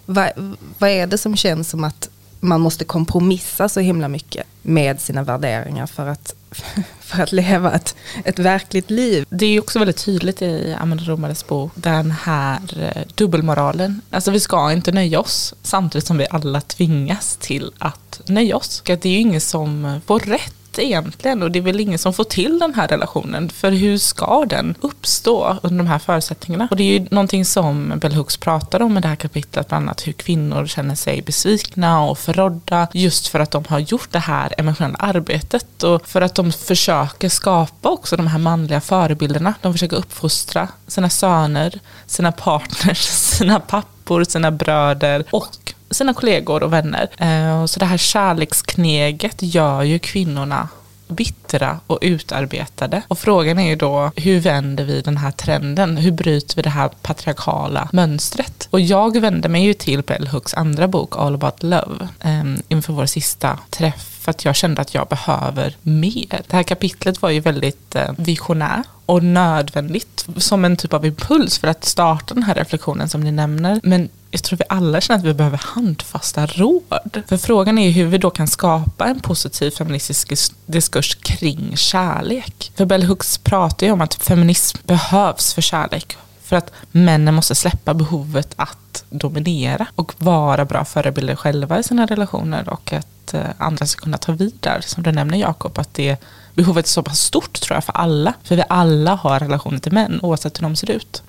Vad, 0.07 0.57
vad 0.79 0.91
är 0.91 1.07
det 1.07 1.19
som 1.19 1.37
känns 1.37 1.71
som 1.71 1.85
att 1.85 2.11
man 2.41 2.61
måste 2.61 2.85
kompromissa 2.85 3.69
så 3.69 3.81
himla 3.81 4.09
mycket 4.09 4.47
med 4.63 5.01
sina 5.01 5.23
värderingar 5.23 5.87
för 5.87 6.07
att, 6.07 6.35
för 7.01 7.23
att 7.23 7.33
leva 7.33 7.73
ett, 7.73 7.97
ett 8.25 8.39
verkligt 8.39 8.91
liv? 8.91 9.27
Det 9.31 9.47
är 9.47 9.51
ju 9.51 9.61
också 9.61 9.79
väldigt 9.79 10.05
tydligt 10.05 10.43
i 10.43 10.77
Amanda 10.81 11.05
Romares 11.05 11.47
bok, 11.47 11.73
den 11.75 12.11
här 12.11 12.93
eh, 12.97 13.03
dubbelmoralen. 13.15 14.01
Alltså 14.11 14.31
vi 14.31 14.41
ska 14.41 14.73
inte 14.73 14.93
nöja 14.93 15.21
oss 15.21 15.55
samtidigt 15.63 16.07
som 16.07 16.19
vi 16.19 16.27
alla 16.31 16.61
tvingas 16.61 17.37
till 17.37 17.73
att 17.79 18.21
nöja 18.27 18.57
oss. 18.57 18.83
Det 18.85 19.07
är 19.07 19.13
ju 19.13 19.19
ingen 19.19 19.41
som 19.41 20.01
får 20.07 20.21
rätt 20.21 20.55
egentligen 20.79 21.43
och 21.43 21.51
det 21.51 21.59
är 21.59 21.63
väl 21.63 21.81
ingen 21.81 21.99
som 21.99 22.13
får 22.13 22.25
till 22.25 22.59
den 22.59 22.75
här 22.75 22.89
relationen. 22.89 23.49
För 23.49 23.71
hur 23.71 23.99
ska 23.99 24.45
den 24.49 24.75
uppstå 24.81 25.57
under 25.63 25.85
de 25.85 25.87
här 25.91 25.99
förutsättningarna? 25.99 26.69
Och 26.71 26.77
det 26.77 26.83
är 26.83 27.01
ju 27.01 27.07
någonting 27.11 27.45
som 27.45 27.93
Bell 27.97 28.15
Hooks 28.15 28.37
pratar 28.37 28.83
om 28.83 28.99
i 28.99 29.01
det 29.01 29.09
här 29.09 29.17
kapitlet, 29.17 29.69
bland 29.69 29.83
annat 29.83 30.07
hur 30.07 30.13
kvinnor 30.13 30.67
känner 30.67 30.95
sig 30.95 31.23
besvikna 31.23 32.05
och 32.05 32.19
förrådda 32.19 32.89
just 32.93 33.29
för 33.29 33.41
att 33.41 33.51
de 33.51 33.65
har 33.69 33.79
gjort 33.79 34.13
det 34.13 34.19
här 34.19 34.55
emotionella 34.59 34.99
arbetet 34.99 35.83
och 35.83 36.09
för 36.09 36.21
att 36.21 36.35
de 36.35 36.53
försöker 36.53 37.29
skapa 37.29 37.89
också 37.89 38.17
de 38.17 38.27
här 38.27 38.39
manliga 38.39 38.81
förebilderna. 38.81 39.55
De 39.63 39.73
försöker 39.73 39.97
uppfostra 39.97 40.69
sina 40.87 41.11
söner, 41.11 41.81
sina 42.07 42.33
partners, 42.33 42.99
sina 43.39 43.61
pappor, 43.61 44.25
sina 44.25 44.51
bröder 44.51 45.25
och 45.31 45.75
sina 45.91 46.15
kollegor 46.15 46.63
och 46.63 46.73
vänner. 46.73 47.09
Eh, 47.19 47.67
så 47.67 47.81
det 47.81 47.87
här 47.87 47.97
kärlekskneget 47.97 49.37
gör 49.39 49.83
ju 49.83 49.99
kvinnorna 49.99 50.69
bittra 51.11 51.81
och 51.87 51.99
utarbetade. 52.01 53.03
Och 53.09 53.19
frågan 53.19 53.59
är 53.59 53.69
ju 53.69 53.77
då, 53.77 54.13
hur 54.17 54.41
vänder 54.41 54.85
vi 54.85 55.01
den 55.01 55.17
här 55.17 55.31
trenden? 55.31 55.97
Hur 55.97 56.13
bryter 56.13 56.57
vi 56.57 56.63
det 56.63 56.71
här 56.71 56.89
patriarkala 57.03 57.89
mönstret? 57.93 58.69
Och 58.71 58.81
jag 58.81 59.21
vände 59.21 59.49
mig 59.49 59.65
ju 59.65 59.75
till 59.75 60.03
Bell 60.03 60.27
Hooks 60.27 60.55
andra 60.55 60.89
bok, 60.89 61.17
All 61.17 61.35
about 61.35 61.63
love, 61.63 62.09
eh, 62.21 62.45
inför 62.69 62.93
vår 62.93 63.07
sista 63.07 63.59
träff 63.71 64.20
för 64.31 64.39
att 64.39 64.45
jag 64.45 64.57
kände 64.57 64.83
att 64.83 64.95
jag 64.95 65.09
behöver 65.09 65.77
mer. 65.83 66.43
Det 66.47 66.57
här 66.57 66.63
kapitlet 66.63 67.23
var 67.23 67.31
ju 67.31 67.41
väldigt 67.41 67.97
visionärt 68.17 68.41
visionär 68.51 68.83
och 69.07 69.23
nödvändigt 69.23 70.27
som 70.37 70.65
en 70.65 70.77
typ 70.77 70.93
av 70.93 71.07
impuls 71.07 71.59
för 71.59 71.69
att 71.69 71.85
starta 71.85 72.35
den 72.35 72.43
här 72.43 72.55
reflektionen 72.55 73.09
som 73.09 73.21
ni 73.21 73.33
nämner. 73.33 73.81
Men 73.83 74.09
jag 74.31 74.43
tror 74.43 74.59
vi 74.59 74.65
alla 74.69 75.01
känner 75.01 75.19
att 75.19 75.27
vi 75.27 75.35
behöver 75.35 75.59
handfasta 75.59 76.47
råd. 76.47 77.23
För 77.27 77.37
frågan 77.37 77.79
är 77.79 77.87
ju 77.87 77.91
hur 77.91 78.07
vi 78.07 78.19
då 78.19 78.31
kan 78.31 78.49
skapa 78.49 79.07
en 79.07 79.21
positiv 79.21 79.71
feministisk 79.71 80.33
diskurs 80.67 81.15
kring 81.15 81.77
kärlek. 81.77 82.73
För 82.77 82.85
Bell 82.85 83.03
Hooks 83.03 83.39
pratar 83.39 83.87
ju 83.87 83.93
om 83.93 84.01
att 84.01 84.15
feminism 84.15 84.79
behövs 84.85 85.55
för 85.55 85.63
kärlek. 85.63 86.17
För 86.51 86.57
att 86.57 86.73
männen 86.93 87.35
måste 87.35 87.55
släppa 87.55 87.95
behovet 87.95 88.53
att 88.57 89.05
dominera 89.11 89.87
och 89.95 90.15
vara 90.19 90.65
bra 90.65 90.85
förebilder 90.85 91.37
själva 91.37 91.79
i 91.79 91.83
sina 91.83 92.07
relationer 92.07 92.69
och 92.69 92.93
att 92.93 93.35
eh, 93.35 93.45
andra 93.59 93.87
ska 93.87 94.03
kunna 94.03 94.19
ta 94.19 94.33
vid 94.33 94.55
där. 94.61 94.81
Som 94.81 95.03
du 95.03 95.13
nämner 95.13 95.39
Jakob, 95.39 95.79
att 95.79 95.95
det 95.95 96.17
behovet 96.55 96.87
är 96.87 96.91
så 96.91 97.03
pass 97.03 97.21
stort 97.21 97.61
tror 97.61 97.77
jag 97.77 97.85
för 97.85 97.93
alla. 97.93 98.35
För 98.43 98.57
vi 98.57 98.63
alla 98.69 99.15
har 99.15 99.41
relationer 99.41 99.79
till 99.79 99.93
män 99.93 100.21
oavsett 100.23 100.59
hur 100.59 100.63
de 100.63 100.77
ser 100.77 100.91
ut. 100.91 101.23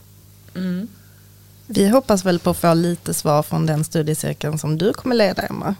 Vi 1.66 1.90
hoppas 1.90 2.26
väl 2.26 2.40
på 2.40 2.50
att 2.50 2.58
få 2.58 2.74
lite 2.74 3.14
svar 3.14 3.44
från 3.44 3.66
den 3.66 3.84
studiecirkeln 3.84 4.60
som 4.60 4.78
du 4.78 4.94
kommer 4.94 5.16
leda 5.16 5.42
Emma. 5.42 5.76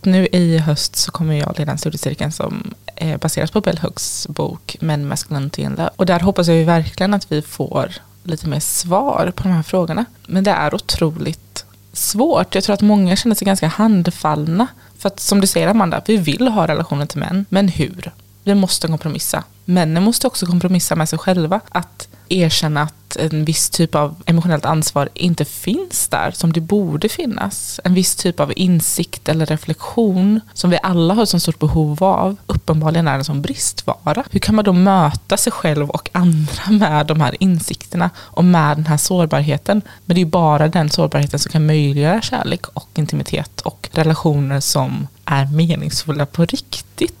Nu 0.00 0.26
i 0.26 0.58
höst 0.58 0.96
så 0.96 1.10
kommer 1.10 1.34
jag 1.34 1.58
leda 1.58 1.72
en 1.72 1.78
studiecirkel 1.78 2.32
som 2.32 2.74
är 2.96 3.18
baseras 3.18 3.50
på 3.50 3.60
Bell 3.60 3.78
Hooks 3.78 4.26
bok 4.28 4.76
and 4.80 5.78
Love. 5.78 5.90
Och 5.96 6.06
där 6.06 6.20
hoppas 6.20 6.48
jag 6.48 6.56
ju 6.56 6.64
verkligen 6.64 7.14
att 7.14 7.32
vi 7.32 7.42
får 7.42 7.92
lite 8.22 8.48
mer 8.48 8.60
svar 8.60 9.32
på 9.36 9.42
de 9.42 9.48
här 9.48 9.62
frågorna. 9.62 10.04
Men 10.26 10.44
det 10.44 10.50
är 10.50 10.74
otroligt 10.74 11.64
svårt. 11.92 12.54
Jag 12.54 12.64
tror 12.64 12.74
att 12.74 12.80
många 12.80 13.16
känner 13.16 13.34
sig 13.34 13.46
ganska 13.46 13.66
handfallna. 13.66 14.66
För 14.98 15.06
att 15.06 15.20
som 15.20 15.40
du 15.40 15.46
säger 15.46 15.68
Amanda, 15.68 16.02
vi 16.06 16.16
vill 16.16 16.48
ha 16.48 16.66
relationer 16.66 17.06
till 17.06 17.18
män, 17.18 17.46
men 17.48 17.68
hur? 17.68 18.12
Vi 18.44 18.54
måste 18.54 18.86
kompromissa. 18.86 19.44
Männen 19.64 20.02
måste 20.02 20.26
också 20.26 20.46
kompromissa 20.46 20.96
med 20.96 21.08
sig 21.08 21.18
själva. 21.18 21.60
Att 21.68 22.08
erkänna 22.32 22.82
att 22.82 23.16
en 23.16 23.44
viss 23.44 23.70
typ 23.70 23.94
av 23.94 24.22
emotionellt 24.26 24.64
ansvar 24.64 25.08
inte 25.14 25.44
finns 25.44 26.08
där 26.08 26.30
som 26.30 26.52
det 26.52 26.60
borde 26.60 27.08
finnas. 27.08 27.80
En 27.84 27.94
viss 27.94 28.14
typ 28.14 28.40
av 28.40 28.52
insikt 28.56 29.28
eller 29.28 29.46
reflektion 29.46 30.40
som 30.52 30.70
vi 30.70 30.78
alla 30.82 31.14
har 31.14 31.22
ett 31.22 31.28
så 31.28 31.40
stort 31.40 31.58
behov 31.58 32.04
av 32.04 32.36
uppenbarligen 32.46 33.08
är 33.08 33.14
en 33.14 33.24
sån 33.24 33.42
bristvara. 33.42 34.24
Hur 34.30 34.40
kan 34.40 34.54
man 34.54 34.64
då 34.64 34.72
möta 34.72 35.36
sig 35.36 35.52
själv 35.52 35.90
och 35.90 36.10
andra 36.12 36.70
med 36.70 37.06
de 37.06 37.20
här 37.20 37.36
insikterna 37.40 38.10
och 38.16 38.44
med 38.44 38.76
den 38.76 38.86
här 38.86 38.96
sårbarheten? 38.96 39.82
Men 40.04 40.14
det 40.14 40.18
är 40.18 40.24
ju 40.24 40.30
bara 40.30 40.68
den 40.68 40.90
sårbarheten 40.90 41.38
som 41.38 41.52
kan 41.52 41.66
möjliggöra 41.66 42.20
kärlek 42.20 42.66
och 42.68 42.88
intimitet 42.94 43.60
och 43.60 43.88
relationer 43.92 44.60
som 44.60 45.06
är 45.24 45.46
meningsfulla 45.46 46.26
på 46.26 46.44
riktigt. 46.44 47.14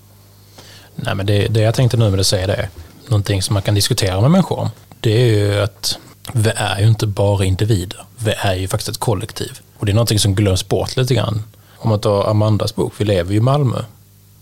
Nej, 0.96 1.14
men 1.14 1.26
det, 1.26 1.48
det 1.48 1.60
jag 1.60 1.74
tänkte 1.74 1.96
nu 1.96 2.10
med 2.10 2.20
att 2.20 2.26
säga 2.26 2.46
det 2.46 2.54
är 2.54 2.68
någonting 3.08 3.42
som 3.42 3.54
man 3.54 3.62
kan 3.62 3.74
diskutera 3.74 4.20
med 4.20 4.30
människor 4.30 4.58
om. 4.58 4.70
Det 5.02 5.22
är 5.22 5.26
ju 5.26 5.60
att 5.60 5.98
vi 6.32 6.50
är 6.56 6.80
ju 6.80 6.88
inte 6.88 7.06
bara 7.06 7.44
individer. 7.44 8.00
Vi 8.18 8.30
är 8.30 8.54
ju 8.54 8.68
faktiskt 8.68 8.88
ett 8.88 8.98
kollektiv. 8.98 9.60
Och 9.78 9.86
det 9.86 9.92
är 9.92 9.94
någonting 9.94 10.18
som 10.18 10.34
glöms 10.34 10.68
bort 10.68 10.96
lite 10.96 11.14
grann. 11.14 11.42
Om 11.76 11.90
man 11.90 12.00
tar 12.00 12.30
Amandas 12.30 12.74
bok, 12.74 12.92
vi 12.98 13.04
lever 13.04 13.32
ju 13.32 13.36
i 13.36 13.40
Malmö. 13.40 13.84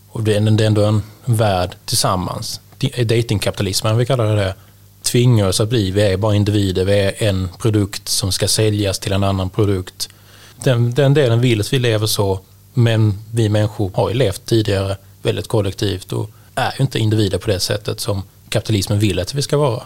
Och 0.08 0.22
det 0.22 0.34
är 0.34 0.62
ändå 0.66 0.84
en 0.84 1.02
värld 1.24 1.76
tillsammans. 1.84 2.60
Datingkapitalismen, 3.04 3.96
vi 3.96 4.06
kallar 4.06 4.36
det 4.36 4.42
det, 4.42 4.54
tvingar 5.02 5.48
oss 5.48 5.60
att 5.60 5.68
bli, 5.68 5.90
vi 5.90 6.02
är 6.02 6.16
bara 6.16 6.34
individer, 6.34 6.84
vi 6.84 7.00
är 7.00 7.22
en 7.22 7.48
produkt 7.58 8.08
som 8.08 8.32
ska 8.32 8.48
säljas 8.48 8.98
till 8.98 9.12
en 9.12 9.24
annan 9.24 9.50
produkt. 9.50 10.08
Den, 10.64 10.94
den 10.94 11.14
delen 11.14 11.40
vill 11.40 11.60
att 11.60 11.72
vi 11.72 11.78
lever 11.78 12.06
så, 12.06 12.40
men 12.74 13.18
vi 13.32 13.48
människor 13.48 13.90
har 13.94 14.08
ju 14.08 14.14
levt 14.14 14.44
tidigare 14.44 14.96
väldigt 15.22 15.48
kollektivt 15.48 16.12
och 16.12 16.30
är 16.54 16.74
ju 16.78 16.82
inte 16.82 16.98
individer 16.98 17.38
på 17.38 17.50
det 17.50 17.60
sättet 17.60 18.00
som 18.00 18.22
kapitalismen 18.48 18.98
vill 18.98 19.18
att 19.18 19.34
vi 19.34 19.42
ska 19.42 19.56
vara. 19.56 19.82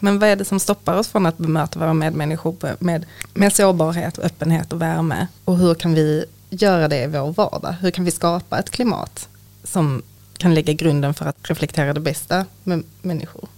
Men 0.00 0.18
vad 0.18 0.28
är 0.28 0.36
det 0.36 0.44
som 0.44 0.60
stoppar 0.60 0.94
oss 0.94 1.08
från 1.08 1.26
att 1.26 1.38
bemöta 1.38 1.78
våra 1.78 1.94
medmänniskor 1.94 2.56
med, 2.78 3.06
med 3.34 3.52
sårbarhet, 3.52 4.18
öppenhet 4.18 4.72
och 4.72 4.82
värme? 4.82 5.26
Och 5.44 5.58
hur 5.58 5.74
kan 5.74 5.94
vi 5.94 6.24
göra 6.50 6.88
det 6.88 7.02
i 7.02 7.06
vår 7.06 7.32
vardag? 7.32 7.74
Hur 7.80 7.90
kan 7.90 8.04
vi 8.04 8.10
skapa 8.10 8.58
ett 8.58 8.70
klimat 8.70 9.28
som 9.64 10.02
kan 10.38 10.54
lägga 10.54 10.72
grunden 10.72 11.14
för 11.14 11.26
att 11.26 11.36
reflektera 11.42 11.92
det 11.92 12.00
bästa 12.00 12.46
med 12.64 12.82
människor? 13.02 13.48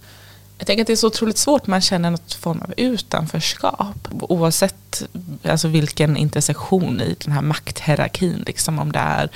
Jag 0.57 0.67
tänker 0.67 0.83
att 0.83 0.87
det 0.87 0.93
är 0.93 0.97
så 0.97 1.07
otroligt 1.07 1.37
svårt, 1.37 1.67
man 1.67 1.81
känner 1.81 2.11
något 2.11 2.33
form 2.33 2.61
av 2.61 2.73
utanförskap. 2.77 4.07
Oavsett 4.21 5.03
alltså 5.43 5.67
vilken 5.67 6.17
intersektion 6.17 7.01
i 7.01 7.15
den 7.25 7.33
här 7.33 7.41
makthierarkin, 7.41 8.43
liksom 8.47 8.79
om 8.79 8.91
det 8.91 8.99
är 8.99 9.29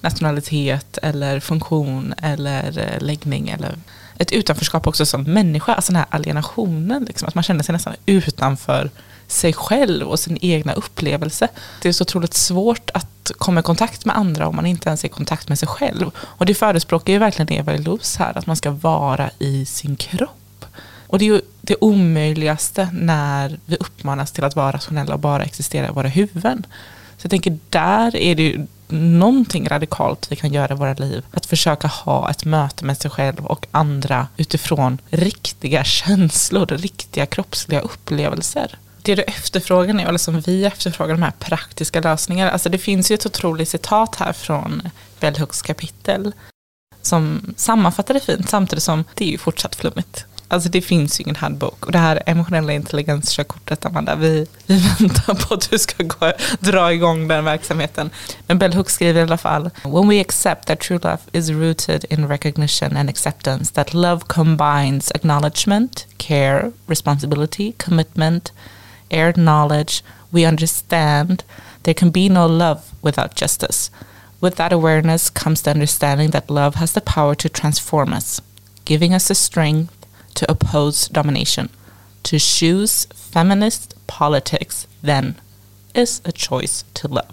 nationalitet 0.00 0.98
eller 1.02 1.40
funktion 1.40 2.14
eller 2.22 2.78
eh, 2.78 3.00
läggning 3.00 3.48
eller 3.48 3.78
ett 4.18 4.32
utanförskap 4.32 4.86
också 4.86 5.06
som 5.06 5.22
människa, 5.22 5.74
alltså 5.74 5.92
den 5.92 5.96
här 5.96 6.06
alienationen, 6.10 7.04
liksom, 7.04 7.28
att 7.28 7.34
man 7.34 7.44
känner 7.44 7.62
sig 7.62 7.72
nästan 7.72 7.94
utanför 8.06 8.90
sig 9.26 9.52
själv 9.52 10.08
och 10.08 10.18
sin 10.18 10.38
egna 10.40 10.72
upplevelse. 10.72 11.48
Det 11.82 11.88
är 11.88 11.92
så 11.92 12.02
otroligt 12.02 12.34
svårt 12.34 12.90
att 12.94 13.32
komma 13.38 13.60
i 13.60 13.62
kontakt 13.62 14.04
med 14.04 14.16
andra 14.16 14.48
om 14.48 14.56
man 14.56 14.66
inte 14.66 14.88
ens 14.88 15.04
är 15.04 15.08
i 15.08 15.10
kontakt 15.10 15.48
med 15.48 15.58
sig 15.58 15.68
själv. 15.68 16.10
Och 16.18 16.46
det 16.46 16.54
förespråkar 16.54 17.12
ju 17.12 17.18
verkligen 17.18 17.52
Eva 17.52 17.72
Luz 17.72 18.16
här, 18.16 18.38
att 18.38 18.46
man 18.46 18.56
ska 18.56 18.70
vara 18.70 19.30
i 19.38 19.66
sin 19.66 19.96
kropp. 19.96 20.64
Och 21.06 21.18
det 21.18 21.24
är 21.24 21.26
ju 21.26 21.40
det 21.60 21.76
omöjligaste 21.80 22.88
när 22.92 23.58
vi 23.66 23.76
uppmanas 23.76 24.32
till 24.32 24.44
att 24.44 24.56
vara 24.56 24.72
rationella 24.72 25.14
och 25.14 25.20
bara 25.20 25.44
existera 25.44 25.88
i 25.88 25.90
våra 25.90 26.08
huvuden. 26.08 26.66
Så 27.16 27.24
jag 27.24 27.30
tänker 27.30 27.58
där 27.70 28.16
är 28.16 28.34
det 28.34 28.42
ju 28.42 28.66
någonting 28.88 29.68
radikalt 29.68 30.32
vi 30.32 30.36
kan 30.36 30.52
göra 30.52 30.74
i 30.74 30.76
våra 30.76 30.94
liv. 30.94 31.24
Att 31.30 31.46
försöka 31.46 31.88
ha 31.88 32.30
ett 32.30 32.44
möte 32.44 32.84
med 32.84 32.98
sig 32.98 33.10
själv 33.10 33.46
och 33.46 33.66
andra 33.70 34.28
utifrån 34.36 34.98
riktiga 35.10 35.84
känslor, 35.84 36.66
riktiga 36.66 37.26
kroppsliga 37.26 37.80
upplevelser. 37.80 38.78
Det 39.02 39.14
du 39.14 39.22
efterfrågar 39.22 39.94
nu, 39.94 40.02
eller 40.02 40.18
som 40.18 40.40
vi 40.40 40.64
efterfrågar, 40.64 41.14
de 41.14 41.22
här 41.22 41.32
praktiska 41.38 42.00
lösningarna. 42.00 42.50
Alltså 42.50 42.68
det 42.68 42.78
finns 42.78 43.10
ju 43.10 43.14
ett 43.14 43.26
otroligt 43.26 43.68
citat 43.68 44.16
här 44.16 44.32
från 44.32 44.82
Bell 45.20 45.38
Hooks 45.38 45.62
kapitel 45.62 46.32
som 47.02 47.54
sammanfattar 47.56 48.14
det 48.14 48.20
fint 48.20 48.50
samtidigt 48.50 48.82
som 48.82 49.04
det 49.14 49.24
är 49.24 49.28
ju 49.30 49.38
fortsatt 49.38 49.74
flummigt. 49.74 50.26
Alltså 50.48 50.68
det 50.68 50.80
finns 50.80 51.20
ju 51.20 51.22
ingen 51.22 51.36
handbok. 51.36 51.86
Och 51.86 51.92
det 51.92 51.98
här 51.98 52.22
emotionella 52.26 52.72
intelligenskörkortet, 52.72 53.86
Amanda, 53.86 54.16
vi, 54.16 54.46
vi 54.66 54.76
väntar 54.76 55.34
på 55.34 55.54
att 55.54 55.70
du 55.70 55.78
ska 55.78 56.02
gå, 56.02 56.32
dra 56.60 56.92
igång 56.92 57.28
den 57.28 57.44
verksamheten. 57.44 58.10
Men 58.46 58.58
Bell 58.58 58.74
Hooks 58.74 58.94
skriver 58.94 59.20
i 59.20 59.22
alla 59.22 59.36
fall, 59.36 59.70
When 59.82 60.08
we 60.08 60.20
accept 60.20 60.66
that 60.66 60.80
true 60.80 60.98
love 61.02 61.18
is 61.32 61.50
rooted 61.50 62.04
in 62.10 62.28
recognition 62.28 62.96
and 62.96 63.08
acceptance, 63.10 63.74
that 63.74 63.94
love 63.94 64.20
combines 64.26 65.10
acknowledgement, 65.10 66.06
care, 66.16 66.72
responsibility, 66.86 67.72
commitment, 67.72 68.52
aired 69.10 69.36
knowledge, 69.36 70.02
we 70.30 70.48
understand 70.48 71.44
there 71.82 71.94
can 71.94 72.10
be 72.10 72.28
no 72.28 72.46
love 72.46 72.80
without 73.02 73.36
justice. 73.36 73.90
With 74.40 74.56
that 74.56 74.72
awareness 74.72 75.30
comes 75.30 75.62
the 75.62 75.70
understanding 75.70 76.30
that 76.30 76.50
love 76.50 76.74
has 76.74 76.92
the 76.92 77.00
power 77.00 77.34
to 77.36 77.48
transform 77.48 78.12
us, 78.12 78.42
giving 78.84 79.14
us 79.14 79.28
the 79.28 79.34
strength 79.34 79.93
to 80.34 80.46
oppose 80.52 81.12
domination. 81.12 81.68
To 82.22 82.38
choose 82.38 83.08
feminist 83.14 83.94
politics 84.06 84.86
then 85.02 85.34
is 85.94 86.22
a 86.24 86.32
choice 86.34 86.84
to 86.92 87.08
love. 87.08 87.28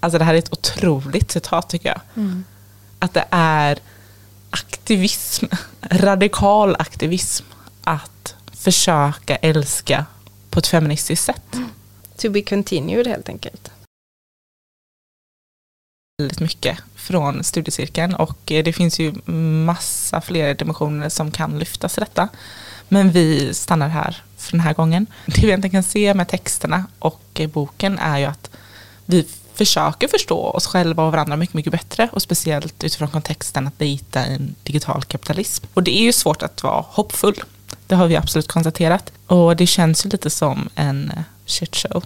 Alltså 0.00 0.18
det 0.18 0.24
här 0.24 0.34
är 0.34 0.38
ett 0.38 0.52
otroligt 0.52 1.30
citat 1.30 1.68
tycker 1.68 1.88
jag. 1.88 2.00
Mm. 2.16 2.44
Att 2.98 3.14
det 3.14 3.24
är 3.30 3.78
aktivism, 4.50 5.46
radikal 5.80 6.76
aktivism 6.78 7.44
att 7.84 8.34
försöka 8.52 9.36
älska 9.36 10.06
på 10.50 10.58
ett 10.58 10.66
feministiskt 10.66 11.24
sätt. 11.24 11.56
To 12.16 12.30
be 12.30 12.42
continued 12.42 13.06
helt 13.06 13.28
enkelt. 13.28 13.70
Väldigt 16.18 16.40
mycket 16.40 16.78
från 16.94 17.44
studiecirkeln 17.44 18.14
och 18.14 18.52
eh, 18.52 18.64
det 18.64 18.72
finns 18.72 18.98
ju 18.98 19.12
massa 19.64 20.20
fler 20.20 20.54
dimensioner 20.54 21.08
som 21.08 21.30
kan 21.30 21.58
lyftas 21.58 21.98
i 21.98 22.00
detta. 22.00 22.28
Men 22.88 23.10
vi 23.10 23.54
stannar 23.54 23.88
här 23.88 24.22
för 24.36 24.52
den 24.52 24.60
här 24.60 24.74
gången. 24.74 25.06
Det 25.26 25.40
vi 25.40 25.46
egentligen 25.46 25.72
kan 25.72 25.82
se 25.82 26.14
med 26.14 26.28
texterna 26.28 26.84
och 26.98 27.22
eh, 27.34 27.48
boken 27.48 27.98
är 27.98 28.18
ju 28.18 28.24
att 28.24 28.50
vi 29.06 29.26
försöker 29.54 30.08
förstå 30.08 30.38
oss 30.38 30.66
själva 30.66 31.04
och 31.04 31.12
varandra 31.12 31.36
mycket, 31.36 31.54
mycket 31.54 31.72
bättre 31.72 32.08
och 32.12 32.22
speciellt 32.22 32.84
utifrån 32.84 33.08
kontexten 33.08 33.66
att 33.66 33.78
dejta 33.78 34.24
en 34.24 34.54
digital 34.62 35.04
kapitalism. 35.04 35.64
Och 35.74 35.82
det 35.82 35.98
är 35.98 36.02
ju 36.02 36.12
svårt 36.12 36.42
att 36.42 36.62
vara 36.62 36.84
hoppfull. 36.88 37.42
Det 37.86 37.94
har 37.94 38.06
vi 38.06 38.16
absolut 38.16 38.48
konstaterat. 38.48 39.12
Och 39.26 39.56
det 39.56 39.66
känns 39.66 40.06
ju 40.06 40.10
lite 40.10 40.30
som 40.30 40.68
en 40.74 41.10
eh, 41.10 41.22
shit 41.52 41.76
show, 41.76 42.02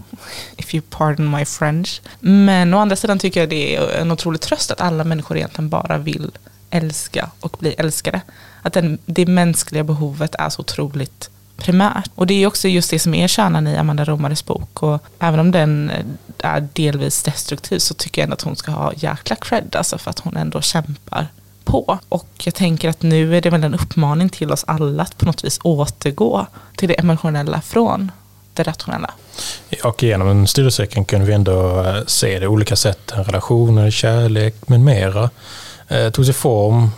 if 0.57 0.75
you 0.75 0.83
pardon 0.91 1.31
my 1.31 1.45
French. 1.45 2.01
Men 2.21 2.75
å 2.75 2.79
andra 2.79 2.97
sidan 2.97 3.19
tycker 3.19 3.41
jag 3.41 3.49
det 3.49 3.77
är 3.77 4.01
en 4.01 4.13
otrolig 4.13 4.41
tröst 4.41 4.71
att 4.71 4.81
alla 4.81 5.05
människor 5.05 5.37
egentligen 5.37 5.69
bara 5.69 5.99
vill 5.99 6.31
älska 6.71 7.31
och 7.41 7.57
bli 7.61 7.75
älskade. 7.79 8.21
Att 8.63 8.73
den, 8.73 8.99
det 9.07 9.27
mänskliga 9.27 9.85
behovet 9.85 10.35
är 10.35 10.49
så 10.49 10.61
otroligt 10.61 11.31
primärt. 11.57 12.11
Och 12.15 12.27
det 12.27 12.43
är 12.43 12.47
också 12.47 12.69
just 12.69 12.91
det 12.91 12.99
som 12.99 13.15
är 13.15 13.29
kärnan 13.29 13.67
i 13.67 13.77
Amanda 13.77 14.05
Romares 14.05 14.45
bok. 14.45 14.83
Och 14.83 15.03
även 15.19 15.41
om 15.41 15.51
den 15.51 15.93
är 16.39 16.69
delvis 16.73 17.23
destruktiv 17.23 17.79
så 17.79 17.95
tycker 17.95 18.23
jag 18.23 18.25
ändå 18.25 18.35
att 18.35 18.43
hon 18.43 18.57
ska 18.57 18.71
ha 18.71 18.93
jäkla 18.97 19.37
cred 19.37 19.77
alltså 19.77 19.99
för 19.99 20.11
att 20.11 20.19
hon 20.19 20.37
ändå 20.37 20.61
kämpar 20.61 21.27
på. 21.65 21.99
Och 22.09 22.29
jag 22.45 22.55
tänker 22.55 22.89
att 22.89 23.03
nu 23.03 23.37
är 23.37 23.41
det 23.41 23.51
väl 23.51 23.65
en 23.65 23.75
uppmaning 23.75 24.29
till 24.29 24.53
oss 24.53 24.65
alla 24.67 25.03
att 25.03 25.19
på 25.19 25.27
något 25.27 25.45
vis 25.45 25.59
återgå 25.63 26.47
till 26.77 26.89
det 26.89 26.95
emotionella 26.95 27.61
från 27.61 28.13
det 28.57 28.63
rationella. 28.63 29.11
Och 29.85 30.03
genom 30.03 30.29
en 30.29 30.47
studiecirkel 30.47 31.05
kunde 31.05 31.27
vi 31.27 31.33
ändå 31.33 31.83
eh, 31.83 32.05
se 32.07 32.39
det 32.39 32.47
olika 32.47 32.77
sätt, 32.77 33.13
relationer, 33.15 33.91
kärlek 33.91 34.69
med 34.69 34.81
mera 34.81 35.31
eh, 35.89 36.11
tog 36.11 36.25
sig 36.25 36.35
form 36.35 36.91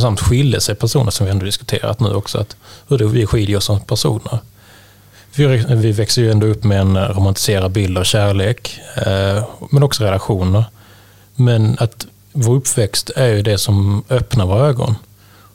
samt 0.00 0.20
skilde 0.20 0.60
sig 0.60 0.74
personer 0.74 1.10
som 1.10 1.26
vi 1.26 1.32
ändå 1.32 1.44
diskuterat 1.44 2.00
nu 2.00 2.14
också. 2.14 2.38
Att 2.38 2.56
hur 2.88 2.98
det, 2.98 3.06
vi 3.06 3.26
skiljer 3.26 3.56
oss 3.56 3.64
som 3.64 3.80
personer. 3.80 4.38
Vi, 5.34 5.46
vi 5.68 5.92
växer 5.92 6.22
ju 6.22 6.30
ändå 6.30 6.46
upp 6.46 6.64
med 6.64 6.80
en 6.80 6.96
eh, 6.96 7.02
romantiserad 7.02 7.70
bild 7.70 7.98
av 7.98 8.04
kärlek, 8.04 8.80
eh, 8.96 9.44
men 9.70 9.82
också 9.82 10.04
relationer. 10.04 10.64
Men 11.36 11.76
att 11.80 12.06
vår 12.32 12.54
uppväxt 12.54 13.10
är 13.16 13.26
ju 13.26 13.42
det 13.42 13.58
som 13.58 14.04
öppnar 14.08 14.46
våra 14.46 14.66
ögon. 14.66 14.94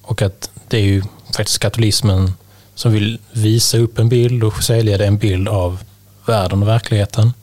Och 0.02 0.22
att 0.22 0.50
det 0.68 0.78
är 0.78 0.82
ju 0.82 1.04
faktiskt 1.36 1.60
katolismen 1.60 2.34
som 2.76 2.92
vill 2.92 3.20
visa 3.32 3.78
upp 3.78 4.00
en 4.00 4.10
bild 4.10 4.44
och 4.44 4.64
sälja 4.64 5.06
en 5.06 5.18
bild 5.18 5.48
av 5.48 5.84
världen 6.26 6.62
och 6.62 6.68
verkligheten 6.68 7.34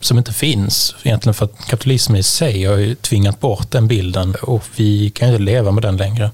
som 0.00 0.18
inte 0.18 0.32
finns. 0.32 0.94
Egentligen 1.02 1.34
för 1.34 1.44
att 1.44 1.66
kapitalismen 1.66 2.18
i 2.18 2.22
sig 2.22 2.64
har 2.64 2.76
ju 2.76 2.94
tvingat 2.94 3.40
bort 3.40 3.70
den 3.70 3.88
bilden 3.88 4.34
och 4.42 4.64
vi 4.76 5.10
kan 5.10 5.28
inte 5.28 5.42
leva 5.42 5.70
med 5.70 5.82
den 5.82 5.96
längre. 5.96 6.30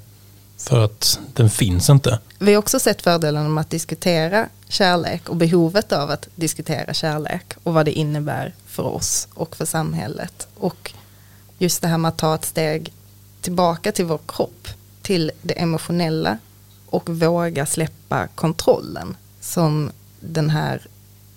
För 0.58 0.84
att 0.84 1.20
den 1.34 1.50
finns 1.50 1.90
inte. 1.90 2.18
Vi 2.38 2.52
har 2.52 2.58
också 2.58 2.80
sett 2.80 3.02
fördelen 3.02 3.54
med 3.54 3.60
att 3.60 3.70
diskutera 3.70 4.48
kärlek 4.68 5.28
och 5.28 5.36
behovet 5.36 5.92
av 5.92 6.10
att 6.10 6.28
diskutera 6.34 6.94
kärlek 6.94 7.44
och 7.62 7.74
vad 7.74 7.84
det 7.84 7.92
innebär 7.92 8.54
för 8.66 8.82
oss 8.82 9.28
och 9.34 9.56
för 9.56 9.64
samhället. 9.64 10.48
Och 10.54 10.92
just 11.58 11.82
det 11.82 11.88
här 11.88 11.98
med 11.98 12.08
att 12.08 12.18
ta 12.18 12.34
ett 12.34 12.44
steg 12.44 12.92
tillbaka 13.40 13.92
till 13.92 14.04
vår 14.04 14.20
kropp, 14.26 14.68
till 15.02 15.30
det 15.42 15.60
emotionella 15.60 16.38
och 16.90 17.08
våga 17.08 17.66
släppa 17.66 18.26
kontrollen 18.26 19.16
som 19.40 19.90
den 20.20 20.50
här 20.50 20.86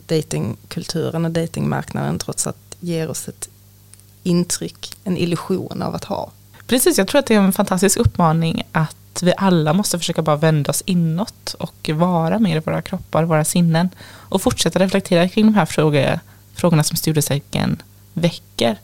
datingkulturen 0.06 1.26
och 1.26 1.32
datingmarknaden 1.32 2.20
trots 2.20 2.47
allt 2.47 2.58
ger 2.80 3.10
oss 3.10 3.28
ett 3.28 3.49
intryck, 4.24 4.97
en 5.04 5.18
illusion 5.18 5.82
av 5.82 5.95
att 5.95 6.04
ha. 6.04 6.32
Precis, 6.68 6.97
jag 6.97 7.08
tror 7.08 7.20
att 7.20 7.26
det 7.26 7.36
är 7.36 7.39
en 7.39 7.54
fantastisk 7.54 7.97
uppmaning 7.99 8.64
att 8.72 9.24
vi 9.24 9.34
alla 9.38 9.74
måste 9.74 9.99
försöka 9.99 10.22
bara 10.22 10.36
vända 10.36 10.70
oss 10.70 10.84
inåt 10.86 11.54
och 11.60 11.89
vara 11.93 12.39
med 12.39 12.58
i 12.58 12.60
våra 12.60 12.82
kroppar, 12.82 13.24
våra 13.24 13.45
sinnen 13.45 13.89
och 14.06 14.41
fortsätta 14.41 14.80
reflektera 14.80 15.30
kring 15.30 15.45
de 15.45 15.56
här 15.56 15.66
frågor, 15.66 16.20
frågorna 16.54 16.84
som 16.84 16.97
studiecirkeln 16.97 17.82
väcker. 18.14 18.78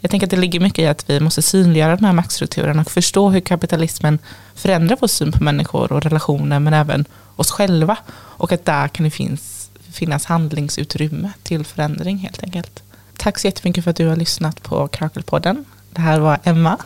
Jag 0.00 0.10
tänker 0.10 0.26
att 0.26 0.30
det 0.30 0.36
ligger 0.36 0.60
mycket 0.60 0.78
i 0.78 0.86
att 0.86 1.10
vi 1.10 1.20
måste 1.20 1.42
synliggöra 1.42 1.96
de 1.96 2.04
här 2.04 2.12
maktstrukturerna 2.12 2.82
och 2.82 2.90
förstå 2.90 3.30
hur 3.30 3.40
kapitalismen 3.40 4.18
förändrar 4.54 4.96
vår 5.00 5.08
syn 5.08 5.32
på 5.32 5.44
människor 5.44 5.92
och 5.92 6.02
relationer 6.02 6.58
men 6.58 6.74
även 6.74 7.04
oss 7.36 7.50
själva. 7.50 7.96
Och 8.12 8.52
att 8.52 8.64
där 8.64 8.88
kan 8.88 9.04
det 9.04 9.10
finnas, 9.10 9.70
finnas 9.92 10.24
handlingsutrymme 10.24 11.32
till 11.42 11.64
förändring 11.64 12.18
helt 12.18 12.42
enkelt. 12.42 12.82
Tack 13.16 13.38
så 13.38 13.46
jättemycket 13.46 13.84
för 13.84 13.90
att 13.90 13.96
du 13.96 14.06
har 14.06 14.16
lyssnat 14.16 14.62
på 14.62 14.88
Krakelpodden. 14.88 15.64
Det 15.90 16.00
här 16.00 16.20
var 16.20 16.38
Emma. 16.44 16.76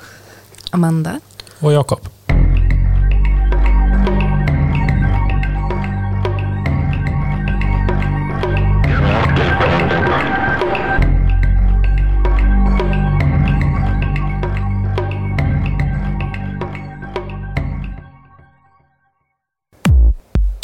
Amanda. 0.70 1.20
Och 1.58 1.72
Jakob. 1.72 2.08